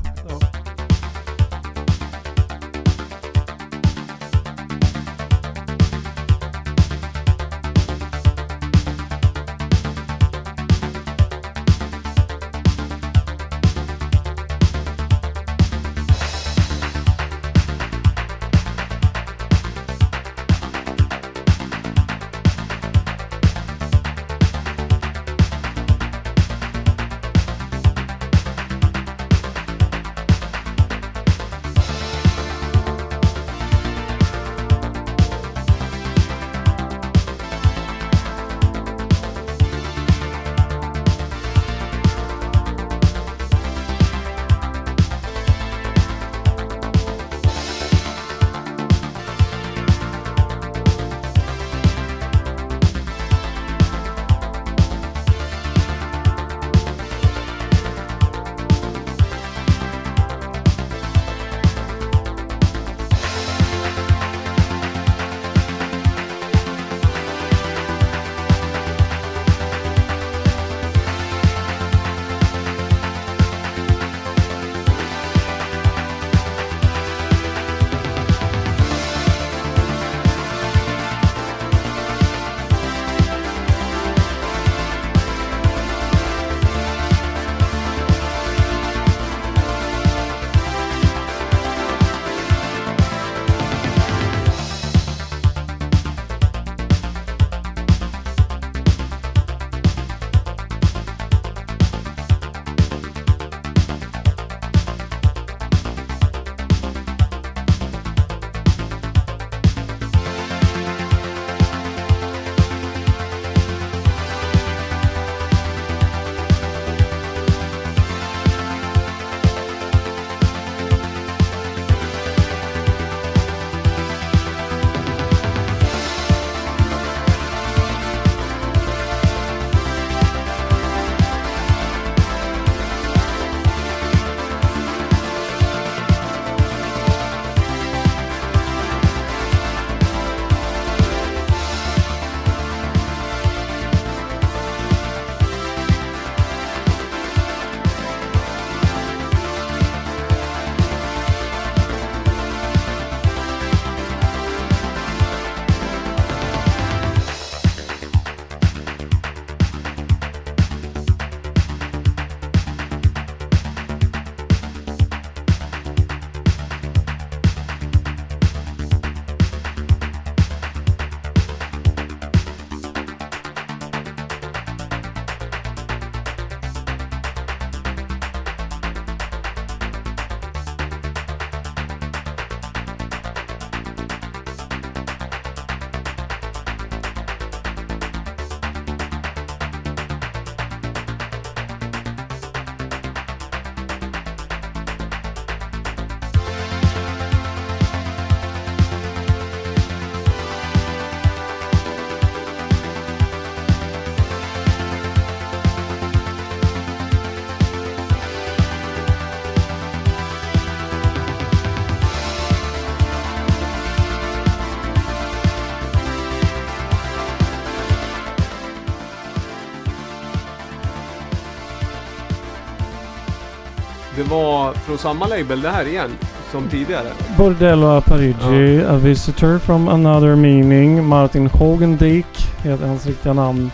Var 224.30 224.72
från 224.72 224.98
samma 224.98 225.26
label 225.26 225.60
det 225.60 225.70
här 225.70 225.88
igen, 225.88 226.10
som 226.52 226.68
tidigare. 226.68 227.08
Bordello 227.38 227.86
a 227.86 228.00
Parigi, 228.00 228.84
A 228.84 228.96
Visitor 228.96 229.58
from 229.58 229.88
Another 229.88 230.36
Meaning, 230.36 231.04
Martin 231.04 231.46
Hogendijk 231.46 232.26
heter 232.62 232.86
hans 232.86 233.06
riktiga 233.06 233.32
namn. 233.32 233.70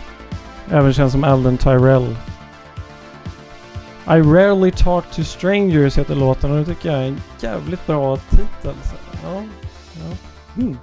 Även 0.70 0.92
känd 0.92 1.12
som 1.12 1.24
Alden 1.24 1.58
Tyrell. 1.58 2.16
I 4.06 4.20
rarely 4.20 4.70
talk 4.70 5.10
to 5.10 5.24
strangers 5.24 5.98
heter 5.98 6.14
låten 6.14 6.50
och 6.50 6.58
det 6.58 6.64
tycker 6.64 6.92
jag 6.92 7.02
är 7.02 7.08
en 7.08 7.20
jävligt 7.40 7.86
bra 7.86 8.16
titel. 8.16 8.74
Så, 8.82 8.94
ja, 9.24 9.42
ja. 9.94 10.16
Mm. 10.62 10.76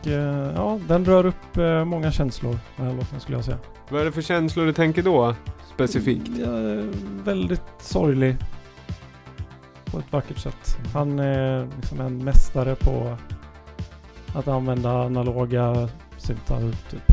Och, 0.00 0.06
eh, 0.06 0.52
ja, 0.56 0.78
den 0.88 1.04
rör 1.04 1.26
upp 1.26 1.56
eh, 1.56 1.84
många 1.84 2.12
känslor 2.12 2.58
den 2.76 2.86
här 2.86 2.94
låten 2.94 3.20
skulle 3.20 3.38
jag 3.38 3.44
säga. 3.44 3.58
Vad 3.88 4.00
är 4.00 4.04
det 4.04 4.12
för 4.12 4.22
känslor 4.22 4.66
du 4.66 4.72
tänker 4.72 5.02
då? 5.02 5.34
Specifikt? 5.74 6.30
Ja, 6.38 6.46
väldigt 7.24 7.62
sorglig. 7.80 8.36
På 9.84 9.98
ett 9.98 10.12
vackert 10.12 10.38
sätt. 10.38 10.78
Han 10.92 11.18
är 11.18 11.68
liksom 11.76 12.00
en 12.00 12.24
mästare 12.24 12.74
på 12.74 13.16
att 14.34 14.48
använda 14.48 15.04
analoga 15.04 15.88
syntar 16.16 16.60
typ. 16.90 17.12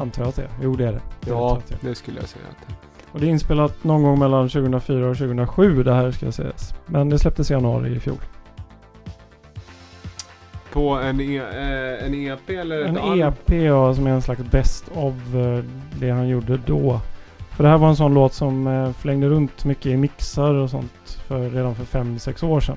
Antar 0.00 0.22
jag 0.22 0.28
att 0.28 0.36
det 0.36 0.42
är. 0.42 0.50
Jo 0.62 0.76
det 0.76 0.86
är 0.86 0.92
det. 0.92 1.00
det, 1.20 1.30
Ja, 1.30 1.60
det 1.68 1.88
det 1.88 1.94
skulle 1.94 2.20
jag 2.20 2.28
säga 2.28 2.44
att 2.50 2.74
Och 3.12 3.20
det 3.20 3.26
är 3.26 3.30
inspelat 3.30 3.84
någon 3.84 4.02
gång 4.02 4.18
mellan 4.18 4.48
2004 4.48 5.10
och 5.10 5.16
2007 5.16 5.82
det 5.82 5.94
här 5.94 6.10
ska 6.10 6.26
jag 6.26 6.34
sägas. 6.34 6.74
Men 6.86 7.08
det 7.08 7.18
släpptes 7.18 7.50
i 7.50 7.54
januari 7.54 7.96
i 7.96 8.00
fjol. 8.00 8.18
På 10.72 10.90
en, 10.90 11.20
e, 11.20 11.36
eh, 11.36 12.06
en 12.06 12.14
EP 12.14 12.50
eller 12.50 12.84
En? 12.84 13.20
EP 13.20 13.50
ja, 13.52 13.94
som 13.94 14.06
är 14.06 14.10
en 14.10 14.22
slags 14.22 14.42
best 14.42 14.84
of 14.94 15.34
eh, 15.34 15.64
det 15.98 16.10
han 16.10 16.28
gjorde 16.28 16.56
då. 16.66 17.00
För 17.60 17.64
det 17.64 17.70
här 17.70 17.78
var 17.78 17.88
en 17.88 17.96
sån 17.96 18.14
låt 18.14 18.34
som 18.34 18.66
eh, 18.66 18.92
flängde 18.92 19.28
runt 19.28 19.64
mycket 19.64 19.86
i 19.86 19.96
mixar 19.96 20.54
och 20.54 20.70
sånt 20.70 21.20
för, 21.26 21.50
redan 21.50 21.74
för 21.74 21.98
5-6 21.98 22.44
år 22.44 22.60
sedan. 22.60 22.76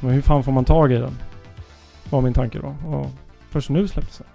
Men 0.00 0.10
hur 0.10 0.22
fan 0.22 0.44
får 0.44 0.52
man 0.52 0.64
tag 0.64 0.92
i 0.92 0.94
den? 0.94 1.18
Var 2.10 2.20
min 2.20 2.32
tanke 2.32 2.58
då. 2.58 2.88
Och 2.88 3.06
först 3.50 3.70
nu 3.70 3.88
släpptes 3.88 4.18
den. 4.18 4.26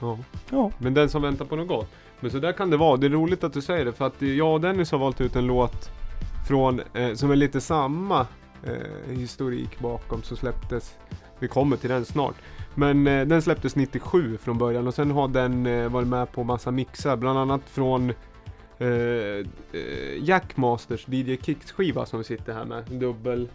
Ja. 0.00 0.18
Ja. 0.50 0.70
Men 0.78 0.94
den 0.94 1.08
som 1.08 1.22
väntar 1.22 1.44
på 1.44 1.56
något 1.56 1.68
gott. 1.68 1.88
Men 2.20 2.30
så 2.30 2.38
där 2.38 2.52
kan 2.52 2.70
det 2.70 2.76
vara. 2.76 2.96
Det 2.96 3.06
är 3.06 3.10
roligt 3.10 3.44
att 3.44 3.52
du 3.52 3.62
säger 3.62 3.84
det 3.84 3.92
för 3.92 4.06
att 4.06 4.22
jag 4.22 4.54
och 4.54 4.60
Dennis 4.60 4.92
har 4.92 4.98
valt 4.98 5.20
ut 5.20 5.36
en 5.36 5.46
låt 5.46 5.90
från, 6.48 6.80
eh, 6.94 7.14
som 7.14 7.30
är 7.30 7.36
lite 7.36 7.60
samma 7.60 8.26
eh, 8.64 9.16
historik 9.16 9.80
bakom 9.80 10.22
så 10.22 10.36
släpptes, 10.36 10.94
vi 11.38 11.48
kommer 11.48 11.76
till 11.76 11.90
den 11.90 12.04
snart. 12.04 12.34
Men 12.74 13.06
eh, 13.06 13.26
den 13.26 13.42
släpptes 13.42 13.76
97 13.76 14.38
från 14.42 14.58
början 14.58 14.86
och 14.86 14.94
sen 14.94 15.10
har 15.10 15.28
den 15.28 15.66
eh, 15.66 15.88
varit 15.88 16.08
med 16.08 16.32
på 16.32 16.44
massa 16.44 16.70
mixar, 16.70 17.16
bland 17.16 17.38
annat 17.38 17.62
från 17.64 18.12
eh, 18.78 18.86
eh, 18.86 19.44
Jackmasters 20.22 21.08
DJ 21.08 21.36
Kicks 21.36 21.72
skiva 21.72 22.06
som 22.06 22.18
vi 22.18 22.24
sitter 22.24 22.52
här 22.52 22.64
med. 22.64 22.84
En 22.90 22.98
dubbel, 22.98 23.48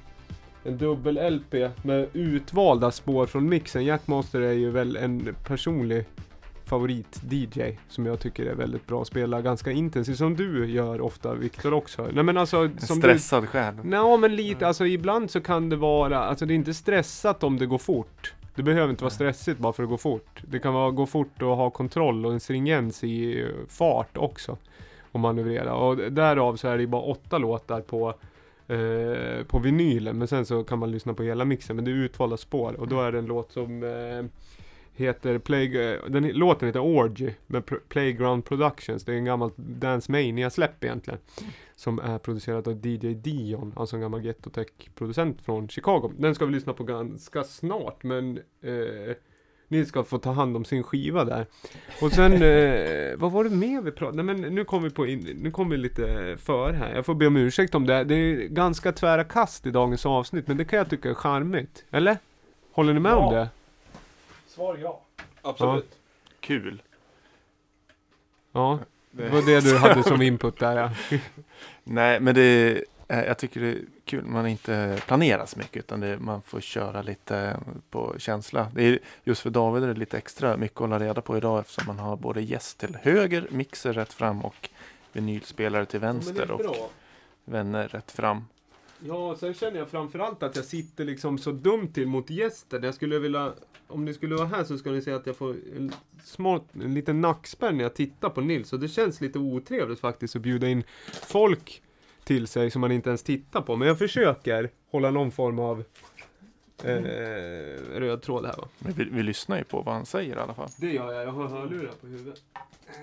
en 0.64 0.78
dubbel 0.78 1.34
LP 1.34 1.54
med 1.84 2.08
utvalda 2.14 2.92
spår 2.92 3.26
från 3.26 3.50
mixen. 3.50 3.86
Jackmaster 3.86 4.42
är 4.42 4.54
ju 4.54 4.72
väl 4.72 4.96
en 4.96 5.36
personlig 5.48 6.06
favorit-DJ 6.66 7.78
som 7.90 8.06
jag 8.06 8.20
tycker 8.20 8.46
är 8.46 8.56
väldigt 8.56 8.88
bra 8.88 9.02
att 9.02 9.08
spela 9.08 9.42
ganska 9.42 9.72
intensivt 9.72 10.18
som 10.18 10.36
du 10.36 10.66
gör 10.66 11.02
ofta 11.02 11.34
Viktor 11.34 11.74
också. 11.74 12.10
Nej 12.14 12.24
men 12.24 12.38
alltså 12.38 12.58
En 12.58 12.80
som 12.80 12.98
stressad 12.98 13.50
själ. 13.50 13.76
du... 13.76 13.90
Nej 13.90 14.18
men 14.18 14.36
lite, 14.36 14.68
alltså 14.68 14.86
ibland 14.86 15.32
så 15.32 15.42
kan 15.42 15.70
det 15.70 15.76
vara, 15.76 16.20
alltså 16.20 16.46
det 16.46 16.54
är 16.54 16.56
inte 16.56 16.74
stressat 16.74 17.44
om 17.44 17.60
det 17.60 17.66
går 17.66 17.78
fort. 17.78 18.34
Det 18.56 18.64
behöver 18.64 18.90
inte 18.90 19.04
vara 19.04 19.14
stressigt 19.14 19.60
bara 19.60 19.74
för 19.74 19.84
att 19.84 19.90
gå 19.90 19.98
fort. 19.98 20.42
Det 20.48 20.60
kan 20.60 20.74
vara 20.74 20.92
gå 20.92 21.06
fort 21.06 21.42
och 21.42 21.56
ha 21.56 21.70
kontroll 21.70 22.26
och 22.26 22.34
en 22.34 22.40
stringens 22.40 23.04
i 23.04 23.42
eh, 23.42 23.48
fart 23.68 24.18
också. 24.18 24.58
Och 25.12 25.20
manövrera. 25.20 25.76
Och 25.76 25.98
därav 25.98 26.56
så 26.56 26.68
är 26.68 26.78
det 26.78 26.88
bara 26.88 27.02
åtta 27.02 27.38
låtar 27.38 27.82
på 27.82 28.14
eh, 28.68 29.46
på 29.48 29.60
vinylen. 29.60 30.18
Men 30.18 30.28
sen 30.28 30.46
så 30.46 30.64
kan 30.64 30.80
man 30.80 30.92
lyssna 30.92 31.14
på 31.14 31.24
hela 31.24 31.46
mixen. 31.46 31.76
Men 31.76 31.86
det 31.86 31.92
är 31.92 31.96
utvalda 31.96 32.38
spår. 32.38 32.74
Och 32.80 32.88
då 32.88 33.02
är 33.02 33.12
det 33.12 33.18
en 33.18 33.26
låt 33.26 33.52
som 33.52 33.84
eh, 33.84 34.26
heter 34.96 35.38
Play, 35.38 35.78
eh, 35.78 36.00
den 36.08 36.28
låten 36.28 36.68
heter 36.68 36.80
Orgy 36.80 37.30
med 37.48 37.64
Playground 37.90 38.46
Productions. 38.46 39.04
Det 39.04 39.14
är 39.14 39.18
en 39.18 39.26
gammal 39.26 39.52
Dance 39.56 40.12
Mania-släpp 40.12 40.84
egentligen. 40.84 41.20
Som 41.76 42.00
är 42.00 42.18
producerat 42.18 42.68
av 42.68 42.86
DJ 42.88 43.14
Dion, 43.14 43.74
alltså 43.76 43.96
en 43.96 44.02
gammal 44.02 44.22
Ghetto-tech-producent 44.22 45.42
från 45.42 45.70
Chicago. 45.70 46.12
Den 46.18 46.36
ska 46.36 46.46
vi 46.46 46.52
lyssna 46.52 46.74
på 46.74 46.84
ganska 46.84 47.44
snart, 47.44 48.04
men 48.04 48.38
eh, 48.62 49.16
ni 49.68 49.86
ska 49.86 50.04
få 50.04 50.18
ta 50.18 50.32
hand 50.32 50.56
om 50.56 50.66
sin 50.66 50.84
skiva 50.84 51.26
där. 51.26 51.46
Och 52.02 52.12
sen, 52.12 52.34
eh, 52.42 53.16
vad 53.18 53.32
var 53.32 53.44
det 53.44 53.50
mer 53.50 53.82
vi 53.82 53.92
pratade 53.92 54.24
Nej 54.24 54.36
men 54.36 54.56
nu 54.56 54.66
kommer 54.66 54.90
vi 54.90 54.96
på 54.96 55.08
in, 55.08 55.40
nu 55.42 55.52
kommer 55.52 55.72
vi 55.72 55.82
lite 55.82 56.38
för 56.40 56.74
här. 56.74 56.96
Jag 56.96 57.06
får 57.06 57.16
be 57.16 57.28
om 57.28 57.38
ursäkt 57.38 57.76
om 57.76 57.86
det. 57.88 58.04
Det 58.04 58.16
är 58.16 58.48
ganska 58.48 58.92
tvära 58.92 59.24
kast 59.24 59.66
i 59.66 59.72
dagens 59.72 60.06
avsnitt, 60.06 60.48
men 60.48 60.58
det 60.58 60.66
kan 60.66 60.78
jag 60.80 60.90
tycka 60.90 61.10
är 61.10 61.14
charmigt. 61.14 61.86
Eller? 61.92 62.18
Håller 62.72 62.94
ni 62.94 63.00
med 63.00 63.14
om 63.14 63.34
Ja. 63.34 63.40
det? 63.40 63.50
Svar 64.48 64.78
ja. 64.82 65.02
Absolut. 65.42 65.98
Kul. 66.40 66.82
Ja, 68.52 68.80
det 69.18 69.30
var 69.30 69.42
det 69.42 69.60
du 69.60 69.78
hade 69.78 70.04
som 70.04 70.22
input 70.22 70.60
där 70.60 70.78
ja. 70.78 71.18
Nej, 71.84 72.20
men 72.20 72.36
det 72.36 72.84
eh, 73.08 73.24
jag 73.24 73.38
tycker 73.38 73.62
det 73.62 73.68
är 73.68 73.82
kul 74.06 74.26
man 74.26 74.48
inte 74.48 75.00
planerar 75.08 75.46
så 75.46 75.60
mycket 75.60 75.78
utan 75.78 76.00
det, 76.00 76.20
man 76.20 76.42
får 76.42 76.62
köra 76.62 77.02
lite 77.02 77.58
på 77.90 78.16
känsla. 78.18 78.68
Det 78.74 78.84
är, 78.84 79.00
just 79.24 79.42
för 79.42 79.50
David 79.50 79.84
är 79.84 79.88
det 79.88 79.94
lite 80.00 80.18
extra 80.18 80.58
mycket 80.58 80.78
att 80.78 80.82
hålla 80.82 81.00
reda 81.00 81.22
på 81.22 81.38
idag 81.38 81.60
eftersom 81.60 81.84
man 81.88 82.00
har 82.00 82.16
både 82.16 82.42
gäst 82.42 82.78
till 82.78 82.98
höger, 83.02 83.48
mixer 83.52 83.94
rätt 83.94 84.14
fram 84.14 84.42
och 84.42 84.70
vinylspelare 85.14 85.86
till 85.86 86.00
vänster 86.00 86.52
och 86.52 86.92
vänner 87.46 87.88
rätt 87.88 88.12
fram. 88.12 88.46
Ja, 89.08 89.36
sen 89.36 89.54
känner 89.54 89.80
jag 89.80 89.90
framförallt 89.90 90.44
att 90.44 90.56
jag 90.56 90.66
sitter 90.66 91.06
liksom 91.06 91.38
så 91.38 91.52
dumt 91.52 91.94
till 91.94 92.08
mot 92.08 92.30
gästen. 92.30 92.84
Jag 92.84 92.94
skulle 92.94 93.20
vilja, 93.20 93.54
om 93.88 94.06
ni 94.06 94.14
skulle 94.14 94.36
vara 94.36 94.48
här 94.48 94.64
så 94.64 94.78
skulle 94.78 94.96
ni 94.96 95.02
se 95.02 95.12
att 95.12 95.26
jag 95.26 95.36
får 95.36 95.56
en, 95.78 95.92
smått, 96.24 96.76
en 96.76 96.94
liten 96.94 97.22
nackspärr 97.22 97.72
när 97.72 97.84
jag 97.84 97.94
tittar 97.94 98.30
på 98.30 98.42
Nils. 98.42 98.74
Och 98.74 98.80
det 98.80 98.88
känns 98.88 99.22
lite 99.22 99.40
otrevligt 99.40 100.00
faktiskt 100.00 100.36
att 100.36 100.42
bjuda 100.42 100.68
in 100.68 100.84
folk 101.12 101.82
till 102.24 102.48
sig 102.48 102.72
som 102.72 102.82
man 102.82 102.92
inte 102.92 103.10
ens 103.10 103.24
tittar 103.24 103.62
på. 103.62 103.76
Men 103.76 103.88
jag 103.88 103.98
försöker 103.98 104.70
hålla 104.92 105.12
någon 105.12 105.32
form 105.32 105.60
av 105.60 105.84
eh, 106.84 106.94
röd 107.94 108.22
tråd 108.22 108.46
här 108.46 108.58
va. 108.58 108.68
Men 108.80 108.94
vi, 108.94 109.04
vi 109.04 109.24
lyssnar 109.24 109.58
ju 109.58 109.64
på 109.64 109.82
vad 109.82 109.94
han 109.94 110.06
säger 110.06 110.36
i 110.36 110.40
alla 110.40 110.54
fall. 110.54 110.70
Det 110.80 110.92
gör 110.92 111.14
jag, 111.14 111.24
jag 111.24 111.32
har 111.32 111.48
hörlurar 111.48 111.92
på 112.02 112.08
huvudet. 112.08 112.44
Eh, 112.88 113.02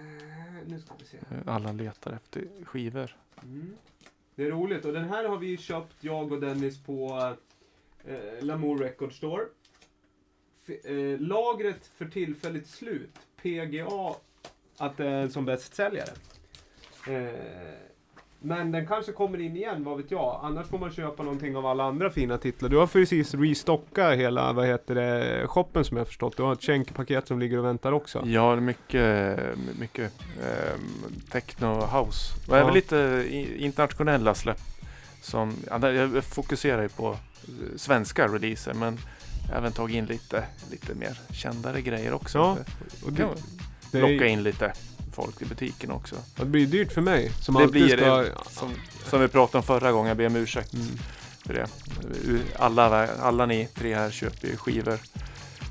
nu 0.66 0.80
ska 0.80 0.94
vi 0.98 1.04
se. 1.04 1.16
Alla 1.46 1.72
letar 1.72 2.12
efter 2.12 2.44
skivor. 2.64 3.16
Mm. 3.42 3.76
Det 4.34 4.44
är 4.44 4.50
roligt 4.50 4.84
och 4.84 4.92
den 4.92 5.04
här 5.04 5.24
har 5.28 5.36
vi 5.38 5.56
köpt, 5.56 5.94
jag 6.00 6.32
och 6.32 6.40
Dennis, 6.40 6.82
på 6.84 7.32
eh, 8.04 8.44
Lamour 8.44 8.78
Record 8.78 9.12
Store. 9.16 9.44
F- 10.66 10.84
eh, 10.86 11.20
lagret 11.20 11.86
för 11.86 12.06
tillfälligt 12.06 12.66
slut, 12.66 13.18
PGA, 13.42 14.14
att 14.76 14.96
det 14.96 15.06
är 15.08 15.28
som 15.28 15.44
bästsäljare. 15.44 16.10
Eh, 17.08 17.91
men 18.44 18.72
den 18.72 18.86
kanske 18.86 19.12
kommer 19.12 19.40
in 19.40 19.56
igen, 19.56 19.84
vad 19.84 19.96
vet 19.96 20.10
jag. 20.10 20.40
Annars 20.42 20.66
får 20.66 20.78
man 20.78 20.90
köpa 20.92 21.22
någonting 21.22 21.56
av 21.56 21.66
alla 21.66 21.84
andra 21.84 22.10
fina 22.10 22.38
titlar. 22.38 22.68
Du 22.68 22.76
har 22.76 22.86
precis 22.86 23.34
restockat 23.34 24.16
hela, 24.18 24.52
vad 24.52 24.66
heter 24.66 24.94
det, 24.94 25.42
shoppen 25.46 25.84
som 25.84 25.96
jag 25.96 26.06
förstått. 26.06 26.36
Du 26.36 26.42
har 26.42 26.52
ett 26.52 26.62
Schenk-paket 26.62 27.28
som 27.28 27.38
ligger 27.38 27.58
och 27.58 27.64
väntar 27.64 27.92
också. 27.92 28.22
Ja, 28.26 28.56
mycket, 28.56 29.38
mycket 29.80 30.12
ehm, 30.42 31.20
techno 31.30 31.74
house. 31.74 32.34
Och 32.48 32.56
även 32.56 32.68
Ja. 32.68 32.74
lite 32.74 32.96
i- 33.28 33.64
internationella 33.64 34.34
släpp. 34.34 34.60
Som, 35.22 35.52
jag 35.70 36.24
fokuserar 36.24 36.82
ju 36.82 36.88
på 36.88 37.10
eh, 37.10 37.16
svenska 37.76 38.28
releaser 38.28 38.74
men 38.74 38.98
även 39.56 39.72
tagit 39.72 39.96
in 39.96 40.06
lite, 40.06 40.44
lite 40.70 40.94
mer 40.94 41.18
kändare 41.32 41.80
grejer 41.82 42.12
också. 42.14 42.38
Ja, 42.38 42.56
Och 43.06 43.12
det, 43.12 43.28
det, 43.92 44.00
locka 44.00 44.26
in 44.26 44.42
lite 44.42 44.72
folk 45.12 45.42
i 45.42 45.44
butiken 45.44 45.90
också. 45.90 46.16
det 46.36 46.44
blir 46.44 46.66
dyrt 46.66 46.92
för 46.92 47.00
mig 47.00 47.30
som 47.40 47.54
det 47.54 47.60
alltid 47.62 47.84
blir 47.84 47.96
ska... 47.96 48.16
det, 48.16 48.28
som, 48.50 48.70
som 49.10 49.20
vi 49.20 49.28
pratade 49.28 49.58
om 49.58 49.62
förra 49.64 49.92
gången, 49.92 50.08
jag 50.08 50.16
ber 50.16 50.26
om 50.26 50.36
ursäkt 50.36 50.74
Mm. 50.74 50.86
för 51.46 51.54
det. 51.54 51.66
Alla, 52.58 53.08
alla 53.20 53.46
ni 53.46 53.68
tre 53.74 53.94
här 53.94 54.10
köper 54.10 54.48
ju 54.48 54.56
skivor 54.56 54.98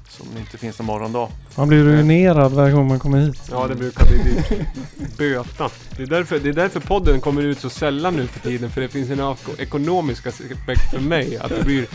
som 0.09 0.37
inte 0.37 0.57
finns 0.57 0.79
någon 0.79 0.85
morgondag. 0.85 1.29
Man 1.55 1.67
blir 1.67 1.83
ruinerad 1.83 2.51
varje 2.51 2.73
gång 2.73 2.87
man 2.87 2.99
kommer 2.99 3.19
hit. 3.19 3.41
Ja, 3.51 3.67
det 3.67 3.75
brukar 3.75 4.05
bli 4.07 4.17
dyrt. 4.17 4.67
Böta. 5.17 5.69
Det 5.97 6.03
är, 6.03 6.07
därför, 6.07 6.39
det 6.39 6.49
är 6.49 6.53
därför 6.53 6.79
podden 6.79 7.21
kommer 7.21 7.41
ut 7.41 7.59
så 7.59 7.69
sällan 7.69 8.15
nu 8.15 8.27
för 8.27 8.39
tiden. 8.39 8.69
För 8.71 8.81
det 8.81 8.87
finns 8.89 9.09
en 9.09 9.19
eko- 9.19 9.55
ekonomisk 9.61 10.27
aspekt 10.27 10.91
för 10.91 10.99
mig. 10.99 11.37
Att 11.37 11.49
det 11.49 11.63
blir, 11.63 11.85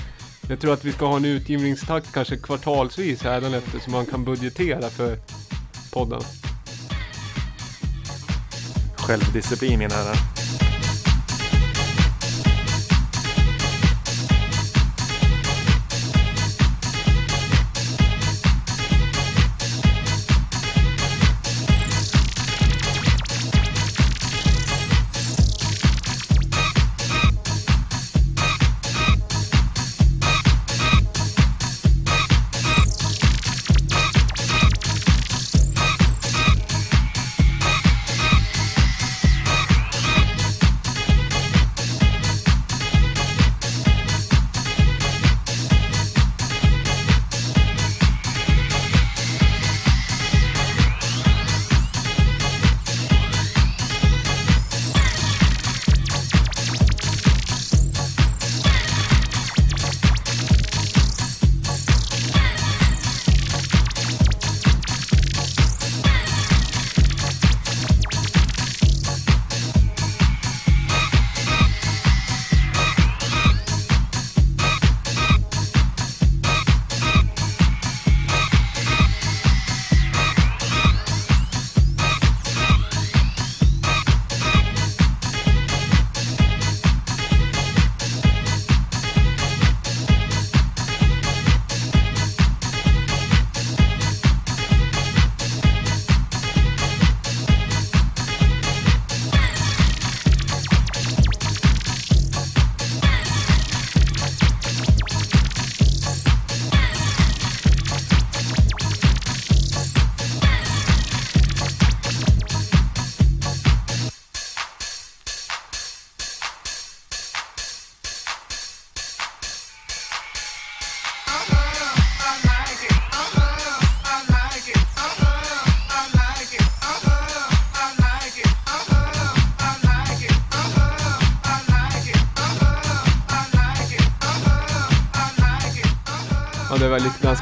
jag 0.49 0.61
tror 0.61 0.73
att 0.73 0.85
vi 0.85 0.93
ska 0.93 1.07
ha 1.07 1.17
en 1.17 1.25
utgivningstakt 1.25 2.13
kanske 2.13 2.37
kvartalsvis 2.37 3.23
hädanefter 3.23 3.79
så 3.85 3.91
man 3.91 4.07
kan 4.07 4.25
budgetera 4.25 4.91
för 4.91 5.19
podden. 5.93 6.21
Självdisciplin 9.07 9.79
mina 9.79 9.95
herrar. 9.95 10.36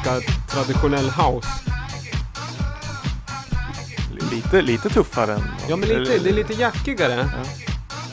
Ganska 0.03 0.33
traditionell 0.49 1.09
house. 1.09 1.47
Lite, 4.31 4.61
lite 4.61 4.89
tuffare 4.89 5.33
än... 5.33 5.41
Ja 5.69 5.75
men 5.75 5.89
lite, 5.89 6.17
det 6.23 6.29
är 6.29 6.33
lite 6.33 6.53
jackigare. 6.53 7.29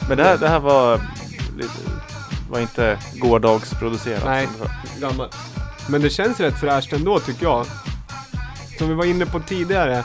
Men 0.09 0.17
det 0.17 0.25
här, 0.25 0.39
det 0.39 0.49
här 0.49 0.61
var, 0.61 1.01
var 2.51 2.61
inte 2.61 2.99
gårdagsproducerat. 3.17 4.25
Nej. 4.25 4.49
det. 4.63 5.01
Gammalt. 5.01 5.37
Men 5.89 6.03
det 6.03 6.11
känns 6.11 6.41
rätt 6.41 6.61
fräscht 6.61 6.93
ändå 6.93 7.21
tycker 7.21 7.47
jag. 7.47 7.67
Som 8.79 8.89
vi 8.89 8.95
var 8.95 9.05
inne 9.05 9.27
på 9.27 9.41
tidigare. 9.41 10.05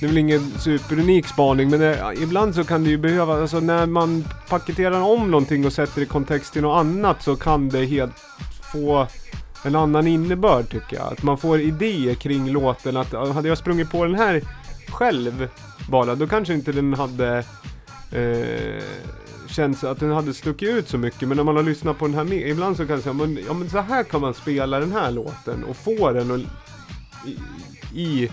Det 0.00 0.06
är 0.06 0.08
väl 0.08 0.18
ingen 0.18 0.52
superunik 0.58 1.26
spaning 1.26 1.70
men 1.70 1.80
det, 1.80 2.14
ibland 2.20 2.54
så 2.54 2.64
kan 2.64 2.84
det 2.84 2.90
ju 2.90 2.98
behöva, 2.98 3.40
alltså 3.40 3.60
när 3.60 3.86
man 3.86 4.24
paketerar 4.48 5.00
om 5.00 5.30
någonting 5.30 5.66
och 5.66 5.72
sätter 5.72 6.02
i 6.02 6.06
kontext 6.06 6.52
till 6.52 6.62
något 6.62 6.80
annat 6.80 7.22
så 7.22 7.36
kan 7.36 7.68
det 7.68 7.84
helt 7.84 8.12
få 8.72 9.06
en 9.66 9.76
annan 9.76 10.06
innebörd 10.06 10.70
tycker 10.70 10.96
jag. 10.96 11.12
Att 11.12 11.22
man 11.22 11.38
får 11.38 11.60
idéer 11.60 12.14
kring 12.14 12.50
låten. 12.50 12.96
Att 12.96 13.12
hade 13.12 13.48
jag 13.48 13.58
sprungit 13.58 13.90
på 13.90 14.04
den 14.04 14.14
här 14.14 14.42
själv 14.88 15.48
bara, 15.90 16.14
då 16.14 16.26
kanske 16.26 16.54
inte 16.54 16.72
den 16.72 16.94
hade 16.94 17.44
eh, 18.12 18.82
känts 19.48 19.84
att 19.84 20.00
den 20.00 20.10
hade 20.10 20.34
stuckit 20.34 20.68
ut 20.68 20.88
så 20.88 20.98
mycket. 20.98 21.28
Men 21.28 21.36
när 21.36 21.44
man 21.44 21.56
har 21.56 21.62
lyssnat 21.62 21.98
på 21.98 22.06
den 22.06 22.14
här 22.14 22.24
med, 22.24 22.48
ibland 22.48 22.76
så 22.76 22.86
kan 22.86 22.94
jag 22.94 23.02
säga, 23.02 23.12
men, 23.12 23.38
ja 23.46 23.52
men 23.52 23.70
så 23.70 23.80
här 23.80 24.02
kan 24.02 24.20
man 24.20 24.34
spela 24.34 24.80
den 24.80 24.92
här 24.92 25.10
låten 25.10 25.64
och 25.64 25.76
få 25.76 26.12
den 26.12 26.30
och, 26.30 26.38
i, 27.26 27.38
i 28.00 28.30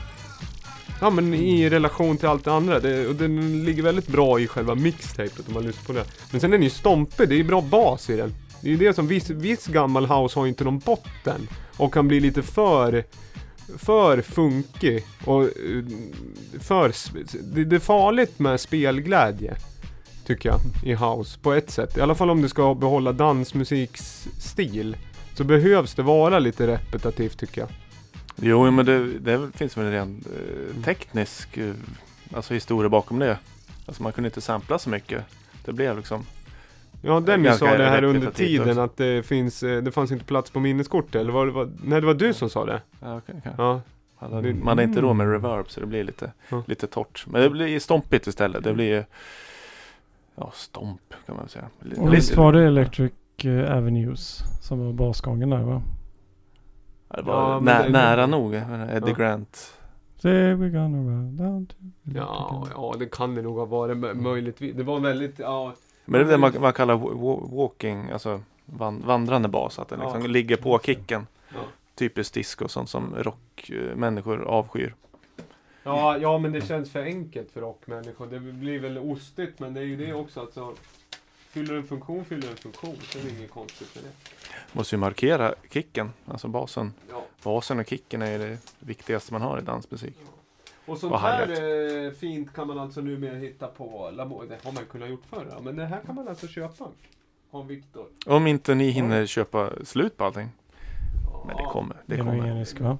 Ja 1.01 1.09
men 1.09 1.33
i 1.33 1.69
relation 1.69 2.17
till 2.17 2.27
allt 2.27 2.45
det 2.45 2.53
andra. 2.53 2.79
Det, 2.79 3.07
och 3.07 3.15
den 3.15 3.63
ligger 3.65 3.83
väldigt 3.83 4.07
bra 4.07 4.39
i 4.39 4.47
själva 4.47 4.75
mixtapet 4.75 5.47
om 5.47 5.53
man 5.53 5.63
lyssnar 5.63 5.83
på 5.83 5.93
det. 5.93 6.05
Men 6.31 6.41
sen 6.41 6.53
är 6.53 6.57
den 6.57 6.63
ju 6.63 6.69
stompig, 6.69 7.29
det 7.29 7.39
är 7.39 7.43
bra 7.43 7.61
bas 7.61 8.09
i 8.09 8.15
den. 8.15 8.33
Det 8.63 8.69
är 8.69 8.71
ju 8.71 8.77
det 8.77 8.93
som 8.93 9.07
viss, 9.07 9.29
viss 9.29 9.67
gammal 9.67 10.05
house 10.05 10.39
har 10.39 10.45
ju 10.45 10.49
inte 10.49 10.63
någon 10.63 10.79
botten. 10.79 11.47
Och 11.77 11.93
kan 11.93 12.07
bli 12.07 12.19
lite 12.19 12.43
för 12.43 13.03
för 13.77 14.21
funkig 14.21 15.05
och 15.25 15.43
eh, 15.43 15.49
för... 16.59 16.93
Det, 17.53 17.63
det 17.63 17.75
är 17.75 17.79
farligt 17.79 18.39
med 18.39 18.59
spelglädje. 18.59 19.55
Tycker 20.25 20.49
jag, 20.49 20.59
i 20.83 20.95
house. 20.95 21.39
På 21.39 21.53
ett 21.53 21.71
sätt. 21.71 21.97
I 21.97 22.01
alla 22.01 22.15
fall 22.15 22.29
om 22.29 22.41
du 22.41 22.49
ska 22.49 22.75
behålla 22.75 23.11
dansmusikstil. 23.11 24.97
Så 25.33 25.43
behövs 25.43 25.95
det 25.95 26.03
vara 26.03 26.39
lite 26.39 26.67
repetitivt 26.67 27.39
tycker 27.39 27.61
jag. 27.61 27.69
Jo, 28.35 28.71
men 28.71 28.85
det, 28.85 29.19
det 29.19 29.49
finns 29.53 29.77
väl 29.77 29.85
en 29.85 29.91
ren 29.91 30.23
eh, 30.25 30.83
teknisk 30.83 31.57
eh, 31.57 31.73
alltså 32.35 32.53
historia 32.53 32.89
bakom 32.89 33.19
det. 33.19 33.37
Alltså 33.85 34.03
man 34.03 34.11
kunde 34.11 34.27
inte 34.27 34.41
sampla 34.41 34.79
så 34.79 34.89
mycket. 34.89 35.23
Det 35.65 35.73
blev 35.73 35.97
liksom 35.97 36.25
Ja, 37.05 37.19
Dennis 37.19 37.45
Ganska 37.47 37.65
sa 37.65 37.77
det 37.77 37.83
här 37.89 38.03
under 38.03 38.31
tiden 38.31 38.69
också. 38.69 38.79
att 38.81 38.97
det 38.97 39.25
finns, 39.25 39.63
eh, 39.63 39.83
det 39.83 39.91
fanns 39.91 40.11
inte 40.11 40.25
plats 40.25 40.51
på 40.51 40.59
minneskortet. 40.59 41.15
Eller 41.15 41.31
var 41.31 41.45
det, 41.45 41.51
var, 41.51 41.69
nej 41.83 42.01
det 42.01 42.07
var 42.07 42.13
du 42.13 42.33
som 42.33 42.49
sa 42.49 42.65
det. 42.65 42.81
Ja, 42.99 43.17
okej, 43.17 43.35
okej. 43.39 43.51
Ja. 43.57 43.81
Man 44.19 44.59
man 44.59 44.67
hade 44.67 44.83
inte 44.83 45.01
råd 45.01 45.15
med 45.15 45.31
reverb 45.31 45.69
så 45.71 45.79
det 45.79 45.85
blir 45.85 46.03
lite, 46.03 46.31
Ja. 46.49 46.63
lite 46.67 46.87
torrt. 46.87 47.25
Men 47.27 47.41
det 47.41 47.49
blir 47.49 47.79
stompigt 47.79 48.27
istället. 48.27 48.63
Det 48.63 48.73
blir 48.73 49.05
Ja, 50.35 50.51
stomp 50.53 51.01
kan 51.25 51.35
man 51.35 51.47
säga. 51.49 51.65
Lite- 51.79 52.01
Och 52.01 52.13
visst 52.13 52.35
var 52.37 52.53
det 52.53 52.63
Electric 52.63 53.11
eh, 53.43 53.77
Avenues 53.77 54.39
som 54.61 54.85
var 54.85 54.93
basgången 54.93 55.49
där 55.49 55.61
va? 55.63 55.81
Ja, 57.09 57.15
det 57.15 57.21
var 57.23 57.51
Ja, 57.53 57.59
nä, 57.59 57.83
det- 57.83 57.89
nära 57.89 58.25
nog. 58.27 58.53
Eddie 58.55 59.09
Ja. 59.09 59.15
Grant. 59.17 59.73
Say 60.21 60.31
we're 60.31 60.69
gonna 60.71 60.97
run 60.97 61.37
down 61.37 61.65
to 61.65 61.75
Ja, 62.03 62.67
ja, 62.75 62.95
det 62.99 63.05
kan 63.05 63.35
det 63.35 63.41
nog 63.41 63.57
ha 63.57 63.65
varit 63.65 63.97
mö- 63.97 64.13
möjligtvis. 64.13 64.75
Det 64.75 64.83
var 64.83 64.99
väldigt, 64.99 65.39
ja. 65.39 65.73
Men 66.05 66.19
det 66.21 66.27
är 66.27 66.31
det 66.31 66.37
man, 66.37 66.61
man 66.61 66.73
kallar 66.73 66.95
wa- 66.95 67.13
wa- 67.13 67.55
walking, 67.55 68.09
alltså 68.09 68.41
van, 68.65 69.01
vandrande 69.05 69.47
bas. 69.47 69.79
Att 69.79 69.87
den 69.89 69.99
liksom 69.99 70.21
Ja. 70.21 70.27
ligger 70.27 70.57
på 70.57 70.79
kicken. 70.79 71.27
Ja. 71.53 71.59
Typiskt 71.95 72.33
disco, 72.33 72.67
sånt 72.67 72.89
som 72.89 73.15
rockmänniskor 73.15 74.43
avskyr. 74.43 74.95
Ja, 75.83 76.17
ja, 76.17 76.37
men 76.37 76.51
det 76.51 76.61
känns 76.67 76.91
för 76.91 77.03
enkelt 77.03 77.51
för 77.51 77.61
rockmänniskor. 77.61 78.27
Det 78.27 78.39
blir 78.39 78.79
väl 78.79 78.97
ostigt, 78.97 79.59
men 79.59 79.73
det 79.73 79.79
är 79.79 79.85
ju 79.85 79.95
det 80.05 80.13
också. 80.13 80.39
Alltså, 80.39 80.73
fyller 81.49 81.73
en 81.75 81.83
funktion, 81.83 82.25
fyller 82.25 82.49
en 82.51 82.57
funktion. 82.57 82.95
Så 83.01 83.19
är 83.19 83.23
det 83.23 83.29
inget 83.29 83.51
konstigt 83.51 83.95
med 83.95 84.03
det. 84.03 84.09
Måste 84.77 84.95
ju 84.95 84.99
markera 84.99 85.53
kicken, 85.69 86.13
alltså 86.27 86.47
basen. 86.47 86.93
Ja. 87.11 87.23
Basen 87.43 87.79
och 87.79 87.87
kicken 87.89 88.21
är 88.21 88.39
det 88.39 88.57
viktigaste 88.79 89.33
man 89.33 89.41
har 89.41 89.59
i 89.59 89.61
dansmusik. 89.61 90.15
Och 90.85 90.97
sånt 90.97 91.19
här 91.21 91.49
eh, 92.05 92.11
fint 92.11 92.53
kan 92.53 92.67
man 92.67 92.79
alltså 92.79 93.01
numera 93.01 93.35
hitta 93.35 93.67
på 93.67 94.09
Lamo. 94.13 94.43
Det 94.49 94.57
har 94.65 94.71
man 94.71 94.85
kunnat 94.85 95.09
gjort 95.09 95.25
förr. 95.29 95.47
ja. 95.51 95.57
Men 95.61 95.75
det 95.75 95.85
här 95.85 95.99
kan 96.05 96.15
man 96.15 96.27
alltså 96.27 96.47
köpa. 96.47 96.87
Av 97.51 97.67
Viktor. 97.67 98.05
Om 98.25 98.47
inte 98.47 98.75
ni 98.75 98.89
hinner 98.89 99.25
köpa 99.25 99.69
slut 99.83 100.17
på 100.17 100.23
allting. 100.23 100.49
Men 101.47 101.57
det 101.57 101.63
kommer. 101.63 101.95
Det 102.05 102.15
Det 102.15 102.21
är 102.21 102.23
ingen 102.23 102.39
kommer. 102.39 102.59
risk 102.59 102.79
va? 102.79 102.97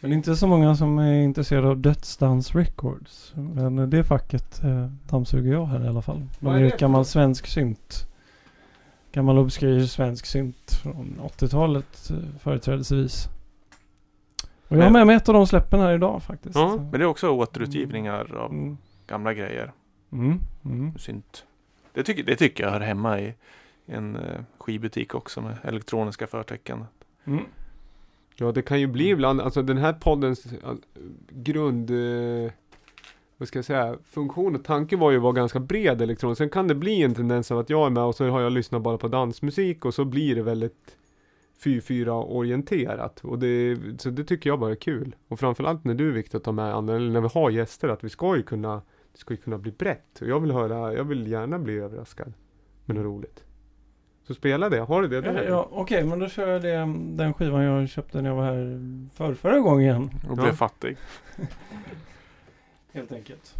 Men 0.00 0.12
inte 0.12 0.36
så 0.36 0.46
många 0.46 0.76
som 0.76 0.98
är 0.98 1.22
intresserade 1.22 1.68
av 1.68 1.76
Dödsdans 1.78 2.54
Records. 2.54 3.32
Men 3.36 3.90
det 3.90 4.04
facket 4.04 4.62
eh, 4.64 4.86
dammsuger 5.10 5.52
jag 5.52 5.66
här 5.66 5.84
i 5.84 5.88
alla 5.88 6.02
fall. 6.02 6.22
De 6.40 6.46
är 6.48 6.54
är 6.54 6.58
ju 6.58 6.68
det 6.68 6.78
gammal 6.80 7.04
svensk 7.04 7.46
synt. 7.46 8.06
Gammal 9.12 9.38
obskyr 9.38 9.86
svensk 9.86 10.26
synt 10.26 10.72
från 10.82 11.20
80-talet 11.22 12.10
eh, 12.10 12.16
företrädesvis. 12.40 13.28
Och 14.72 14.78
jag 14.78 14.84
har 14.84 14.90
med 14.90 15.06
mig 15.06 15.16
ett 15.16 15.28
av 15.28 15.34
de 15.34 15.46
släppen 15.46 15.80
här 15.80 15.94
idag 15.94 16.22
faktiskt. 16.22 16.54
Ja, 16.54 16.76
Men 16.76 16.90
det 16.90 16.98
är 16.98 17.04
också 17.04 17.30
återutgivningar 17.30 18.34
av 18.36 18.50
Mm. 18.50 18.76
gamla 19.06 19.34
grejer. 19.34 19.72
Mm. 20.12 20.38
Mm. 20.64 20.98
Synt. 20.98 21.44
Det 21.92 22.02
tycker, 22.02 22.22
det 22.22 22.36
tycker 22.36 22.64
jag 22.64 22.70
hör 22.70 22.80
hemma 22.80 23.20
i 23.20 23.34
en 23.86 24.16
eh, 24.16 24.40
skivbutik 24.58 25.14
också 25.14 25.40
med 25.40 25.56
elektroniska 25.64 26.26
förtecken. 26.26 26.84
Mm. 27.24 27.44
Ja, 28.36 28.52
det 28.52 28.62
kan 28.62 28.80
ju 28.80 28.86
bli 28.86 29.08
ibland, 29.10 29.40
alltså 29.40 29.62
den 29.62 29.78
här 29.78 29.92
poddens 29.92 30.46
eh, 30.52 30.58
grund, 31.30 31.90
eh, 31.90 32.52
vad 33.36 33.48
ska 33.48 33.58
jag 33.58 33.64
säga, 33.64 33.96
funktion 34.10 34.54
och 34.54 34.64
tanke 34.64 34.96
var 34.96 35.10
ju 35.10 35.16
att 35.16 35.22
vara 35.22 35.32
ganska 35.32 35.60
bred 35.60 36.02
elektroniskt. 36.02 36.38
Sen 36.38 36.50
kan 36.50 36.68
det 36.68 36.74
bli 36.74 37.02
en 37.02 37.14
tendens 37.14 37.50
av 37.50 37.58
att 37.58 37.70
jag 37.70 37.86
är 37.86 37.90
med 37.90 38.02
och 38.02 38.14
så 38.14 38.28
har 38.28 38.40
jag 38.40 38.52
lyssnat 38.52 38.82
bara 38.82 38.98
på 38.98 39.08
dansmusik 39.08 39.84
och 39.84 39.94
så 39.94 40.04
blir 40.04 40.34
det 40.34 40.42
väldigt 40.42 40.96
4-4 41.64 42.08
orienterat. 42.24 43.20
Och 43.24 43.38
det, 43.38 43.78
så 43.98 44.10
det 44.10 44.24
tycker 44.24 44.50
jag 44.50 44.60
bara 44.60 44.70
är 44.70 44.74
kul. 44.74 45.16
Och 45.28 45.40
framförallt 45.40 45.84
när 45.84 45.94
du 45.94 46.12
Viktor 46.12 46.38
tar 46.38 46.52
med 46.52 46.74
andra, 46.74 46.96
eller 46.96 47.10
när 47.10 47.20
vi 47.20 47.28
har 47.34 47.50
gäster, 47.50 47.88
att 47.88 48.04
vi 48.04 48.08
ska 48.08 48.36
ju 48.36 48.42
kunna, 48.42 48.82
det 49.12 49.18
ska 49.18 49.34
ju 49.34 49.40
kunna 49.40 49.58
bli 49.58 49.70
brett. 49.72 50.20
Och 50.20 50.28
jag 50.28 50.40
vill 50.40 50.50
höra, 50.52 50.94
jag 50.94 51.04
vill 51.04 51.26
gärna 51.26 51.58
bli 51.58 51.78
överraskad 51.78 52.32
med 52.84 52.96
något 52.96 53.04
roligt. 53.04 53.44
Så 54.26 54.34
spela 54.34 54.68
det, 54.68 54.78
har 54.80 55.02
du 55.02 55.08
det? 55.20 55.26
Ja, 55.32 55.42
ja, 55.42 55.68
Okej, 55.70 56.04
men 56.04 56.18
då 56.18 56.28
kör 56.28 56.48
jag 56.48 56.62
det, 56.62 56.76
den 57.16 57.34
skivan 57.34 57.62
jag 57.62 57.88
köpte 57.88 58.22
när 58.22 58.30
jag 58.30 58.36
var 58.36 58.44
här 58.44 58.80
för 59.14 59.34
förra 59.34 59.58
gången. 59.58 60.10
Och 60.30 60.38
Ja. 60.38 60.42
blev 60.42 60.52
fattig. 60.52 60.96
Helt 62.92 63.12
enkelt. 63.12 63.54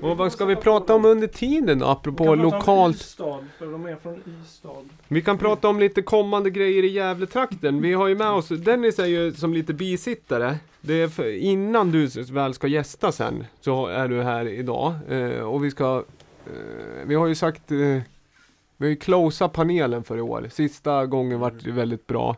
Och 0.00 0.16
vad 0.16 0.32
ska 0.32 0.44
vi 0.44 0.56
prata 0.56 0.94
om 0.94 1.04
under 1.04 1.26
tiden 1.26 1.78
då, 1.78 1.86
apropå 1.86 2.34
lokalt? 2.34 2.96
Ystad, 2.96 3.44
för 3.58 3.66
de 3.66 3.86
är 3.86 3.96
från 3.96 4.22
Ystad. 4.42 4.84
Vi 5.08 5.22
kan 5.22 5.38
prata 5.38 5.68
om 5.68 5.80
lite 5.80 6.02
kommande 6.02 6.50
grejer 6.50 6.82
i 6.82 6.88
Gävletrakten. 6.88 7.82
Vi 7.82 7.92
har 7.92 8.08
ju 8.08 8.14
med 8.14 8.30
oss, 8.30 8.48
Dennis 8.48 8.98
är 8.98 9.06
ju 9.06 9.32
som 9.32 9.54
lite 9.54 9.74
bisittare. 9.74 10.56
Det 10.80 11.02
är 11.02 11.08
för, 11.08 11.36
innan 11.36 11.90
du 11.90 12.06
väl 12.06 12.54
ska 12.54 12.66
gästa 12.66 13.12
sen, 13.12 13.44
så 13.60 13.86
är 13.86 14.08
du 14.08 14.22
här 14.22 14.48
idag. 14.48 14.94
Eh, 15.08 15.40
och 15.40 15.64
vi 15.64 15.70
ska, 15.70 16.04
eh, 16.46 17.06
vi 17.06 17.14
har 17.14 17.26
ju 17.26 17.34
sagt, 17.34 17.70
eh, 17.70 17.78
vi 18.76 18.86
har 18.86 18.88
ju 18.88 18.96
closat 18.96 19.52
panelen 19.52 20.04
för 20.04 20.18
i 20.18 20.20
år. 20.20 20.46
Sista 20.50 21.06
gången 21.06 21.40
vart 21.40 21.64
det 21.64 21.72
väldigt 21.72 22.06
bra. 22.06 22.36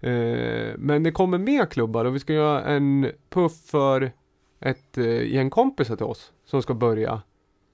Eh, 0.00 0.74
men 0.76 1.02
det 1.02 1.12
kommer 1.12 1.38
mer 1.38 1.66
klubbar 1.66 2.04
och 2.04 2.14
vi 2.14 2.18
ska 2.18 2.32
göra 2.32 2.64
en 2.64 3.10
puff 3.30 3.52
för 3.66 4.12
ett 4.60 4.98
eh, 4.98 5.32
gäng 5.32 5.50
kompisar 5.50 5.96
till 5.96 6.06
oss 6.06 6.32
som 6.46 6.62
ska 6.62 6.74
börja 6.74 7.22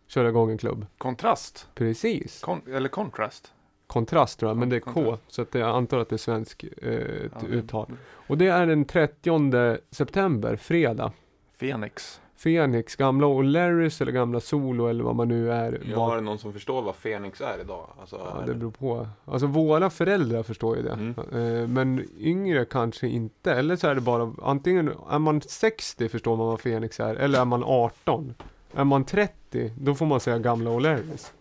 köra 0.06 0.28
igång 0.28 0.50
en 0.50 0.58
klubb. 0.58 0.86
Kontrast. 0.98 1.68
Precis. 1.74 2.40
Kon- 2.40 2.74
eller 2.74 2.88
kontrast. 2.88 3.52
Kontrast 3.86 4.38
tror 4.38 4.50
jag, 4.50 4.56
men 4.58 4.68
det 4.68 4.76
är 4.76 4.80
K. 4.80 4.92
Kontrast. 4.92 5.22
Så 5.28 5.42
att 5.42 5.52
det, 5.52 5.58
jag 5.58 5.76
antar 5.76 5.98
att 5.98 6.08
det 6.08 6.16
är 6.16 6.18
svensk 6.18 6.64
eh, 6.82 6.90
Ja, 6.92 6.98
det- 7.40 7.46
uttal. 7.46 7.86
Och 8.26 8.38
det 8.38 8.46
är 8.46 8.66
den 8.66 8.84
30 8.84 9.78
september, 9.90 10.56
fredag. 10.56 11.12
Fenix. 11.60 12.20
Fenix, 12.36 12.96
gamla 12.96 13.26
O'Larrys 13.26 14.02
eller 14.02 14.12
gamla 14.12 14.40
Solo 14.40 14.86
eller 14.86 15.04
vad 15.04 15.14
man 15.16 15.28
nu 15.28 15.52
är. 15.52 15.80
Jag 15.88 15.96
Var- 15.96 16.10
har 16.10 16.20
någon 16.20 16.38
som 16.38 16.52
förstår 16.52 16.82
vad 16.82 16.94
Fenix 16.96 17.40
är 17.40 17.60
idag. 17.60 17.86
Alltså, 18.00 18.16
Ja, 18.34 18.42
är 18.42 18.46
det 18.46 18.54
beror 18.54 18.70
på. 18.70 19.08
Alltså 19.24 19.46
våra 19.46 19.90
föräldrar 19.90 20.42
förstår 20.42 20.76
ju 20.76 20.82
det. 20.82 20.92
Mm. 20.92 21.14
Eh, 21.62 21.68
men 21.68 22.04
yngre 22.18 22.64
kanske 22.64 23.08
inte. 23.08 23.52
Eller 23.54 23.76
så 23.76 23.88
är 23.88 23.94
det 23.94 24.00
bara, 24.00 24.32
antingen 24.42 24.92
är 25.10 25.18
man 25.18 25.40
60 25.40 26.08
förstår 26.08 26.36
man 26.36 26.46
vad 26.46 26.60
Fenix 26.60 27.00
är, 27.00 27.14
eller 27.14 27.40
är 27.40 27.44
man 27.44 27.64
18. 27.64 28.34
Är 28.74 28.84
man 28.84 29.04
30, 29.04 29.72
då 29.80 29.94
får 29.94 30.06
man 30.06 30.20
säga 30.20 30.38
gamla 30.38 30.70
O'Larrys. 30.70 31.32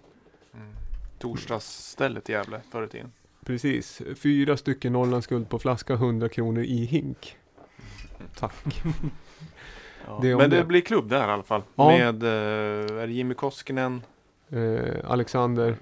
Mm. 0.53 0.67
Torsdagsstället 1.19 2.29
i 2.29 2.31
Gävle 2.31 2.61
förr 2.71 2.83
i 2.83 2.87
tiden. 2.87 3.11
Precis. 3.45 4.01
Fyra 4.15 4.57
stycken 4.57 4.93
Norrlandsguld 4.93 5.49
på 5.49 5.59
flaska, 5.59 5.93
100 5.93 6.29
kronor 6.29 6.63
i 6.63 6.85
hink. 6.85 7.37
Tack. 8.35 8.83
Ja. 10.07 10.19
Det 10.21 10.35
Men 10.35 10.49
det, 10.49 10.57
det. 10.57 10.63
blir 10.65 10.81
klubb 10.81 11.09
där 11.09 11.27
i 11.27 11.31
alla 11.31 11.43
fall. 11.43 11.61
Ja. 11.75 11.87
Med 11.87 12.23
eh, 12.23 12.29
är 13.01 13.07
det 13.07 13.13
Jimmy 13.13 13.33
Koskinen, 13.33 14.01
Eh, 14.49 15.11
Alexander. 15.11 15.75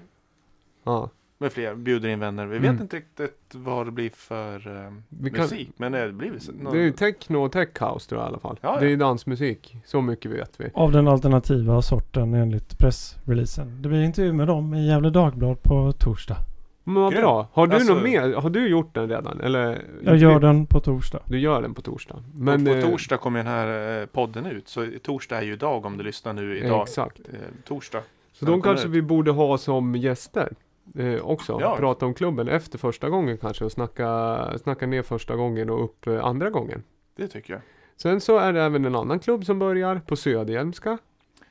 Ja. 0.84 1.10
Med 1.40 1.52
fler, 1.52 1.74
bjuder 1.74 2.08
in 2.08 2.20
vänner. 2.20 2.46
Vi 2.46 2.58
vet 2.58 2.70
Mm. 2.70 2.82
inte 2.82 2.96
riktigt 2.96 3.54
vad 3.54 3.86
det 3.86 3.90
blir 3.92 4.10
för 4.10 4.84
eh, 4.86 4.92
Vi 5.08 5.30
kan- 5.30 5.40
musik, 5.40 5.68
men 5.76 5.92
det 5.92 6.12
blir 6.12 6.30
väl 6.30 6.40
någon- 6.60 6.72
Det 6.72 6.78
är 6.78 6.82
ju 6.82 6.92
techno 6.92 7.36
och 7.44 7.52
tech 7.52 7.68
house 7.80 8.08
tror 8.08 8.20
jag 8.20 8.26
i 8.26 8.28
alla 8.28 8.38
fall. 8.38 8.58
Ja, 8.62 8.74
ja. 8.74 8.80
Det 8.80 8.86
är 8.86 8.90
ju 8.90 8.96
dansmusik. 8.96 9.76
Så 9.84 10.00
mycket 10.00 10.30
vet 10.30 10.60
vi. 10.60 10.70
Av 10.74 10.92
den 10.92 11.08
alternativa 11.08 11.82
sorten 11.82 12.34
enligt 12.34 12.78
pressreleasen. 12.78 13.82
Det 13.82 13.88
blir 13.88 14.02
intervju 14.02 14.32
med 14.32 14.46
dem 14.46 14.74
i 14.74 14.86
Gefle 14.88 15.10
Dagblad 15.10 15.62
på 15.62 15.92
torsdag. 15.92 16.36
Men 16.84 16.94
vad 17.02 17.12
bra. 17.12 17.48
Har 17.52 17.66
du 17.66 17.74
Alltså- 17.74 17.94
något 17.94 18.02
mer? 18.02 18.34
Har 18.34 18.50
du 18.50 18.68
gjort 18.68 18.94
den 18.94 19.08
redan? 19.08 19.40
Eller? 19.40 19.82
Jag 20.02 20.16
gör 20.16 20.40
den 20.40 20.66
på 20.66 20.80
torsdag. 20.80 21.20
Du 21.24 21.38
gör 21.38 21.62
den 21.62 21.74
på 21.74 21.82
torsdag. 21.82 22.22
Men, 22.34 22.62
Men, 22.62 22.64
på 22.74 22.86
eh, 22.86 22.90
torsdag 22.90 23.16
kommer 23.16 23.38
den 23.38 23.46
här 23.52 24.00
eh, 24.00 24.06
podden 24.06 24.46
ut. 24.46 24.68
Så 24.68 24.86
torsdag 25.02 25.38
är 25.38 25.42
ju 25.42 25.52
idag 25.52 25.86
om 25.86 25.96
du 25.96 26.04
lyssnar 26.04 26.32
nu 26.32 26.58
idag. 26.58 26.82
Exakt. 26.82 27.20
Eh, 27.32 27.34
torsdag. 27.64 28.02
Så 28.32 28.44
de 28.44 28.62
kanske 28.62 28.86
ut. 28.86 28.92
vi 28.94 29.02
borde 29.02 29.30
ha 29.30 29.58
som 29.58 29.96
gäster. 29.96 30.52
Eh, 30.98 31.20
också. 31.20 31.58
Ja. 31.60 31.76
Prata 31.76 32.06
om 32.06 32.14
klubben 32.14 32.48
efter 32.48 32.78
första 32.78 33.08
gången 33.08 33.38
kanske 33.38 33.64
och 33.64 33.72
snacka, 33.72 34.58
snacka 34.62 34.86
ner 34.86 35.02
första 35.02 35.36
gången 35.36 35.70
och 35.70 35.84
upp 35.84 36.06
eh, 36.06 36.24
andra 36.24 36.50
gången. 36.50 36.82
Det 37.16 37.28
tycker 37.28 37.52
jag. 37.52 37.62
Sen 37.96 38.20
så 38.20 38.38
är 38.38 38.52
det 38.52 38.62
även 38.62 38.84
en 38.84 38.94
annan 38.94 39.18
klubb 39.18 39.44
som 39.44 39.58
börjar 39.58 40.00
på 40.06 40.16
Söderhjälmska. 40.16 40.98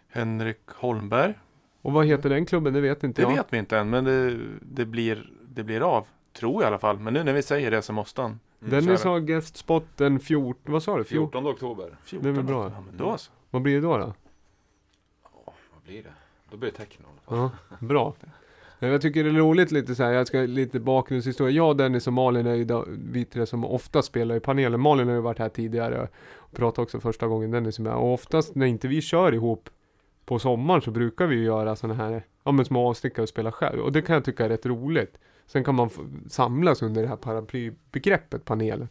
Henrik 0.07 0.59
Holmberg. 0.67 1.33
Och 1.81 1.93
vad 1.93 2.05
heter 2.05 2.29
den 2.29 2.45
klubben? 2.45 2.73
Det 2.73 2.81
vet 2.81 3.03
inte 3.03 3.21
Det 3.21 3.29
jag. 3.29 3.35
vet 3.35 3.53
vi 3.53 3.57
inte 3.57 3.77
än, 3.77 3.89
men 3.89 4.03
det, 4.03 4.37
det, 4.61 4.85
blir, 4.85 5.31
det 5.47 5.63
blir 5.63 5.81
av. 5.81 6.07
Tror 6.33 6.53
jag 6.53 6.63
i 6.63 6.67
alla 6.67 6.79
fall. 6.79 6.99
Men 6.99 7.13
nu 7.13 7.23
när 7.23 7.33
vi 7.33 7.41
säger 7.41 7.71
det 7.71 7.81
så 7.81 7.93
måste 7.93 8.21
han. 8.21 8.39
Mm. 8.61 8.71
Dennis 8.71 9.03
har 9.03 9.19
guestspot 9.19 9.85
den 9.95 10.19
14, 10.19 10.73
vad 10.73 10.83
sa 10.83 10.97
du? 10.97 11.03
14? 11.03 11.43
14 11.43 11.47
oktober. 11.53 11.97
14. 12.03 12.23
Det 12.23 12.29
är 12.29 12.33
väl 12.33 12.43
bra. 12.45 12.63
Ja, 12.75 12.83
men 12.85 12.97
då 12.97 13.17
så. 13.17 13.31
Vad 13.49 13.61
blir 13.61 13.75
det 13.75 13.81
då? 13.81 13.97
då? 13.97 14.13
Ja, 15.23 15.53
vad 15.73 15.83
blir 15.83 16.03
det? 16.03 16.13
Då 16.51 16.57
blir 16.57 16.71
det 16.71 16.77
techno. 16.77 17.05
Ja, 17.27 17.51
bra. 17.79 18.13
Jag 18.79 19.01
tycker 19.01 19.23
det 19.23 19.29
är 19.29 19.33
roligt 19.33 19.71
lite 19.71 19.95
så 19.95 20.03
här, 20.03 20.11
jag 20.11 20.27
ska 20.27 20.39
lite 20.39 20.79
bakgrundshistoria. 20.79 21.55
Jag, 21.55 21.77
Dennis 21.77 22.07
och 22.07 22.13
Malin 22.13 22.47
är 22.47 22.55
ju 22.55 22.67
vi 22.87 23.25
tre 23.25 23.45
som 23.45 23.65
ofta 23.65 24.01
spelar 24.01 24.35
i 24.35 24.39
panelen. 24.39 24.79
Malin 24.79 25.07
har 25.07 25.15
ju 25.15 25.21
varit 25.21 25.39
här 25.39 25.49
tidigare 25.49 26.07
och 26.35 26.55
pratat 26.55 26.79
också 26.79 26.99
första 26.99 27.27
gången 27.27 27.51
Dennis 27.51 27.79
är 27.79 27.83
med. 27.83 27.93
Och 27.93 28.13
oftast 28.13 28.55
när 28.55 28.65
inte 28.65 28.87
vi 28.87 29.01
kör 29.01 29.33
ihop 29.33 29.69
på 30.25 30.39
sommaren 30.39 30.81
så 30.81 30.91
brukar 30.91 31.27
vi 31.27 31.35
ju 31.35 31.43
göra 31.43 31.75
sådana 31.75 32.03
här, 32.03 32.25
ja 32.43 32.51
men 32.51 32.65
små 32.65 32.89
avstickare 32.89 33.23
och 33.23 33.29
spela 33.29 33.51
själv. 33.51 33.81
Och 33.81 33.91
det 33.91 34.01
kan 34.01 34.13
jag 34.13 34.25
tycka 34.25 34.45
är 34.45 34.49
rätt 34.49 34.65
roligt. 34.65 35.19
Sen 35.47 35.63
kan 35.63 35.75
man 35.75 35.89
samlas 36.29 36.81
under 36.81 37.01
det 37.01 37.07
här 37.07 37.15
paraplybegreppet 37.15 38.45
panelen 38.45 38.87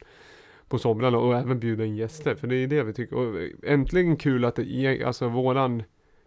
på 0.68 0.78
somrarna 0.78 1.18
och 1.18 1.36
även 1.36 1.58
bjuda 1.58 1.84
in 1.84 1.96
gäster. 1.96 2.34
För 2.34 2.46
det 2.46 2.56
är 2.56 2.66
det 2.66 2.82
vi 2.82 2.92
tycker. 2.92 3.16
Och 3.16 3.40
eh, 3.40 3.48
äntligen 3.62 4.16
kul 4.16 4.44
att 4.44 4.54
det 4.54 5.04
alltså 5.06 5.28
våran 5.28 5.82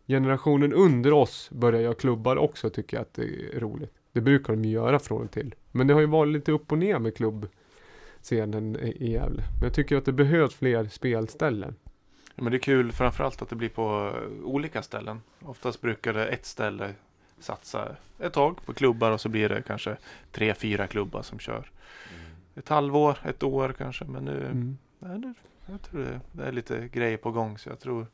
generationen 0.08 0.74
under 0.74 1.14
oss 1.14 1.50
börjar 1.52 1.82
göra 1.82 1.94
klubbar 1.94 2.36
också 2.36 2.70
tycker 2.70 2.98
jag 2.98 3.02
att 3.02 3.14
det 3.14 3.24
är 3.56 3.60
roligt. 3.60 3.94
Det 4.12 4.22
brukar 4.22 4.54
de 4.54 4.66
ju 4.66 4.72
göra 4.72 5.00
från 5.00 5.22
och 5.22 5.32
till. 5.32 5.56
Men 5.72 5.88
det 5.88 5.94
har 5.94 6.02
ju 6.02 6.08
varit 6.08 6.34
lite 6.34 6.52
upp 6.52 6.72
och 6.72 6.78
ner 6.78 7.00
med 7.00 7.16
klubbscenen 7.18 8.76
i 8.76 8.90
i 9.00 9.12
Gävle. 9.12 9.42
Men 9.60 9.64
jag 9.64 9.74
tycker 9.74 9.98
att 9.98 10.06
det 10.06 10.12
behövs 10.12 10.56
fler 10.56 10.86
spelställen. 10.86 11.76
Ja, 12.36 12.44
men 12.44 12.52
det 12.52 12.58
är 12.58 12.60
kul 12.60 12.92
framförallt 12.92 13.42
att 13.42 13.50
det 13.50 13.56
blir 13.56 13.70
på 13.70 14.14
eh, 14.16 14.46
olika 14.46 14.82
ställen. 14.82 15.22
Oftast 15.46 15.82
brukar 15.82 16.14
det 16.14 16.26
ett 16.26 16.46
ställe 16.46 16.94
satsa 17.40 17.96
ett 18.20 18.34
tag 18.34 18.66
på 18.66 18.74
klubbar 18.74 19.12
och 19.12 19.22
så 19.22 19.30
blir 19.30 19.50
det 19.50 19.62
kanske 19.68 19.98
tre, 20.32 20.54
fyra 20.54 20.88
klubbar 20.88 21.22
som 21.22 21.40
kör. 21.40 21.72
Ett 22.56 22.70
halvår, 22.70 23.18
ett 23.26 23.44
år 23.44 23.74
kanske. 23.78 24.06
Men 24.06 24.26
nu, 24.26 24.32
Mm. 24.46 24.78
nej, 25.00 25.20
det, 25.20 25.34
jag 25.72 25.82
tror 25.82 26.02
det, 26.02 26.20
det 26.32 26.44
är 26.44 26.52
lite 26.52 26.88
grejer 26.94 27.18
på 27.18 27.32
gång 27.32 27.58
så 27.58 27.70
jag 27.70 27.80
tror 27.80 28.08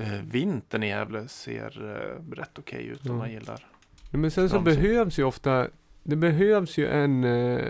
eh, 0.00 0.22
vintern 0.30 0.82
i 0.82 0.88
Gävle 0.88 1.28
ser 1.28 1.90
eh, 1.96 2.32
rätt 2.34 2.58
okej 2.58 2.86
ut 2.86 3.00
Ja. 3.02 3.10
om 3.12 3.18
man 3.18 3.32
gillar. 3.32 3.66
Ja, 4.10 4.18
men 4.18 4.30
sen 4.30 4.48
så 4.48 4.54
Framsigt. 4.56 4.80
behövs 4.82 5.18
ju 5.18 5.24
ofta, 5.24 5.66
det 6.02 6.16
behövs 6.16 6.78
ju 6.78 6.86
en 6.86 7.24
eh, 7.24 7.60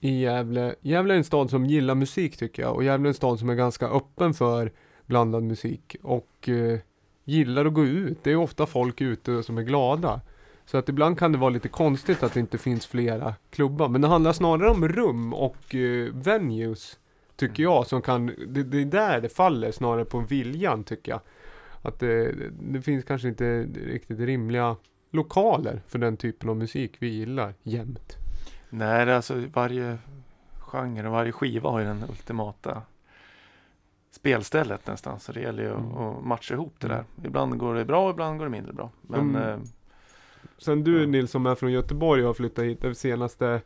i 0.00 0.20
Gävle. 0.20 0.74
Gävle 0.80 1.14
är 1.14 1.18
en 1.18 1.24
stad 1.24 1.50
som 1.50 1.66
gillar 1.66 1.94
musik 1.94 2.36
tycker 2.36 2.62
jag 2.62 2.74
och 2.74 2.84
Gävle 2.84 3.06
är 3.06 3.08
en 3.08 3.14
stad 3.14 3.38
som 3.38 3.50
är 3.50 3.54
ganska 3.54 3.86
öppen 3.88 4.34
för 4.34 4.72
blandad 5.06 5.42
musik 5.42 5.96
och 6.02 6.48
eh, 6.48 6.78
gillar 7.24 7.64
att 7.66 7.74
gå 7.74 7.84
ut. 7.84 8.18
Det 8.24 8.30
är 8.30 8.36
ofta 8.36 8.66
folk 8.66 9.00
ute 9.00 9.42
som 9.42 9.58
är 9.58 9.62
glada. 9.62 10.20
Så 10.66 10.76
att 10.78 10.88
ibland 10.88 11.18
kan 11.18 11.32
det 11.32 11.38
vara 11.38 11.50
lite 11.50 11.68
konstigt 11.68 12.22
att 12.22 12.34
det 12.34 12.40
inte 12.40 12.58
finns 12.58 12.86
flera 12.86 13.34
klubbar. 13.50 13.88
Men 13.88 14.00
det 14.00 14.08
handlar 14.08 14.32
snarare 14.32 14.70
om 14.70 14.88
rum 14.88 15.34
och 15.34 15.74
eh, 15.74 16.12
venues. 16.14 16.98
Tycker 17.36 17.62
jag 17.62 17.86
som 17.86 18.02
kan, 18.02 18.26
det, 18.26 18.62
det 18.62 18.80
är 18.80 18.84
där 18.84 19.20
det 19.20 19.28
faller 19.28 19.70
snarare 19.72 20.04
på 20.04 20.18
viljan 20.20 20.84
tycker 20.84 21.12
jag. 21.12 21.20
Att 21.82 21.98
det, 22.00 22.32
det 22.60 22.82
finns 22.82 23.04
kanske 23.04 23.28
inte 23.28 23.62
riktigt 23.86 24.18
rimliga 24.20 24.76
lokaler 25.10 25.82
för 25.86 25.98
den 25.98 26.16
typen 26.16 26.48
av 26.48 26.56
musik 26.56 26.96
vi 26.98 27.08
gillar 27.08 27.54
jämt. 27.62 28.16
Nej, 28.70 29.12
alltså 29.14 29.42
varje 29.52 29.98
genre 30.58 31.06
och 31.06 31.12
varje 31.12 31.32
skiva 31.32 31.70
har 31.70 31.78
ju 31.78 31.84
den 31.84 32.04
ultimata 32.08 32.82
spelstället 34.10 34.86
nästan. 34.86 35.20
Så 35.20 35.32
det 35.32 35.40
gäller 35.40 35.62
ju 35.62 35.70
Mm. 35.70 35.96
att 35.96 36.24
matcha 36.24 36.54
ihop 36.54 36.74
det 36.78 36.86
Mm. 36.86 37.04
där. 37.16 37.26
Ibland 37.28 37.58
går 37.58 37.74
det 37.74 37.84
bra, 37.84 38.10
ibland 38.10 38.38
går 38.38 38.44
det 38.46 38.50
mindre 38.50 38.72
bra. 38.72 38.90
Men 39.02 39.20
Mm. 39.20 39.42
eh, 39.42 39.58
Sen 40.58 40.84
du 40.84 41.00
Ja. 41.00 41.06
Nils 41.06 41.30
som 41.30 41.46
är 41.46 41.54
från 41.54 41.72
Göteborg 41.72 42.22
och 42.22 42.26
har 42.26 42.34
flyttat 42.34 42.64
hit 42.64 42.80
de 42.82 42.94
senaste 42.94 43.60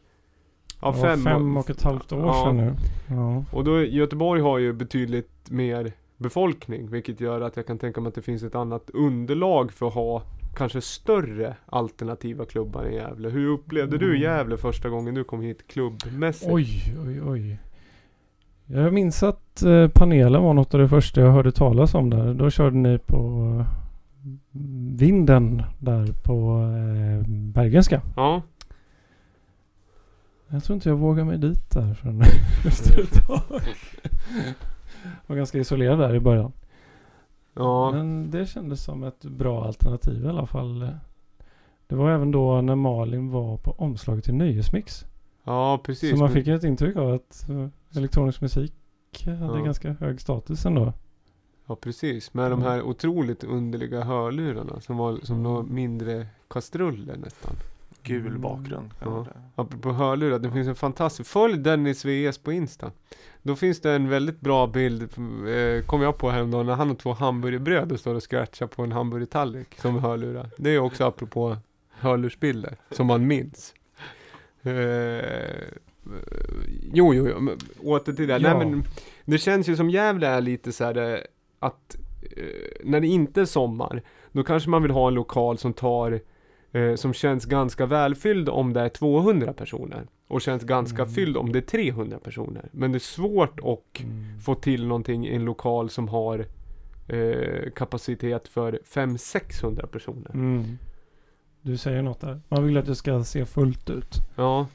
ja, 0.82 0.92
fem, 0.92 1.20
fem 1.24 1.56
och 1.56 1.70
ett 1.70 1.82
halvt 1.82 2.12
år 2.12 2.26
Ja. 2.26 2.44
sedan 2.44 2.56
nu. 2.56 2.74
Ja. 3.08 3.44
Och 3.52 3.64
då 3.64 3.82
Göteborg 3.82 4.40
har 4.40 4.58
ju 4.58 4.72
betydligt 4.72 5.50
mer 5.50 5.92
befolkning 6.16 6.90
vilket 6.90 7.20
gör 7.20 7.40
att 7.40 7.56
jag 7.56 7.66
kan 7.66 7.78
tänka 7.78 8.00
mig 8.00 8.08
att 8.08 8.14
det 8.14 8.22
finns 8.22 8.42
ett 8.42 8.54
annat 8.54 8.90
underlag 8.94 9.72
för 9.72 9.86
att 9.86 9.94
ha 9.94 10.22
kanske 10.56 10.80
större 10.80 11.56
alternativa 11.66 12.44
klubbar 12.44 12.84
i 12.86 12.94
Gävle. 12.94 13.28
Hur 13.28 13.46
upplevde 13.48 13.98
du 13.98 14.06
Mm. 14.08 14.20
Gävle 14.22 14.56
första 14.56 14.88
gången 14.88 15.14
du 15.14 15.24
kom 15.24 15.40
hit 15.40 15.66
klubbmässigt? 15.66 16.50
Oj, 16.52 16.96
oj, 17.06 17.22
oj. 17.22 17.58
Jag 18.66 18.92
minns 18.92 19.22
att 19.22 19.62
eh, 19.62 19.88
panelen 19.88 20.42
var 20.42 20.54
något 20.54 20.74
av 20.74 20.80
det 20.80 20.88
första 20.88 21.20
jag 21.20 21.30
hörde 21.32 21.52
talas 21.52 21.94
om 21.94 22.10
där. 22.10 22.34
Då 22.34 22.50
körde 22.50 22.76
ni 22.76 22.98
på 22.98 23.16
eh, 23.60 23.66
vinden 24.96 25.62
där 25.78 26.06
på 26.22 26.62
eh, 26.62 27.28
Bergenska. 27.28 28.02
Ja, 28.16 28.42
Jag 30.52 30.64
tror 30.64 30.74
inte 30.74 30.88
jag 30.88 30.96
vågar 30.96 31.24
mig 31.24 31.38
dit 31.38 31.70
där 31.70 31.94
förrän 31.94 32.22
efter 32.66 33.00
ett 33.02 33.26
tag. 33.26 33.42
var 35.26 35.36
ganska 35.36 35.58
isolerad 35.58 35.98
där 35.98 36.14
i 36.14 36.20
början. 36.20 36.52
ja. 37.54 37.90
Men 37.92 38.30
det 38.30 38.46
kändes 38.46 38.84
som 38.84 39.02
ett 39.04 39.24
bra 39.24 39.64
alternativ 39.64 40.24
i 40.24 40.28
alla 40.28 40.46
fall. 40.46 40.88
Det 41.86 41.94
var 41.96 42.10
även 42.10 42.30
då 42.30 42.60
när 42.60 42.74
Malin 42.74 43.30
var 43.30 43.56
på 43.56 43.70
omslaget 43.70 44.24
till 44.24 44.34
Nöjesmix. 44.34 45.04
Ja, 45.44 45.80
precis. 45.84 46.10
Så 46.10 46.16
man 46.16 46.30
fick 46.30 46.46
ett 46.46 46.64
intryck 46.64 46.96
av 46.96 47.12
att 47.12 47.48
eh, 47.48 47.66
elektronisk 47.98 48.40
musik 48.40 48.72
hade 49.24 49.58
Ja. 49.58 49.64
ganska 49.64 49.92
hög 49.92 50.20
status 50.20 50.66
ändå. 50.66 50.92
Ja 51.66 51.76
precis, 51.76 52.34
med 52.34 52.50
de 52.50 52.62
här 52.62 52.82
otroligt 52.82 53.44
underliga 53.44 54.04
hörlurarna 54.04 54.80
som 54.80 54.96
var 54.96 55.18
som 55.22 55.42
några 55.42 55.62
mindre 55.62 56.26
kastruller 56.48 57.16
nästan. 57.16 57.52
Gul 58.02 58.26
Mm. 58.26 58.40
bakgrund. 58.40 58.90
Ja. 59.00 59.26
Apropå 59.54 59.92
hörlurar, 59.92 60.38
det 60.38 60.50
finns 60.50 60.68
en 60.68 60.74
fantastisk, 60.74 61.30
följ 61.30 61.58
Dennis 61.58 62.04
VS 62.04 62.38
på 62.38 62.52
Insta. 62.52 62.90
Då 63.42 63.56
finns 63.56 63.80
det 63.80 63.92
en 63.92 64.08
väldigt 64.08 64.40
bra 64.40 64.66
bild, 64.66 65.02
eh, 65.02 65.84
kom 65.86 66.02
jag 66.02 66.18
på 66.18 66.30
häromdagen, 66.30 66.66
när 66.66 66.74
han 66.74 66.90
och 66.90 66.98
två 66.98 67.12
hamburgerbröd 67.12 67.92
och 67.92 68.00
står 68.00 68.14
och 68.14 68.22
scratchar 68.30 68.66
på 68.66 68.82
en 68.82 68.92
hamburgertallrik 68.92 69.74
som 69.80 69.98
hörlurar. 69.98 70.50
Det 70.56 70.70
är 70.70 70.78
också 70.78 71.04
apropå 71.04 71.56
hörlursbilder, 71.90 72.76
som 72.90 73.06
man 73.06 73.26
minns. 73.26 73.74
Eh, 74.62 75.22
jo, 76.92 77.14
jo, 77.14 77.28
jo, 77.28 77.50
åter 77.84 78.12
till 78.12 78.28
det. 78.28 78.32
Ja. 78.38 78.38
Nej, 78.58 78.66
men 78.66 78.84
det 79.24 79.38
känns 79.38 79.68
ju 79.68 79.76
som 79.76 79.90
Gävle 79.90 80.26
är 80.26 80.40
lite 80.40 80.72
så 80.72 80.84
här 80.84 81.14
eh, 81.14 81.18
att 81.58 81.96
eh, 82.36 82.44
när 82.84 83.00
det 83.00 83.06
inte 83.06 83.40
är 83.40 83.44
sommar, 83.44 84.02
då 84.32 84.42
kanske 84.42 84.70
man 84.70 84.82
vill 84.82 84.90
ha 84.90 85.08
en 85.08 85.14
lokal 85.14 85.58
som 85.58 85.72
tar 85.72 86.20
eh, 86.72 86.94
som 86.94 87.12
känns 87.12 87.44
ganska 87.44 87.86
välfylld 87.86 88.48
om 88.48 88.72
det 88.72 88.80
är 88.80 88.88
200 88.88 89.52
personer 89.52 90.06
och 90.28 90.40
känns 90.40 90.62
ganska 90.64 91.02
Mm. 91.02 91.14
fylld 91.14 91.36
om 91.36 91.52
det 91.52 91.58
är 91.58 91.60
300 91.62 92.18
personer. 92.18 92.68
Men 92.72 92.92
det 92.92 92.96
är 92.96 93.00
svårt 93.00 93.60
att 93.60 94.04
få 94.44 94.54
till 94.54 94.86
någonting 94.86 95.26
i 95.26 95.34
en 95.34 95.44
lokal 95.44 95.90
som 95.90 96.08
har 96.08 96.46
eh, 97.08 97.70
kapacitet 97.76 98.48
för 98.48 98.78
500-600 98.86 99.86
personer. 99.86 100.30
Mm. 100.34 100.78
Du 101.62 101.76
säger 101.76 102.02
något 102.02 102.20
där. 102.20 102.40
Man 102.48 102.64
vill 102.66 102.76
att 102.78 102.86
det 102.86 102.94
ska 102.94 103.24
se 103.24 103.46
fullt 103.46 103.90
ut. 103.90 104.14
Ja, 104.36 104.66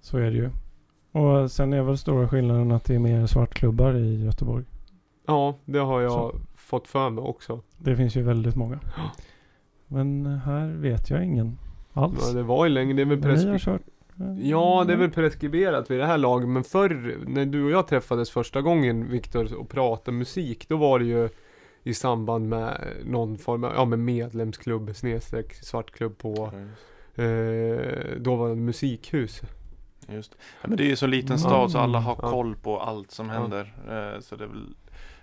Så 0.00 0.18
är 0.18 0.30
det 0.30 0.36
ju. 0.36 0.50
Och 1.12 1.50
sen 1.50 1.72
är 1.72 1.82
väl 1.82 1.98
stora 1.98 2.28
skillnaden 2.28 2.72
att 2.72 2.84
det 2.84 2.94
är 2.94 2.98
mer 2.98 3.26
svartklubbar 3.26 3.94
i 3.96 4.24
Göteborg. 4.24 4.64
ja, 5.26 5.54
det 5.64 5.78
har 5.78 6.00
jag 6.00 6.12
Så. 6.12 6.40
fått 6.56 6.88
för 6.88 7.10
mig 7.10 7.24
också. 7.24 7.60
Det 7.78 7.96
finns 7.96 8.16
ju 8.16 8.22
väldigt 8.22 8.56
många. 8.56 8.78
Men 9.92 10.26
här 10.44 10.66
vet 10.66 11.10
jag 11.10 11.24
ingen 11.24 11.58
alls. 11.92 12.18
Ja, 12.28 12.32
det 12.32 12.42
var 12.42 12.64
ju 12.66 12.70
länge, 12.70 12.94
det 12.94 13.02
är 13.02 13.06
väl 13.06 13.18
Men 13.18 13.28
ni 13.34 13.44
har 13.46 13.54
preskri- 13.54 13.64
kört? 13.64 13.82
Ja, 14.42 14.84
det 14.86 14.92
är 14.92 14.96
väl 14.96 15.10
preskriberat 15.10 15.90
vid 15.90 15.98
det 16.00 16.06
här 16.06 16.18
laget, 16.18 16.48
men 16.48 16.64
förr 16.64 17.18
när 17.26 17.46
du 17.46 17.64
och 17.64 17.70
jag 17.70 17.86
träffades 17.88 18.30
första 18.30 18.60
gången 18.62 19.08
Viktor 19.10 19.54
och 19.56 19.68
pratade 19.68 20.16
musik, 20.16 20.68
då 20.68 20.76
var 20.76 20.98
det 20.98 21.04
ju 21.04 21.28
i 21.82 21.94
samband 21.94 22.48
med 22.48 22.80
någon 23.04 23.38
form 23.38 23.64
av, 23.64 23.72
ja 23.76 23.84
men 23.84 24.04
medlemsklubb 24.04 24.96
snedstreck 24.96 25.54
svartklubb 25.54 26.18
på 26.18 26.50
eh, 27.14 28.16
dåvarande 28.16 28.62
musikhus. 28.62 29.42
Just. 30.08 30.36
Ja, 30.62 30.68
men 30.68 30.76
det 30.76 30.84
är 30.84 30.88
ju 30.88 30.96
så 30.96 31.06
liten 31.06 31.26
Mm. 31.28 31.38
stad 31.38 31.70
så 31.70 31.78
alla 31.78 31.98
har 32.00 32.16
Ja. 32.22 32.30
koll 32.30 32.56
på 32.56 32.80
allt 32.80 33.10
som 33.10 33.26
Ja. 33.28 33.32
händer. 33.32 33.60
Eh, 33.88 34.20
så 34.20 34.36
det 34.36 34.44
är 34.44 34.48
väl 34.48 34.74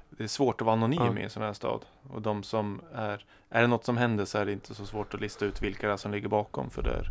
det 0.09 0.23
är 0.23 0.27
svårt 0.27 0.61
att 0.61 0.65
vara 0.65 0.73
anonym 0.75 0.99
Ja. 1.15 1.19
i 1.19 1.23
en 1.23 1.29
sån 1.29 1.43
här 1.43 1.53
stad. 1.53 1.85
Och 2.09 2.21
de 2.21 2.43
som 2.43 2.81
är, 2.93 3.25
är 3.49 3.61
det 3.61 3.67
något 3.67 3.85
som 3.85 3.97
händer 3.97 4.25
så 4.25 4.37
är 4.37 4.45
det 4.45 4.51
inte 4.51 4.75
så 4.75 4.85
svårt 4.85 5.13
att 5.13 5.21
lista 5.21 5.45
ut 5.45 5.61
vilka 5.61 5.87
det 5.87 5.93
är 5.93 5.97
som 5.97 6.11
ligger 6.11 6.27
bakom. 6.27 6.69
För 6.69 6.81
det 6.83 6.89
är 6.89 7.09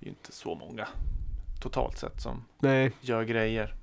ju 0.00 0.08
inte 0.08 0.32
så 0.32 0.54
många 0.54 0.88
totalt 1.62 1.98
sett 1.98 2.20
som 2.22 2.44
Nej, 2.58 2.92
gör 3.00 3.24
grejer. 3.24 3.74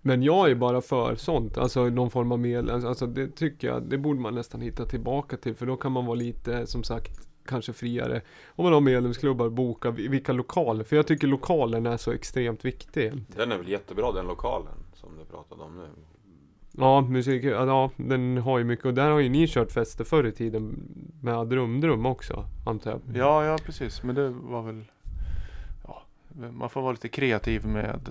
men 0.00 0.22
jag 0.22 0.50
är 0.50 0.54
bara 0.54 0.80
för 0.80 1.16
sånt. 1.16 1.58
Alltså 1.58 1.84
någon 1.84 2.10
form 2.10 2.32
av 2.32 2.38
medlem. 2.38 2.86
Alltså 2.86 3.06
det 3.06 3.28
tycker 3.36 3.68
jag, 3.68 3.82
det 3.82 3.98
borde 3.98 4.20
man 4.20 4.34
nästan 4.34 4.60
hitta 4.60 4.84
tillbaka 4.86 5.36
till. 5.36 5.54
För 5.54 5.66
då 5.66 5.76
kan 5.76 5.92
man 5.92 6.06
vara 6.06 6.14
lite, 6.16 6.66
som 6.66 6.82
sagt, 6.84 7.28
kanske 7.46 7.72
friare. 7.72 8.22
Om 8.48 8.64
man 8.64 8.72
har 8.72 8.80
medlemsklubbar, 8.80 9.48
boka 9.48 9.90
vi- 9.90 10.08
vilka 10.08 10.32
lokaler. 10.32 10.84
För 10.84 10.96
jag 10.96 11.06
tycker 11.06 11.26
lokalen 11.26 11.86
är 11.86 11.96
så 11.96 12.12
extremt 12.12 12.64
viktig. 12.64 13.12
Den 13.28 13.52
är 13.52 13.58
väl 13.58 13.68
jättebra 13.68 14.12
den 14.12 14.26
lokalen 14.26 14.74
som 14.94 15.08
du 15.18 15.24
pratade 15.24 15.62
om 15.62 15.76
nu. 15.76 15.86
Ja, 16.78 17.00
musik, 17.00 17.44
ja, 17.44 17.90
den 17.96 18.36
har 18.36 18.58
ju 18.58 18.64
mycket. 18.64 18.84
Och 18.84 18.94
där 18.94 19.10
har 19.10 19.18
ju 19.18 19.28
ni 19.28 19.46
kört 19.48 19.72
fester 19.72 20.04
förr 20.04 20.26
i 20.26 20.32
tiden 20.32 20.88
med 21.22 21.34
Adrumdrum 21.34 22.06
också, 22.06 22.44
antar 22.66 22.90
jag. 22.90 23.00
Ja, 23.16 23.44
ja 23.44 23.58
precis. 23.64 24.02
Men 24.02 24.14
det 24.14 24.28
var 24.28 24.62
väl 24.62 24.84
ja, 25.86 26.02
Man 26.52 26.70
får 26.70 26.82
vara 26.82 26.92
lite 26.92 27.08
kreativ 27.08 27.66
med 27.66 28.08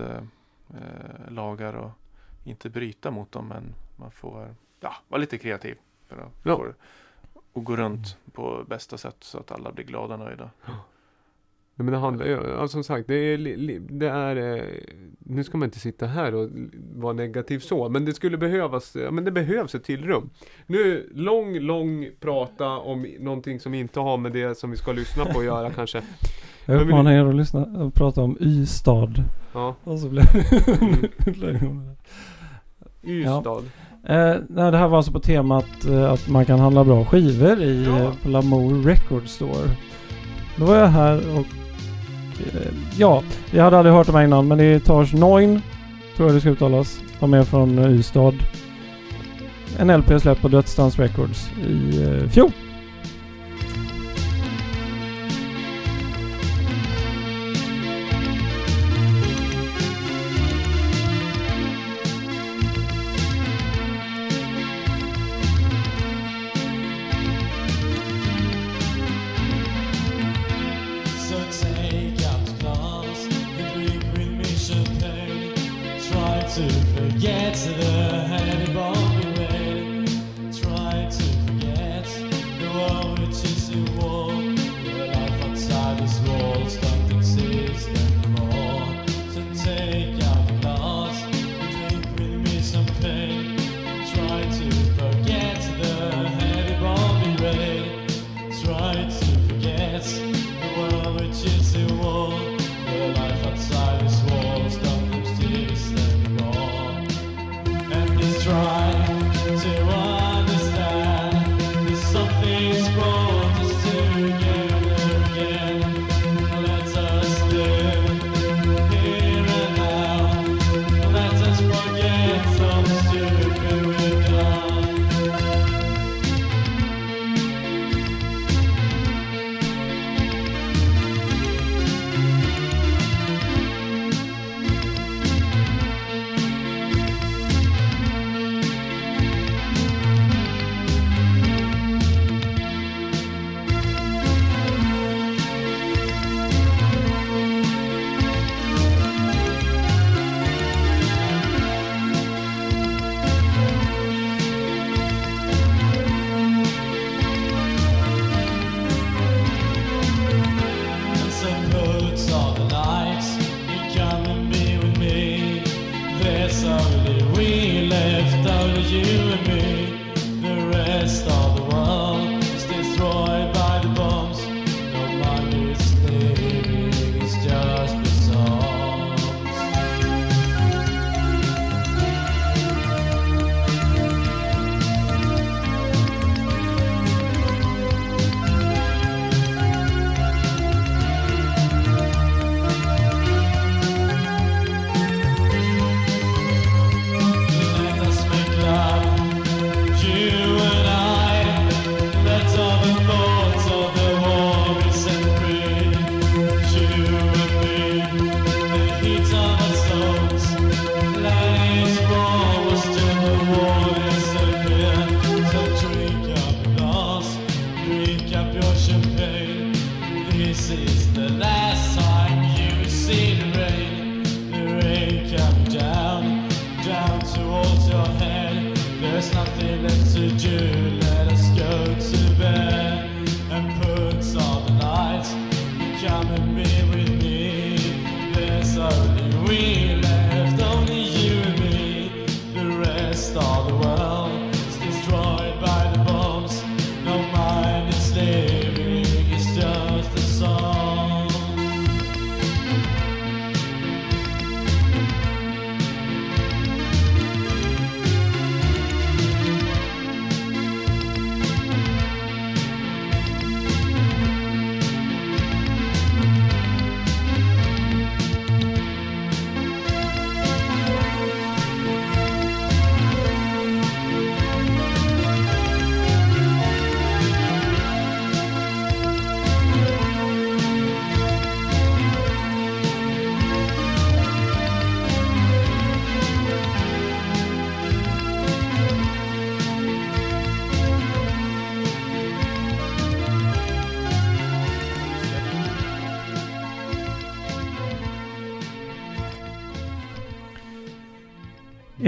eh, 0.68 1.32
lagar 1.32 1.72
och 1.74 1.90
inte 2.44 2.70
bryta 2.70 3.10
mot 3.10 3.32
dem. 3.32 3.48
Men 3.48 3.74
man 3.96 4.10
får 4.10 4.54
ja, 4.80 4.94
vara 5.08 5.20
lite 5.20 5.38
kreativ. 5.38 5.76
För 6.08 6.16
att 6.16 6.32
Ja. 6.42 6.64
och 7.52 7.64
gå 7.64 7.76
runt 7.76 8.16
på 8.32 8.64
bästa 8.68 8.98
sätt 8.98 9.16
så 9.20 9.38
att 9.38 9.52
alla 9.52 9.72
blir 9.72 9.84
glada 9.84 10.14
och 10.14 10.20
nöjda. 10.20 10.50
Nej, 11.76 11.84
men 11.84 11.92
det 11.92 11.98
handlar 11.98 12.26
ja, 12.26 12.68
som 12.68 12.84
sagt, 12.84 13.08
det 13.08 13.14
är, 13.14 13.38
det 13.98 14.08
är 14.08 14.56
eh, 14.56 14.62
nu 15.18 15.44
ska 15.44 15.58
man 15.58 15.66
inte 15.66 15.78
sitta 15.78 16.06
här 16.06 16.34
och 16.34 16.50
vara 16.94 17.12
negativ 17.12 17.58
så, 17.58 17.88
men 17.88 18.04
det 18.04 18.12
skulle 18.14 18.36
behövas, 18.38 18.96
ja, 19.04 19.10
men 19.10 19.24
det 19.24 19.30
behövs 19.30 19.74
ett 19.74 19.84
till 19.84 20.04
rum. 20.04 20.30
Nu, 20.66 21.10
lång, 21.14 21.58
lång 21.58 22.08
prata 22.20 22.68
om 22.68 23.06
någonting 23.20 23.60
som 23.60 23.74
inte 23.74 24.00
har 24.00 24.16
med 24.16 24.32
det 24.32 24.58
som 24.58 24.70
vi 24.70 24.76
ska 24.76 24.92
lyssna 24.92 25.24
på 25.24 25.38
att 25.38 25.44
göra 25.44 25.70
kanske. 25.76 26.02
Jag 26.66 26.82
uppmanar 26.82 27.12
er 27.12 27.24
att 27.24 27.34
lyssna 27.34 27.60
och 27.62 27.94
prata 27.94 28.20
om 28.22 28.36
Ystad. 28.40 29.12
Ja, 29.54 29.76
Och 29.84 29.98
så 29.98 30.08
blev 30.08 30.24
det... 31.40 31.60
Ystad. 33.02 33.62
Eh, 34.06 34.36
nej, 34.48 34.70
det 34.72 34.78
här 34.78 34.88
var 34.88 34.96
alltså 34.96 35.12
på 35.12 35.20
temat 35.20 35.84
eh, 35.84 36.10
att 36.12 36.28
man 36.28 36.44
kan 36.44 36.58
handla 36.58 36.84
bra 36.84 37.04
skivor 37.04 37.62
i 37.62 37.84
Ja. 37.84 37.98
eh, 38.02 38.30
Lamour 38.30 38.82
Record 38.82 39.28
Store. 39.28 39.68
Då 40.58 40.64
var 40.64 40.76
jag 40.76 40.86
här 40.86 41.38
och 41.38 41.46
Eh, 42.40 42.72
ja, 42.96 43.22
jag 43.50 43.64
hade 43.64 43.78
aldrig 43.78 43.94
hört 43.94 44.06
dem 44.06 44.16
här 44.16 44.24
innan 44.24 44.48
men 44.48 44.58
det 44.58 44.64
är 44.64 44.78
Tage 44.78 45.14
Noin, 45.14 45.62
tror 46.16 46.28
jag 46.28 46.36
det 46.36 46.40
ska 46.40 46.50
uttalas. 46.50 47.00
De 47.20 47.34
är 47.34 47.42
från 47.42 47.78
Ystad. 47.78 48.34
En 49.78 49.98
LP 49.98 50.20
släppt 50.20 50.42
på 50.42 50.48
Dödsdans 50.48 50.98
Records 50.98 51.50
i 51.68 52.02
eh, 52.02 52.30
fjol. 52.30 52.50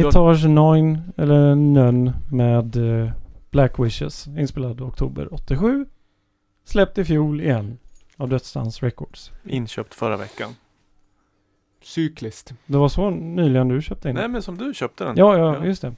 Etage 0.08 0.44
9 0.48 0.98
eller 1.16 1.54
Nön 1.54 2.12
med 2.30 2.76
eh, 3.04 3.10
Black 3.50 3.78
Wishes. 3.78 4.26
Inspelad 4.26 4.80
oktober 4.80 5.34
87. 5.34 5.86
Släppt 6.64 6.98
i 6.98 7.04
fjol 7.04 7.40
igen 7.40 7.78
av 8.16 8.28
Dödsdans 8.28 8.82
Records. 8.82 9.32
Inköpt 9.44 9.94
förra 9.94 10.16
veckan. 10.16 10.50
Cykliskt. 11.82 12.54
Det 12.66 12.78
var 12.78 12.88
så 12.88 13.10
nyligen 13.10 13.68
du 13.68 13.82
köpte 13.82 14.08
in 14.08 14.14
Nej 14.14 14.22
den? 14.22 14.32
men 14.32 14.42
som 14.42 14.58
du 14.58 14.74
köpte 14.74 15.04
den. 15.04 15.14
Ja, 15.16 15.38
ja, 15.38 15.54
Ja. 15.56 15.64
just 15.64 15.82
det. 15.82 15.94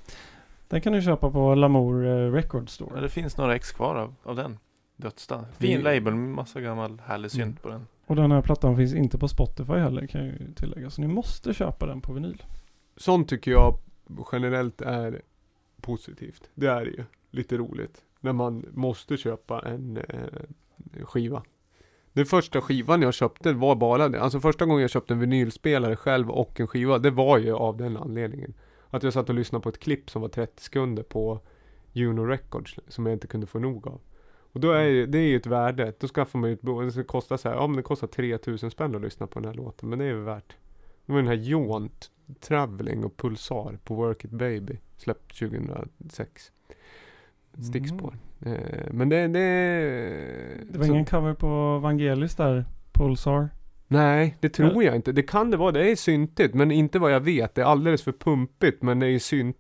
Den 0.69 0.81
kan 0.81 0.93
du 0.93 1.03
köpa 1.03 1.31
på 1.31 1.55
Lamour 1.55 2.07
eh, 2.07 2.33
Record 2.33 2.69
Store. 2.71 2.91
Ja, 2.95 3.01
det 3.01 3.09
finns 3.09 3.37
några 3.37 3.55
ex 3.57 3.73
kvar 3.73 3.95
av, 3.97 4.15
av 4.23 4.37
den. 4.37 4.59
Dödsdans. 4.97 5.47
Fin 5.59 5.81
label 5.81 6.15
med 6.15 6.35
massa 6.35 6.61
gammal 6.61 7.03
härlig 7.07 7.31
synt 7.31 7.43
Mm. 7.45 7.57
på 7.63 7.69
den. 7.69 7.87
Och 8.07 8.17
den 8.17 8.33
här 8.33 8.43
plattan 8.43 8.77
finns 8.77 8.95
inte 8.95 9.19
på 9.19 9.29
Spotify 9.29 9.73
heller 9.73 10.07
kan 10.07 10.21
jag 10.27 10.31
ju 10.35 10.53
tillägga. 10.55 10.91
Så 10.91 11.01
ni 11.01 11.07
måste 11.07 11.55
köpa 11.55 11.87
den 11.87 12.01
på 12.01 12.13
vinyl. 12.13 12.43
Sånt 12.97 13.29
tycker 13.29 13.51
jag 13.51 13.79
generellt 14.33 14.81
är 14.81 15.23
positivt. 15.81 16.51
Det 16.55 16.67
är 16.67 16.85
det 16.85 16.91
ju. 16.91 17.05
Lite 17.31 17.57
roligt. 17.57 18.05
När 18.21 18.33
man 18.33 18.67
måste 18.75 19.17
köpa 19.17 19.61
en 19.61 19.97
eh, 19.97 21.05
skiva. 21.05 21.43
Den 22.13 22.27
första 22.27 22.61
skivan 22.61 23.03
jag 23.03 23.15
köpte 23.15 23.53
var 23.53 23.77
bara 23.77 24.09
det. 24.09 24.21
Alltså 24.21 24.41
första 24.41 24.67
gången 24.67 24.81
jag 24.83 24.91
köpte 24.91 25.15
en 25.15 25.21
vinylspelare 25.21 25.97
själv 25.97 26.31
och 26.31 26.61
en 26.61 26.67
skiva. 26.67 26.99
Det 26.99 27.11
var 27.11 27.39
ju 27.39 27.53
av 27.55 27.77
den 27.77 27.97
anledningen. 27.97 28.55
Att 28.91 29.03
jag 29.03 29.13
satt 29.13 29.29
och 29.29 29.35
lyssnade 29.35 29.63
på 29.63 29.69
ett 29.69 29.79
klipp 29.79 30.11
som 30.11 30.23
var 30.23 30.29
30 30.29 30.63
sekunder 30.63 31.03
på 31.03 31.41
Juno 31.93 32.25
Records. 32.25 32.79
Som 32.89 33.07
jag 33.07 33.13
inte 33.13 33.27
kunde 33.27 33.47
få 33.47 33.59
nog 33.59 33.89
av. 33.89 34.01
Och 34.53 34.61
då 34.61 34.71
är 34.71 34.83
ju- 34.85 35.07
det 35.07 35.19
är 35.19 35.23
ju 35.27 35.37
ett 35.37 35.47
värde. 35.47 35.93
Då 35.99 36.09
skaffar 36.09 36.39
man 36.39 36.51
ju 36.51 36.55
ett 36.55 36.63
bo. 36.63 36.81
Det 36.91 37.03
kostar 37.05 37.37
så 37.37 37.49
här. 37.49 37.57
Ja 37.57 37.67
men 37.67 37.77
det 37.77 37.83
kostar 37.83 38.07
3000 38.07 38.71
spänn 38.71 38.95
att 38.95 39.01
lyssna 39.03 39.27
på 39.27 39.39
den 39.41 39.49
här 39.49 39.55
låten. 39.55 39.89
Men 39.89 39.99
det 39.99 40.05
är 40.05 40.09
ju 40.09 40.21
värt. 40.21 40.57
Det 41.09 41.13
var 41.13 41.19
den 41.21 41.29
här 41.29 41.35
Jaunt 41.51 42.11
Traveling 42.41 43.05
och 43.05 43.17
Pulsar 43.17 43.79
på 43.85 43.95
Work 43.95 44.25
It 44.25 44.31
Baby. 44.31 44.77
Släppt 44.97 45.39
2006. 45.39 46.53
Stickspår. 47.71 48.15
Eh, 48.47 48.53
men 48.91 49.09
det, 49.09 49.29
det... 49.29 49.41
Det 50.71 50.79
var 50.79 50.85
så- 50.85 50.93
ingen 50.93 51.05
cover 51.05 51.35
på 51.35 51.79
Vangelis 51.79 52.35
där? 52.37 52.65
Pulsar? 52.93 53.49
Nej, 53.89 54.37
det 54.41 54.49
tror 54.49 54.85
jag 54.85 54.97
inte. 54.97 55.13
Det 55.13 55.23
kan 55.23 55.51
det 55.51 55.57
vara. 55.57 55.73
Det 55.73 55.91
är 55.91 55.97
syntigt, 55.97 56.55
men 56.55 56.71
inte 56.71 56.99
vad 56.99 57.13
jag 57.13 57.21
vet. 57.21 57.55
Det 57.55 57.61
är 57.61 57.67
alldeles 57.67 58.03
för 58.03 58.13
pumpigt, 58.13 58.83
men 58.83 58.99
det 59.01 59.07
är 59.07 59.19
synt... 59.19 59.57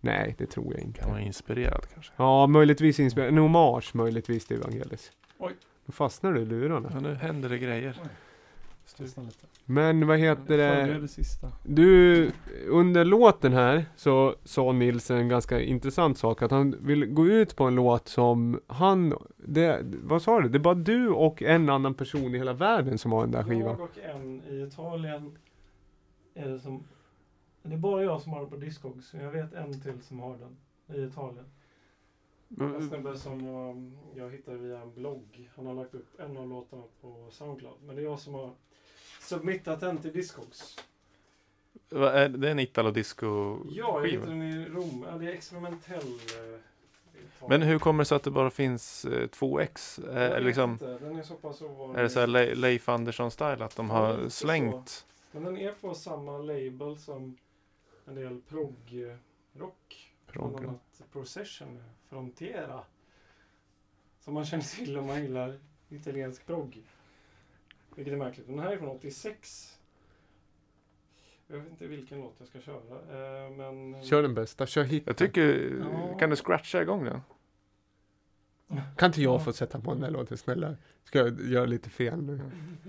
Nej, 0.00 0.34
det 0.38 0.46
tror 0.46 0.66
jag 0.66 0.76
Kan 0.80 0.86
inte. 0.88 1.06
vara 1.08 1.20
inspirerad 1.20 1.86
kanske. 1.94 2.12
Ja, 2.16 2.46
möjligtvis 2.46 3.00
inspirerad. 3.00 3.32
En 3.32 3.38
hommage 3.38 3.94
möjligtvis 3.94 4.46
till 4.46 4.56
Evangelis. 4.56 5.12
Oj. 5.38 5.52
Då 5.86 5.92
fastnar 5.92 6.32
du 6.32 6.40
i 6.40 6.44
lurarna. 6.44 6.90
Ja, 6.94 7.00
nu 7.00 7.14
händer 7.14 7.48
det 7.48 7.58
grejer. 7.58 8.00
Men 9.64 10.06
vad 10.06 10.18
heter 10.18 10.58
det? 10.58 10.80
Följer 10.80 11.00
det 11.00 11.08
sista. 11.08 11.52
Du, 11.62 12.30
under 12.66 13.04
låten 13.04 13.52
här 13.52 13.86
så 13.96 14.34
sa 14.44 14.72
Nils 14.72 15.10
en 15.10 15.28
ganska 15.28 15.60
intressant 15.60 16.18
sak. 16.18 16.42
Att 16.42 16.50
han 16.50 16.76
vill 16.80 17.06
gå 17.06 17.26
ut 17.26 17.56
på 17.56 17.64
en 17.64 17.74
låt 17.74 18.08
som 18.08 18.60
han, 18.66 19.14
det, 19.36 19.80
vad 20.02 20.22
sa 20.22 20.40
du? 20.40 20.48
Det 20.48 20.58
är 20.58 20.60
bara 20.60 20.74
du 20.74 21.08
och 21.08 21.42
en 21.42 21.68
annan 21.68 21.94
person 21.94 22.34
i 22.34 22.38
hela 22.38 22.52
världen 22.52 22.98
som 22.98 23.12
har 23.12 23.20
den 23.20 23.30
där 23.30 23.42
skivan. 23.42 23.62
Jag 23.62 23.80
och 23.80 23.98
en 23.98 24.42
i 24.42 24.62
Italien 24.62 25.38
är 26.34 26.48
det 26.48 26.58
som... 26.58 26.84
Det 27.62 27.74
är 27.74 27.78
bara 27.78 28.02
jag 28.02 28.22
som 28.22 28.32
har 28.32 28.40
den 28.40 28.50
på 28.50 28.56
Discogs. 28.56 29.08
så 29.08 29.16
Jag 29.16 29.30
vet 29.30 29.54
en 29.54 29.80
till 29.80 30.02
som 30.02 30.20
har 30.20 30.36
den 30.38 30.56
i 30.96 31.04
Italien. 31.04 31.44
En 32.60 32.88
snubbe 32.88 33.16
som 33.16 33.46
um, 33.46 33.96
jag 34.14 34.30
hittade 34.30 34.58
via 34.58 34.80
en 34.80 34.94
blogg. 34.94 35.50
Han 35.56 35.66
har 35.66 35.74
lagt 35.74 35.94
upp 35.94 36.20
en 36.20 36.36
av 36.36 36.48
låtarna 36.48 36.82
på 37.00 37.26
Soundcloud. 37.30 37.76
Men 37.86 37.96
det 37.96 38.02
är 38.02 38.04
jag 38.04 38.18
som 38.18 38.34
har 38.34 38.50
submittat 39.22 39.80
den 39.80 39.98
till 39.98 40.12
Discogs. 40.12 40.76
Vad 41.88 42.14
är 42.14 42.28
det? 42.28 42.38
Det 42.38 42.46
är 42.46 42.50
en 42.52 42.58
Italo 42.58 42.90
disco 42.90 43.26
Ja, 43.70 44.00
jag 44.00 44.08
hittade 44.08 44.30
den 44.30 44.42
i 44.42 44.64
Rom. 44.68 45.06
Ja, 45.10 45.18
det 45.18 45.26
är 45.26 45.32
experimentell. 45.32 46.08
eh. 46.08 46.58
Men 47.48 47.62
hur 47.62 47.78
kommer 47.78 48.04
det 48.04 48.08
sig 48.08 48.16
att 48.16 48.22
det 48.22 48.30
bara 48.30 48.50
finns 48.50 49.04
eh, 49.04 49.26
två 49.26 49.60
ex? 49.60 50.00
Jag 50.04 50.22
Eh, 50.24 50.30
vet 50.34 50.42
liksom, 50.44 50.70
inte. 50.72 50.98
Den 50.98 51.18
är 51.18 51.22
så 51.22 51.34
pass 51.34 51.62
ovanlig. 51.62 51.98
är 51.98 52.02
det 52.02 52.10
så 52.10 52.20
här 52.20 52.26
Le- 52.26 52.54
Leif 52.54 52.88
Andersson-style 52.88 53.64
att 53.64 53.76
de 53.76 53.86
Ja, 53.90 53.94
har 53.96 54.28
slängt? 54.28 55.06
Men 55.32 55.44
den 55.44 55.58
är 55.58 55.72
på 55.72 55.94
samma 55.94 56.38
label 56.38 56.98
som 56.98 57.36
en 58.06 58.14
del 58.14 58.40
prog-rock. 58.48 60.12
Bland 60.32 60.56
Prog. 60.56 60.64
annat 60.64 61.02
Procession 61.12 61.82
Frontiera. 62.08 62.80
Som 64.20 64.34
man 64.34 64.44
känner 64.44 64.64
till 64.76 64.98
om 64.98 65.06
man 65.06 65.22
gillar 65.22 65.58
italiensk 65.88 66.46
prog. 66.46 66.82
Vilket 67.96 68.12
är 68.14 68.18
märkligt. 68.18 68.46
Den 68.46 68.58
här 68.58 68.72
är 68.72 68.76
från 68.78 68.88
86. 68.88 69.78
Jag 71.46 71.58
vet 71.58 71.70
inte 71.70 71.86
vilken 71.86 72.20
låt 72.20 72.34
jag 72.38 72.48
ska 72.48 72.60
köra. 72.60 72.76
eh, 73.46 73.50
Men... 73.50 74.02
Kör 74.04 74.22
den 74.22 74.34
bästa, 74.34 74.66
kör 74.66 74.82
hit. 74.84 75.02
Jag 75.06 75.16
tycker, 75.16 75.72
Ja. 75.92 76.18
kan 76.18 76.30
du 76.30 76.36
scratcha 76.36 76.82
igång 76.82 77.04
den? 77.04 77.20
Kan 78.96 79.06
inte 79.06 79.22
jag 79.22 79.44
få 79.44 79.52
sätta 79.52 79.80
på 79.80 79.94
den 79.94 80.02
här 80.02 80.10
låten 80.10 80.36
snälla? 80.38 80.76
Ska 81.04 81.18
jag 81.18 81.40
göra 81.40 81.64
lite 81.66 81.90
fel 81.90 82.22
nu? 82.22 82.40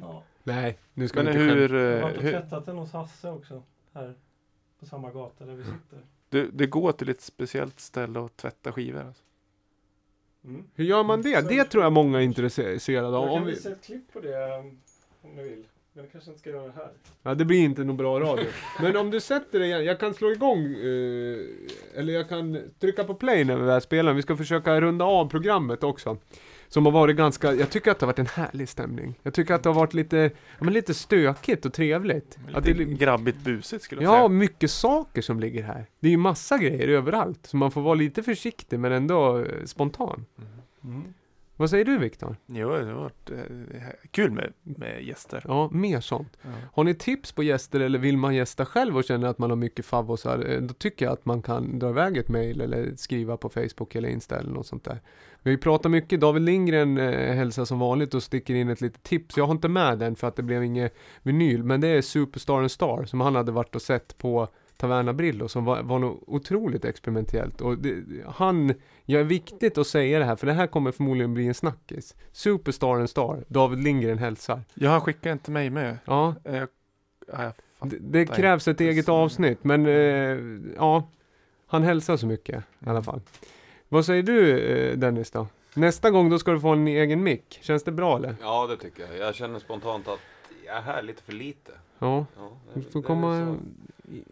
Ja. 0.02 0.24
Nej, 0.44 0.80
nu 0.94 1.08
ska 1.08 1.24
Men 1.24 1.26
vi 1.26 1.32
inte 1.32 1.44
hur, 1.44 1.68
skämta. 1.70 1.76
Jag 1.78 1.92
har 1.92 1.98
eh, 1.98 2.04
varit 2.04 2.16
och 2.18 2.22
tvättat 2.22 2.66
den 2.66 2.78
hos 2.78 2.92
Hasse 2.92 3.30
också. 3.32 3.64
Här. 3.94 4.16
På 4.80 4.86
samma 4.86 5.12
gata 5.12 5.46
där 5.46 5.54
vi 5.56 5.64
sitter. 5.64 6.00
det, 6.30 6.48
det 6.54 6.66
går 6.68 6.92
till 6.92 7.10
ett 7.10 7.22
speciellt 7.22 7.80
ställe 7.80 8.20
och 8.20 8.36
tvätta 8.36 8.72
skivor? 8.72 9.02
Alltså. 9.04 9.24
Mm. 10.44 10.64
Hur 10.76 10.86
gör 10.86 11.04
man 11.04 11.22
det? 11.22 11.42
Så- 11.42 11.48
Det 11.50 11.64
tror 11.64 11.84
jag 11.84 11.94
många 11.94 12.20
är 12.20 12.24
intresserade 12.24 13.18
av. 13.18 13.28
Jag 13.28 13.38
kan 13.38 13.46
vi... 13.46 13.52
visa 13.52 13.72
ett 13.72 13.84
klipp 13.84 14.14
på 14.14 14.20
det 14.20 14.64
om 15.24 15.36
ni 15.36 15.44
vill. 15.44 15.64
Men 15.96 16.04
jag 16.04 16.12
kanske 16.12 16.30
inte 16.30 16.40
ska 16.40 16.50
göra 16.50 16.66
det 16.68 16.74
här. 16.76 16.90
Ja, 17.24 17.36
det 17.36 17.46
blir 17.46 17.60
inte 17.60 17.84
någon 17.84 17.98
bra 17.98 18.20
radio. 18.20 18.46
Men 18.82 18.98
om 18.98 19.12
du 19.12 19.20
sätter 19.20 19.60
dig 19.60 19.68
igen, 19.68 19.86
jag 19.86 20.00
kan 20.00 20.14
slå 20.14 20.32
igång, 20.32 20.66
eh, 20.66 22.00
eller 22.00 22.14
jag 22.14 22.30
kan 22.30 22.60
trycka 22.80 23.04
på 23.04 23.14
play 23.14 23.44
när 23.44 23.56
vi 23.56 23.64
väl 23.66 23.82
spelar. 23.82 24.14
Vi 24.14 24.22
ska 24.22 24.38
försöka 24.38 24.82
runda 24.82 25.06
av 25.06 25.30
programmet 25.30 25.84
också. 25.84 26.18
Som 26.68 26.86
har 26.86 26.92
varit 26.94 27.16
ganska, 27.16 27.54
jag 27.54 27.70
tycker 27.70 27.92
att 27.92 28.00
det 28.00 28.06
har 28.06 28.12
varit 28.14 28.20
en 28.20 28.26
härlig 28.44 28.70
stämning. 28.70 29.20
Jag 29.24 29.34
tycker 29.34 29.54
att 29.54 29.64
det 29.64 29.70
har 29.70 29.76
varit 29.76 29.94
lite, 29.94 30.18
ja, 30.58 30.64
men 30.64 30.74
lite 30.74 30.94
stökigt 30.94 31.66
och 31.66 31.74
trevligt. 31.74 32.38
Att 32.54 32.64
det 32.64 32.70
Lite 32.74 32.84
är 32.84 32.86
li- 32.88 32.94
grabbigt 32.94 33.38
busigt 33.38 33.84
skulle 33.84 34.02
jag 34.04 34.14
Ja, 34.14 34.18
säga. 34.18 34.28
mycket 34.28 34.72
saker 34.72 35.22
som 35.22 35.40
ligger 35.40 35.64
här. 35.64 35.86
Det 36.00 36.08
är 36.08 36.12
ju 36.12 36.18
massa 36.18 36.58
grejer 36.58 36.88
överallt. 36.88 37.46
Så 37.46 37.58
man 37.58 37.72
får 37.72 37.82
vara 37.82 37.94
lite 37.96 38.24
försiktig 38.24 38.80
men 38.80 38.92
ändå 38.92 39.40
eh, 39.40 39.64
spontan. 39.66 40.26
Mm. 40.84 41.04
Vad 41.58 41.70
säger 41.70 41.86
du 41.86 41.98
Viktor? 41.98 42.36
Jo, 42.46 42.70
det 42.70 42.86
har 42.86 42.94
varit 42.94 43.32
eh, 43.32 43.86
kul 44.12 44.32
med, 44.32 44.54
med 44.64 45.04
gäster. 45.04 45.44
Ja, 45.48 45.70
mer 45.72 46.00
sånt. 46.00 46.38
Ja. 46.42 46.50
Har 46.74 46.84
ni 46.84 46.96
tips 46.96 47.32
på 47.32 47.44
gäster 47.44 47.80
eller 47.80 48.00
vill 48.00 48.18
man 48.18 48.36
gästa 48.36 48.66
själv 48.66 48.98
och 48.98 49.04
känner 49.04 49.28
att 49.28 49.38
man 49.38 49.50
har 49.50 49.58
mycket 49.58 49.86
favvosar, 49.86 50.46
eh, 50.50 50.62
då 50.62 50.74
tycker 50.74 51.06
jag 51.06 51.14
att 51.14 51.26
man 51.26 51.42
kan 51.42 51.80
dra 51.80 51.90
iväg 51.90 52.18
ett 52.18 52.30
mail 52.30 52.62
eller 52.62 52.96
skriva 52.96 53.38
på 53.38 53.50
Facebook 53.50 53.96
eller 53.96 54.10
Insta 54.10 54.40
eller 54.40 54.52
något 54.52 54.68
sånt 54.68 54.84
där. 54.84 55.02
Vi 55.42 55.58
pratat 55.58 55.92
mycket, 55.92 56.20
David 56.20 56.42
Lindgren 56.42 56.98
eh, 56.98 57.36
hälsar 57.36 57.66
som 57.66 57.80
vanligt 57.80 58.14
och 58.14 58.24
sticker 58.24 58.54
in 58.56 58.70
ett 58.70 58.82
litet 58.82 59.04
tips. 59.04 59.38
Jag 59.38 59.46
har 59.46 59.52
inte 59.52 59.70
med 59.70 60.00
den 60.00 60.16
för 60.16 60.28
att 60.28 60.36
det 60.36 60.44
blev 60.44 60.64
ingen 60.64 60.90
vinyl, 61.24 61.64
men 61.64 61.82
det 61.82 61.88
är 61.88 62.02
Superstar 62.02 62.60
and 62.60 62.72
Star 62.72 63.06
som 63.06 63.22
han 63.22 63.36
hade 63.36 63.52
varit 63.52 63.76
och 63.76 63.82
sett 63.82 64.18
på 64.18 64.48
Taverna 64.78 65.14
Brillo 65.14 65.48
som 65.48 65.66
var, 65.66 65.84
var 65.84 66.00
något 66.00 66.24
otroligt 66.28 66.86
experimentellt. 66.86 67.62
Och 67.62 67.78
det, 67.78 68.04
han, 68.28 68.74
ja, 69.06 69.20
är 69.20 69.24
viktigt 69.24 69.78
att 69.78 69.88
säga 69.88 70.20
det 70.20 70.26
här 70.26 70.36
för 70.36 70.48
det 70.48 70.54
här 70.54 70.68
kommer 70.68 70.92
förmodligen 70.92 71.34
bli 71.34 71.48
en 71.48 71.54
snackis. 71.54 72.16
Superstar 72.32 72.96
and 73.00 73.10
Star, 73.10 73.44
David 73.48 73.84
Lindgren 73.84 74.18
hälsar. 74.18 74.62
Ja, 74.74 74.90
han 74.90 75.02
skickade 75.02 75.34
inte 75.34 75.52
mig 75.52 75.70
med. 75.70 75.98
Ja, 76.06 76.36
Eh, 76.44 76.64
ja, 77.28 77.44
jag 77.44 77.54
det, 77.90 77.98
det 78.00 78.26
krävs 78.26 78.68
ett 78.68 78.82
eget 78.82 79.10
avsnitt, 79.10 79.64
men 79.64 79.86
eh, 79.86 80.38
ja, 80.78 81.10
han 81.68 81.84
hälsar 81.84 82.18
så 82.18 82.28
mycket 82.28 82.64
i 82.86 82.90
alla 82.90 83.04
fall. 83.04 83.22
Vad 83.90 84.06
säger 84.06 84.24
du 84.24 84.60
eh, 84.60 84.98
Dennis 84.98 85.32
då? 85.32 85.48
Nästa 85.76 86.10
gång 86.12 86.30
då 86.30 86.40
ska 86.40 86.52
du 86.52 86.60
få 86.60 86.70
en 86.70 86.88
egen 86.88 87.24
mick. 87.24 87.60
Känns 87.62 87.84
det 87.84 87.92
bra 87.92 88.18
eller? 88.18 88.36
Ja, 88.42 88.68
det 88.68 88.78
tycker 88.78 89.04
jag. 89.04 89.28
Jag 89.28 89.36
känner 89.36 89.60
spontant 89.60 90.08
att 90.08 90.20
jag 90.66 90.78
är 90.78 90.82
här 90.82 91.02
lite 91.02 91.24
för 91.24 91.34
lite. 91.34 91.72
Ja, 92.00 92.26
Ja, 92.38 92.52
det, 92.74 92.82
får 92.82 93.00
det 93.00 93.06
är 93.06 93.08
komma... 93.08 93.58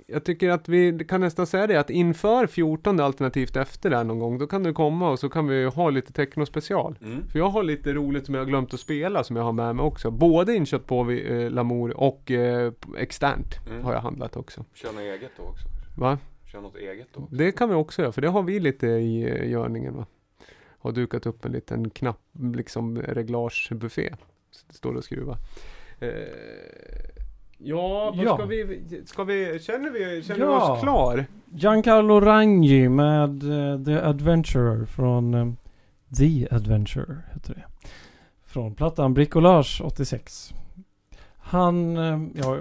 Jag 0.08 0.24
tycker 0.24 0.50
att 0.50 0.70
vi 0.70 1.06
kan 1.10 1.22
nästan 1.22 1.48
säga 1.48 1.68
det 1.68 1.76
att 1.80 1.90
inför 1.90 2.48
14 2.48 3.00
alternativt 3.00 3.56
efter 3.56 3.90
där 3.90 4.04
någon 4.04 4.20
gång, 4.20 4.38
då 4.38 4.48
kan 4.48 4.64
du 4.64 4.74
komma 4.74 5.10
och 5.10 5.20
så 5.20 5.30
kan 5.30 5.48
vi 5.48 5.66
ha 5.66 5.90
lite 5.90 6.14
techno-special. 6.14 6.96
Mm. 7.02 7.28
För 7.28 7.40
jag 7.40 7.50
har 7.50 7.64
lite 7.64 7.94
roligt 7.94 8.26
som 8.26 8.36
jag 8.36 8.42
har 8.42 8.46
glömt 8.48 8.74
att 8.74 8.80
spela 8.80 9.24
som 9.24 9.36
jag 9.36 9.44
har 9.44 9.52
med 9.52 9.76
mig 9.76 9.84
också. 9.84 10.12
Både 10.12 10.56
inköpt 10.56 10.88
på 10.88 11.12
eh, 11.12 11.50
Lamour 11.52 11.98
och 11.98 12.32
eh, 12.32 12.72
externt 12.98 13.60
Mm. 13.70 13.84
har 13.84 13.94
jag 13.94 14.02
handlat 14.02 14.36
också. 14.36 14.66
Kör 14.74 14.92
något 14.94 15.02
eget 15.02 15.32
då 15.38 15.44
också. 15.44 15.68
Va? 15.98 16.18
Kör 16.46 16.62
något 16.62 16.76
eget 16.76 17.08
då 17.14 17.20
också. 17.20 17.36
Det 17.36 17.52
kan 17.52 17.70
vi 17.70 17.76
också 17.76 18.02
göra, 18.02 18.12
för 18.12 18.22
det 18.22 18.28
har 18.30 18.44
vi 18.44 18.60
lite 18.60 18.88
i 18.88 19.24
eh, 19.24 19.50
görningen 19.50 19.96
va. 19.98 20.06
Har 20.80 20.92
dukat 20.92 21.26
upp 21.26 21.46
en 21.46 21.52
liten 21.52 21.90
knapp, 21.90 22.20
liksom 22.54 23.02
reglagebuffé. 23.02 24.14
Så 24.52 24.66
det 24.68 24.74
står 24.74 24.94
och 24.96 25.04
skruva. 25.04 25.38
Eh, 26.00 26.10
ja, 27.64 28.14
vad 28.16 28.26
Ja. 28.26 28.36
ska 28.38 28.46
vi, 28.46 28.82
ska 29.06 29.24
vi, 29.24 29.60
känner 29.60 29.92
vi, 29.92 30.24
känner 30.24 30.40
vi 30.40 30.46
Ja. 30.46 30.74
oss 30.74 30.82
klar? 30.82 31.26
Giancarlo 31.54 32.20
Raggi 32.22 32.90
med 32.90 33.44
eh, 33.44 33.84
The 33.86 33.94
Adventurer 34.00 34.86
från 34.86 35.34
eh, 35.34 35.48
The 36.18 36.48
Adventurer 36.52 37.22
heter 37.34 37.54
det. 37.54 37.64
Från 38.46 38.76
plattan 38.76 39.14
Bricolage 39.14 39.82
86. 39.86 40.54
Han, 41.38 41.98
eh, 41.98 42.20
ja, 42.36 42.58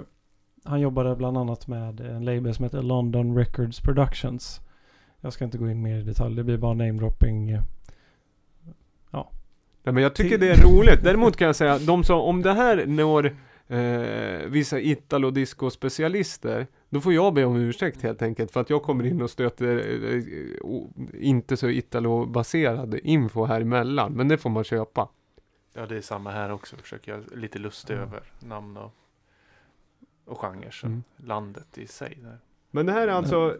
han 0.63 0.79
jobbade 0.81 1.15
bland 1.15 1.37
annat 1.37 1.67
med 1.67 1.99
en 1.99 2.25
label 2.25 2.53
som 2.55 2.63
heter 2.65 2.81
London 2.81 3.37
Records 3.37 3.79
Productions. 3.81 4.61
Jag 5.21 5.33
ska 5.33 5.45
inte 5.45 5.57
gå 5.57 5.69
in 5.69 5.81
mer 5.81 5.97
i 5.97 6.01
detalj, 6.03 6.35
det 6.35 6.43
blir 6.43 6.57
bara 6.57 6.73
namedropping. 6.73 7.57
Nej, 9.83 9.93
men 9.93 10.03
jag 10.03 10.15
tycker 10.15 10.37
det 10.37 10.49
är 10.49 10.61
roligt. 10.63 11.03
Däremot 11.03 11.37
kan 11.37 11.45
jag 11.45 11.55
säga, 11.55 11.79
de 11.79 12.03
som, 12.03 12.19
om 12.21 12.41
det 12.41 12.53
här 12.53 12.85
når 12.85 13.35
eh, 13.71 14.47
vissa 14.47 14.79
italo 14.79 15.31
disco 15.31 15.69
specialister 15.69 16.67
då 16.89 17.01
får 17.01 17.13
jag 17.13 17.33
be 17.33 17.45
om 17.45 17.55
ursäkt 17.55 18.01
helt 18.01 18.21
enkelt 18.21 18.51
för 18.51 18.59
att 18.61 18.69
jag 18.69 18.83
kommer 18.83 19.05
in 19.05 19.21
och 19.21 19.29
stöter 19.29 19.77
eh, 20.13 20.23
inte 21.27 21.57
så 21.57 21.69
italo-baserad 21.69 22.99
info 23.03 23.45
här 23.45 23.61
emellan. 23.61 24.13
Men 24.13 24.27
det 24.27 24.37
får 24.37 24.49
man 24.49 24.63
köpa. 24.63 25.09
Ja, 25.73 25.85
det 25.85 25.97
är 25.97 26.01
samma 26.01 26.31
här 26.31 26.51
också. 26.51 26.75
Försöker 26.77 27.11
jag 27.11 27.37
lite 27.39 27.59
lustig 27.59 27.93
Ja. 27.93 27.97
över 27.99 28.23
namn 28.39 28.77
och, 28.77 28.91
och 30.25 30.37
genrer. 30.39 30.71
Så 30.71 30.87
Mm. 30.87 31.03
landet 31.17 31.77
i 31.77 31.87
sig. 31.87 32.17
Där. 32.21 32.37
Men 32.71 32.85
det 32.85 32.91
här 32.91 33.07
är 33.07 33.11
alltså, 33.11 33.57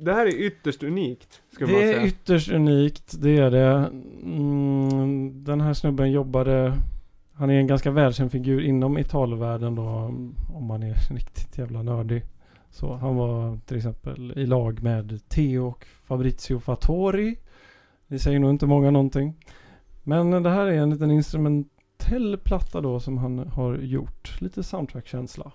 det 0.00 0.12
här 0.14 0.26
är 0.26 0.30
ytterst 0.34 0.82
unikt. 0.82 1.42
Ska 1.52 1.64
man 1.66 1.74
Det 1.74 1.82
är 1.82 1.92
säga. 1.92 2.06
ytterst 2.06 2.52
unikt, 2.52 3.22
det 3.22 3.38
är 3.38 3.50
det. 3.50 3.90
Mm, 4.22 5.44
den 5.44 5.60
här 5.60 5.74
snubben 5.74 6.12
jobbade, 6.12 6.72
han 7.34 7.50
är 7.50 7.54
en 7.54 7.66
ganska 7.66 7.90
välkänd 7.90 8.32
figur 8.32 8.60
inom 8.64 8.98
Italvärlden 8.98 9.74
då, 9.74 9.82
om 10.54 10.64
man 10.64 10.82
är 10.82 11.14
riktigt 11.14 11.58
jävla 11.58 11.82
nördig. 11.82 12.24
Så 12.70 12.94
han 12.94 13.16
var 13.16 13.58
till 13.66 13.76
exempel 13.76 14.32
i 14.36 14.46
lag 14.46 14.82
med 14.82 15.28
Theo 15.28 15.66
och 15.66 15.86
Fabrizio 16.04 16.58
Fattori. 16.58 17.36
Det 18.06 18.18
säger 18.18 18.38
nog 18.38 18.50
inte 18.50 18.66
många 18.66 18.90
någonting. 18.90 19.34
Men 20.02 20.42
det 20.42 20.50
här 20.50 20.66
är 20.66 20.72
en 20.72 20.90
liten 20.90 21.10
instrumentell 21.10 22.38
platta 22.44 22.80
då 22.80 23.00
som 23.00 23.18
han 23.18 23.38
har 23.38 23.76
gjort. 23.76 24.40
Lite 24.40 24.62
soundtrack-känsla. 24.62 25.52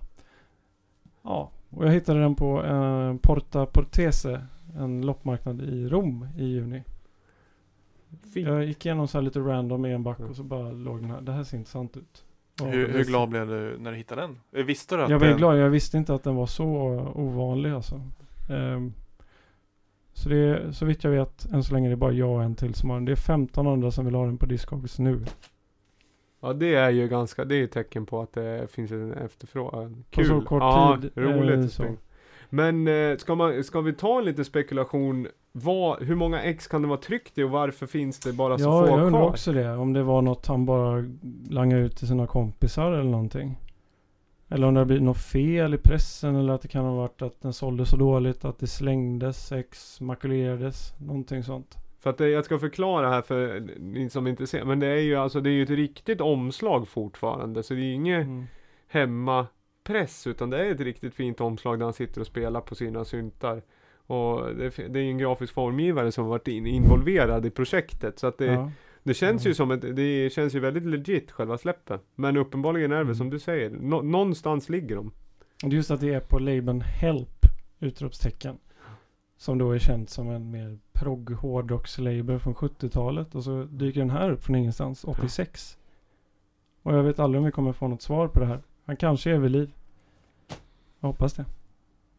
Ja, 1.23 1.51
och 1.69 1.85
jag 1.85 1.91
hittade 1.91 2.19
den 2.19 2.35
på 2.35 2.64
eh, 2.64 3.15
Porta 3.15 3.65
Portese, 3.65 4.41
en 4.77 5.01
loppmarknad 5.01 5.61
i 5.61 5.88
Rom 5.88 6.27
i 6.38 6.43
juni. 6.43 6.84
Fint. 8.34 8.48
Jag 8.48 8.65
gick 8.65 8.86
igenom 8.86 9.07
så 9.07 9.18
här 9.18 9.23
lite 9.23 9.40
random 9.40 9.86
i 9.86 9.91
en 9.94 10.03
back 10.03 10.19
och 10.19 10.36
så 10.36 10.44
bara 10.44 10.72
låg 10.72 11.02
den 11.02 11.11
här. 11.11 11.22
Det 11.22 11.31
här 11.31 11.44
ser 11.44 11.57
intressant 11.57 11.98
ut. 11.98 12.26
Ja, 12.60 12.65
hur, 12.65 12.88
hur 12.88 13.03
glad 13.06 13.30
blev 13.30 13.48
du 13.48 13.77
när 13.80 13.91
du 13.91 13.98
hittade 13.98 14.22
den? 14.22 14.40
Eh, 14.52 14.65
Visste 14.65 14.95
du 14.95 15.03
att 15.03 15.10
Jag 15.10 15.19
blev 15.19 15.30
den, 15.31 15.38
glad. 15.38 15.57
Jag 15.57 15.69
visste 15.69 15.98
inte 15.98 16.14
att 16.14 16.23
den 16.23 16.36
var 16.36 16.45
så 16.45 16.65
ovanlig 17.15 17.72
alltså. 17.72 18.02
Ehm, 18.49 18.94
så 20.14 20.30
det 20.30 20.38
är, 20.38 20.72
så 20.72 20.86
vitt 20.86 21.03
jag 21.03 21.11
vet, 21.11 21.45
än 21.45 21.64
så 21.64 21.73
länge 21.73 21.88
är 21.88 21.90
det 21.90 21.95
bara 21.95 22.11
jag 22.11 22.30
och 22.36 22.44
en 22.44 22.56
till 22.56 22.73
som 22.73 22.90
har 22.90 22.98
den. 22.98 23.06
Det 23.06 23.11
är 23.11 23.15
15 23.15 23.68
andra 23.68 23.91
som 23.91 24.06
vill 24.06 24.15
ha 24.15 24.26
den 24.26 24.38
på 24.38 24.45
Discogs 24.45 24.99
nu. 24.99 25.26
Ja 26.41 26.53
det 26.53 26.76
är 26.76 26.90
ju 26.90 27.07
ganska, 27.07 27.45
det 27.45 27.56
är 27.56 27.64
ett 27.64 27.72
tecken 27.72 28.06
på 28.06 28.22
att 28.22 28.34
det 28.34 28.72
finns 28.72 28.91
en 28.91 29.14
efterfrågan. 29.14 30.03
På 30.11 30.23
så 30.23 30.41
kort 30.41 30.61
ja, 30.61 30.98
tid, 31.02 31.11
roligt. 31.15 31.60
eh, 31.60 31.68
så. 31.68 31.84
Men 32.49 32.88
eh, 32.88 33.17
ska, 33.17 33.35
man, 33.35 33.63
ska 33.63 33.81
vi 33.81 33.93
ta 33.93 34.19
en 34.19 34.26
liten 34.26 34.45
spekulation? 34.45 35.27
Vad, 35.51 36.03
hur 36.03 36.15
många 36.15 36.41
ex 36.41 36.67
kan 36.67 36.81
det 36.81 36.88
vara 36.88 36.99
tryckt 36.99 37.38
i 37.38 37.43
och 37.43 37.49
varför 37.49 37.88
finns 37.88 38.19
det 38.19 38.34
bara 38.34 38.57
så 38.57 38.63
ja, 38.63 38.81
få 38.81 38.88
jag 38.88 38.99
undrar 38.99 39.19
kvar? 39.19 39.30
också 39.30 39.53
det. 39.53 39.76
Om 39.76 39.93
det 39.93 40.03
var 40.03 40.21
något 40.21 40.47
han 40.47 40.65
bara 40.65 41.05
langade 41.49 41.81
ut 41.81 41.97
till 41.97 42.07
sina 42.07 42.27
kompisar 42.27 42.91
eller 42.91 43.11
någonting. 43.11 43.57
Eller 44.49 44.67
om 44.67 44.73
det 44.73 44.80
har 44.80 44.85
blivit 44.85 45.03
något 45.03 45.21
fel 45.21 45.73
i 45.73 45.77
pressen 45.77 46.35
eller 46.35 46.53
att 46.53 46.61
det 46.61 46.67
kan 46.67 46.85
ha 46.85 46.95
varit 46.95 47.21
att 47.21 47.41
den 47.41 47.53
sålde 47.53 47.85
så 47.85 47.95
dåligt 47.97 48.45
att 48.45 48.59
det 48.59 48.67
slängdes, 48.67 49.51
ex 49.51 50.01
makulerades, 50.01 50.93
någonting 50.97 51.43
sånt. 51.43 51.77
För 51.99 52.09
att 52.09 52.17
det, 52.17 52.30
jag 52.30 52.45
ska 52.45 52.59
förklara 52.59 53.09
här 53.09 53.21
för 53.21 53.63
ni 53.80 54.09
som 54.09 54.27
inte 54.27 54.47
ser. 54.47 54.65
Men 54.65 54.80
det 54.80 54.88
är 54.88 55.01
ju 55.01 55.15
alltså, 55.15 55.41
det 55.41 55.49
är 55.49 55.51
ju 55.51 55.63
ett 55.63 55.69
riktigt 55.69 56.21
omslag 56.21 56.88
fortfarande. 56.88 57.63
Så 57.63 57.73
det 57.73 57.80
är 57.80 57.93
inget 57.93 58.26
Mm. 58.26 58.45
Hemmapress. 59.90 60.28
Utan 60.28 60.49
det 60.49 60.66
är 60.66 60.72
ett 60.72 60.80
riktigt 60.82 61.14
fint 61.14 61.41
omslag 61.41 61.80
där 61.80 61.84
han 61.84 61.94
sitter 61.94 62.22
och 62.22 62.28
spelar 62.28 62.61
på 62.61 62.76
sina 62.76 63.06
syntar. 63.06 63.61
Och 64.07 64.56
det, 64.56 64.70
det 64.90 64.99
är 64.99 65.03
ju 65.03 65.10
en 65.10 65.18
grafisk 65.18 65.53
formgivare 65.53 66.11
som 66.11 66.24
har 66.24 66.30
varit 66.30 66.48
in, 66.48 66.68
involverad 66.68 67.45
i 67.45 67.49
projektet. 67.49 68.20
Så 68.20 68.28
att 68.28 68.38
det, 68.38 68.45
Ja. 68.45 68.72
det 69.03 69.14
känns 69.14 69.45
ju 69.45 69.48
Mm. 69.49 69.56
som 69.56 69.72
ett, 69.72 69.95
det 69.95 70.34
känns 70.34 70.56
ju 70.56 70.60
väldigt 70.60 70.86
legit 70.86 71.32
själva 71.32 71.57
släppet. 71.57 72.02
Men 72.16 72.38
uppenbarligen 72.38 72.91
är 72.91 72.95
det 72.95 73.02
Mm. 73.02 73.16
som 73.16 73.30
du 73.30 73.40
säger, 73.40 73.70
nå- 73.70 74.02
någonstans 74.02 74.70
ligger 74.70 74.95
de. 74.95 75.11
Och 75.64 75.70
Just 75.74 75.91
att 75.91 75.99
det 76.02 76.14
är 76.14 76.20
på 76.20 76.40
labeln 76.40 76.82
Help! 76.82 77.45
Utropstecken. 77.80 78.57
Som 79.38 79.57
då 79.57 79.72
är 79.72 79.80
känt 79.80 80.10
som 80.10 80.30
en 80.30 80.52
mer 80.52 80.78
progg 80.94 81.30
hårdrockslabel 81.32 82.40
från 82.40 82.56
70-talet. 82.56 83.36
Och 83.36 83.44
så 83.44 83.64
dyker 83.64 83.99
den 83.99 84.10
här 84.10 84.32
upp 84.32 84.44
från 84.44 84.56
ingenstans, 84.56 85.03
86. 85.03 85.78
Och 86.84 86.94
jag 86.94 87.03
vet 87.03 87.20
aldrig 87.20 87.40
om 87.40 87.45
vi 87.45 87.52
kommer 87.52 87.74
få 87.74 87.88
något 87.88 88.02
svar 88.02 88.28
på 88.28 88.40
det 88.40 88.45
här. 88.45 88.60
Han 88.86 88.95
kanske 88.98 89.32
är 89.32 89.38
vid 89.38 89.52
liv. 89.52 89.72
Jag 90.99 91.09
hoppas 91.09 91.34
det. 91.34 91.45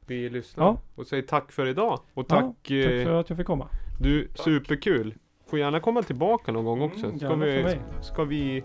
Vi 0.07 0.29
lyssnar 0.29 0.65
Ja. 0.65 0.79
och 0.95 1.07
säger 1.07 1.23
tack 1.23 1.53
för 1.53 1.67
idag. 1.67 1.93
Och 1.93 2.01
Ja, 2.15 2.23
tack, 2.29 2.45
Tack 2.45 2.71
eh, 2.71 3.05
för 3.05 3.21
att 3.21 3.31
jag 3.31 3.37
fick 3.37 3.47
komma. 3.47 3.69
du, 4.01 4.29
Tack. 4.29 4.45
superkul. 4.45 5.15
Får 5.47 5.59
gärna 5.59 5.81
komma 5.81 6.03
tillbaka 6.03 6.53
någon 6.53 6.65
gång 6.65 6.83
också. 6.83 7.07
Mm, 7.07 7.19
ska, 7.19 7.35
vi, 7.35 7.79
ska 8.03 8.25
vi 8.25 8.65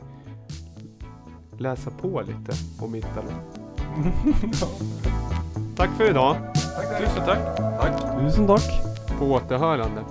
läsa 1.57 1.91
på 1.91 2.21
lite 2.21 2.51
om 2.81 2.95
Italo. 2.95 3.27
Tack 5.75 5.89
för 5.97 6.09
idag. 6.09 6.35
Tusen 6.99 7.25
tack! 7.25 7.57
Tusen 8.19 8.47
tack. 8.47 8.61
På 9.19 9.25
återhörande. 9.25 10.01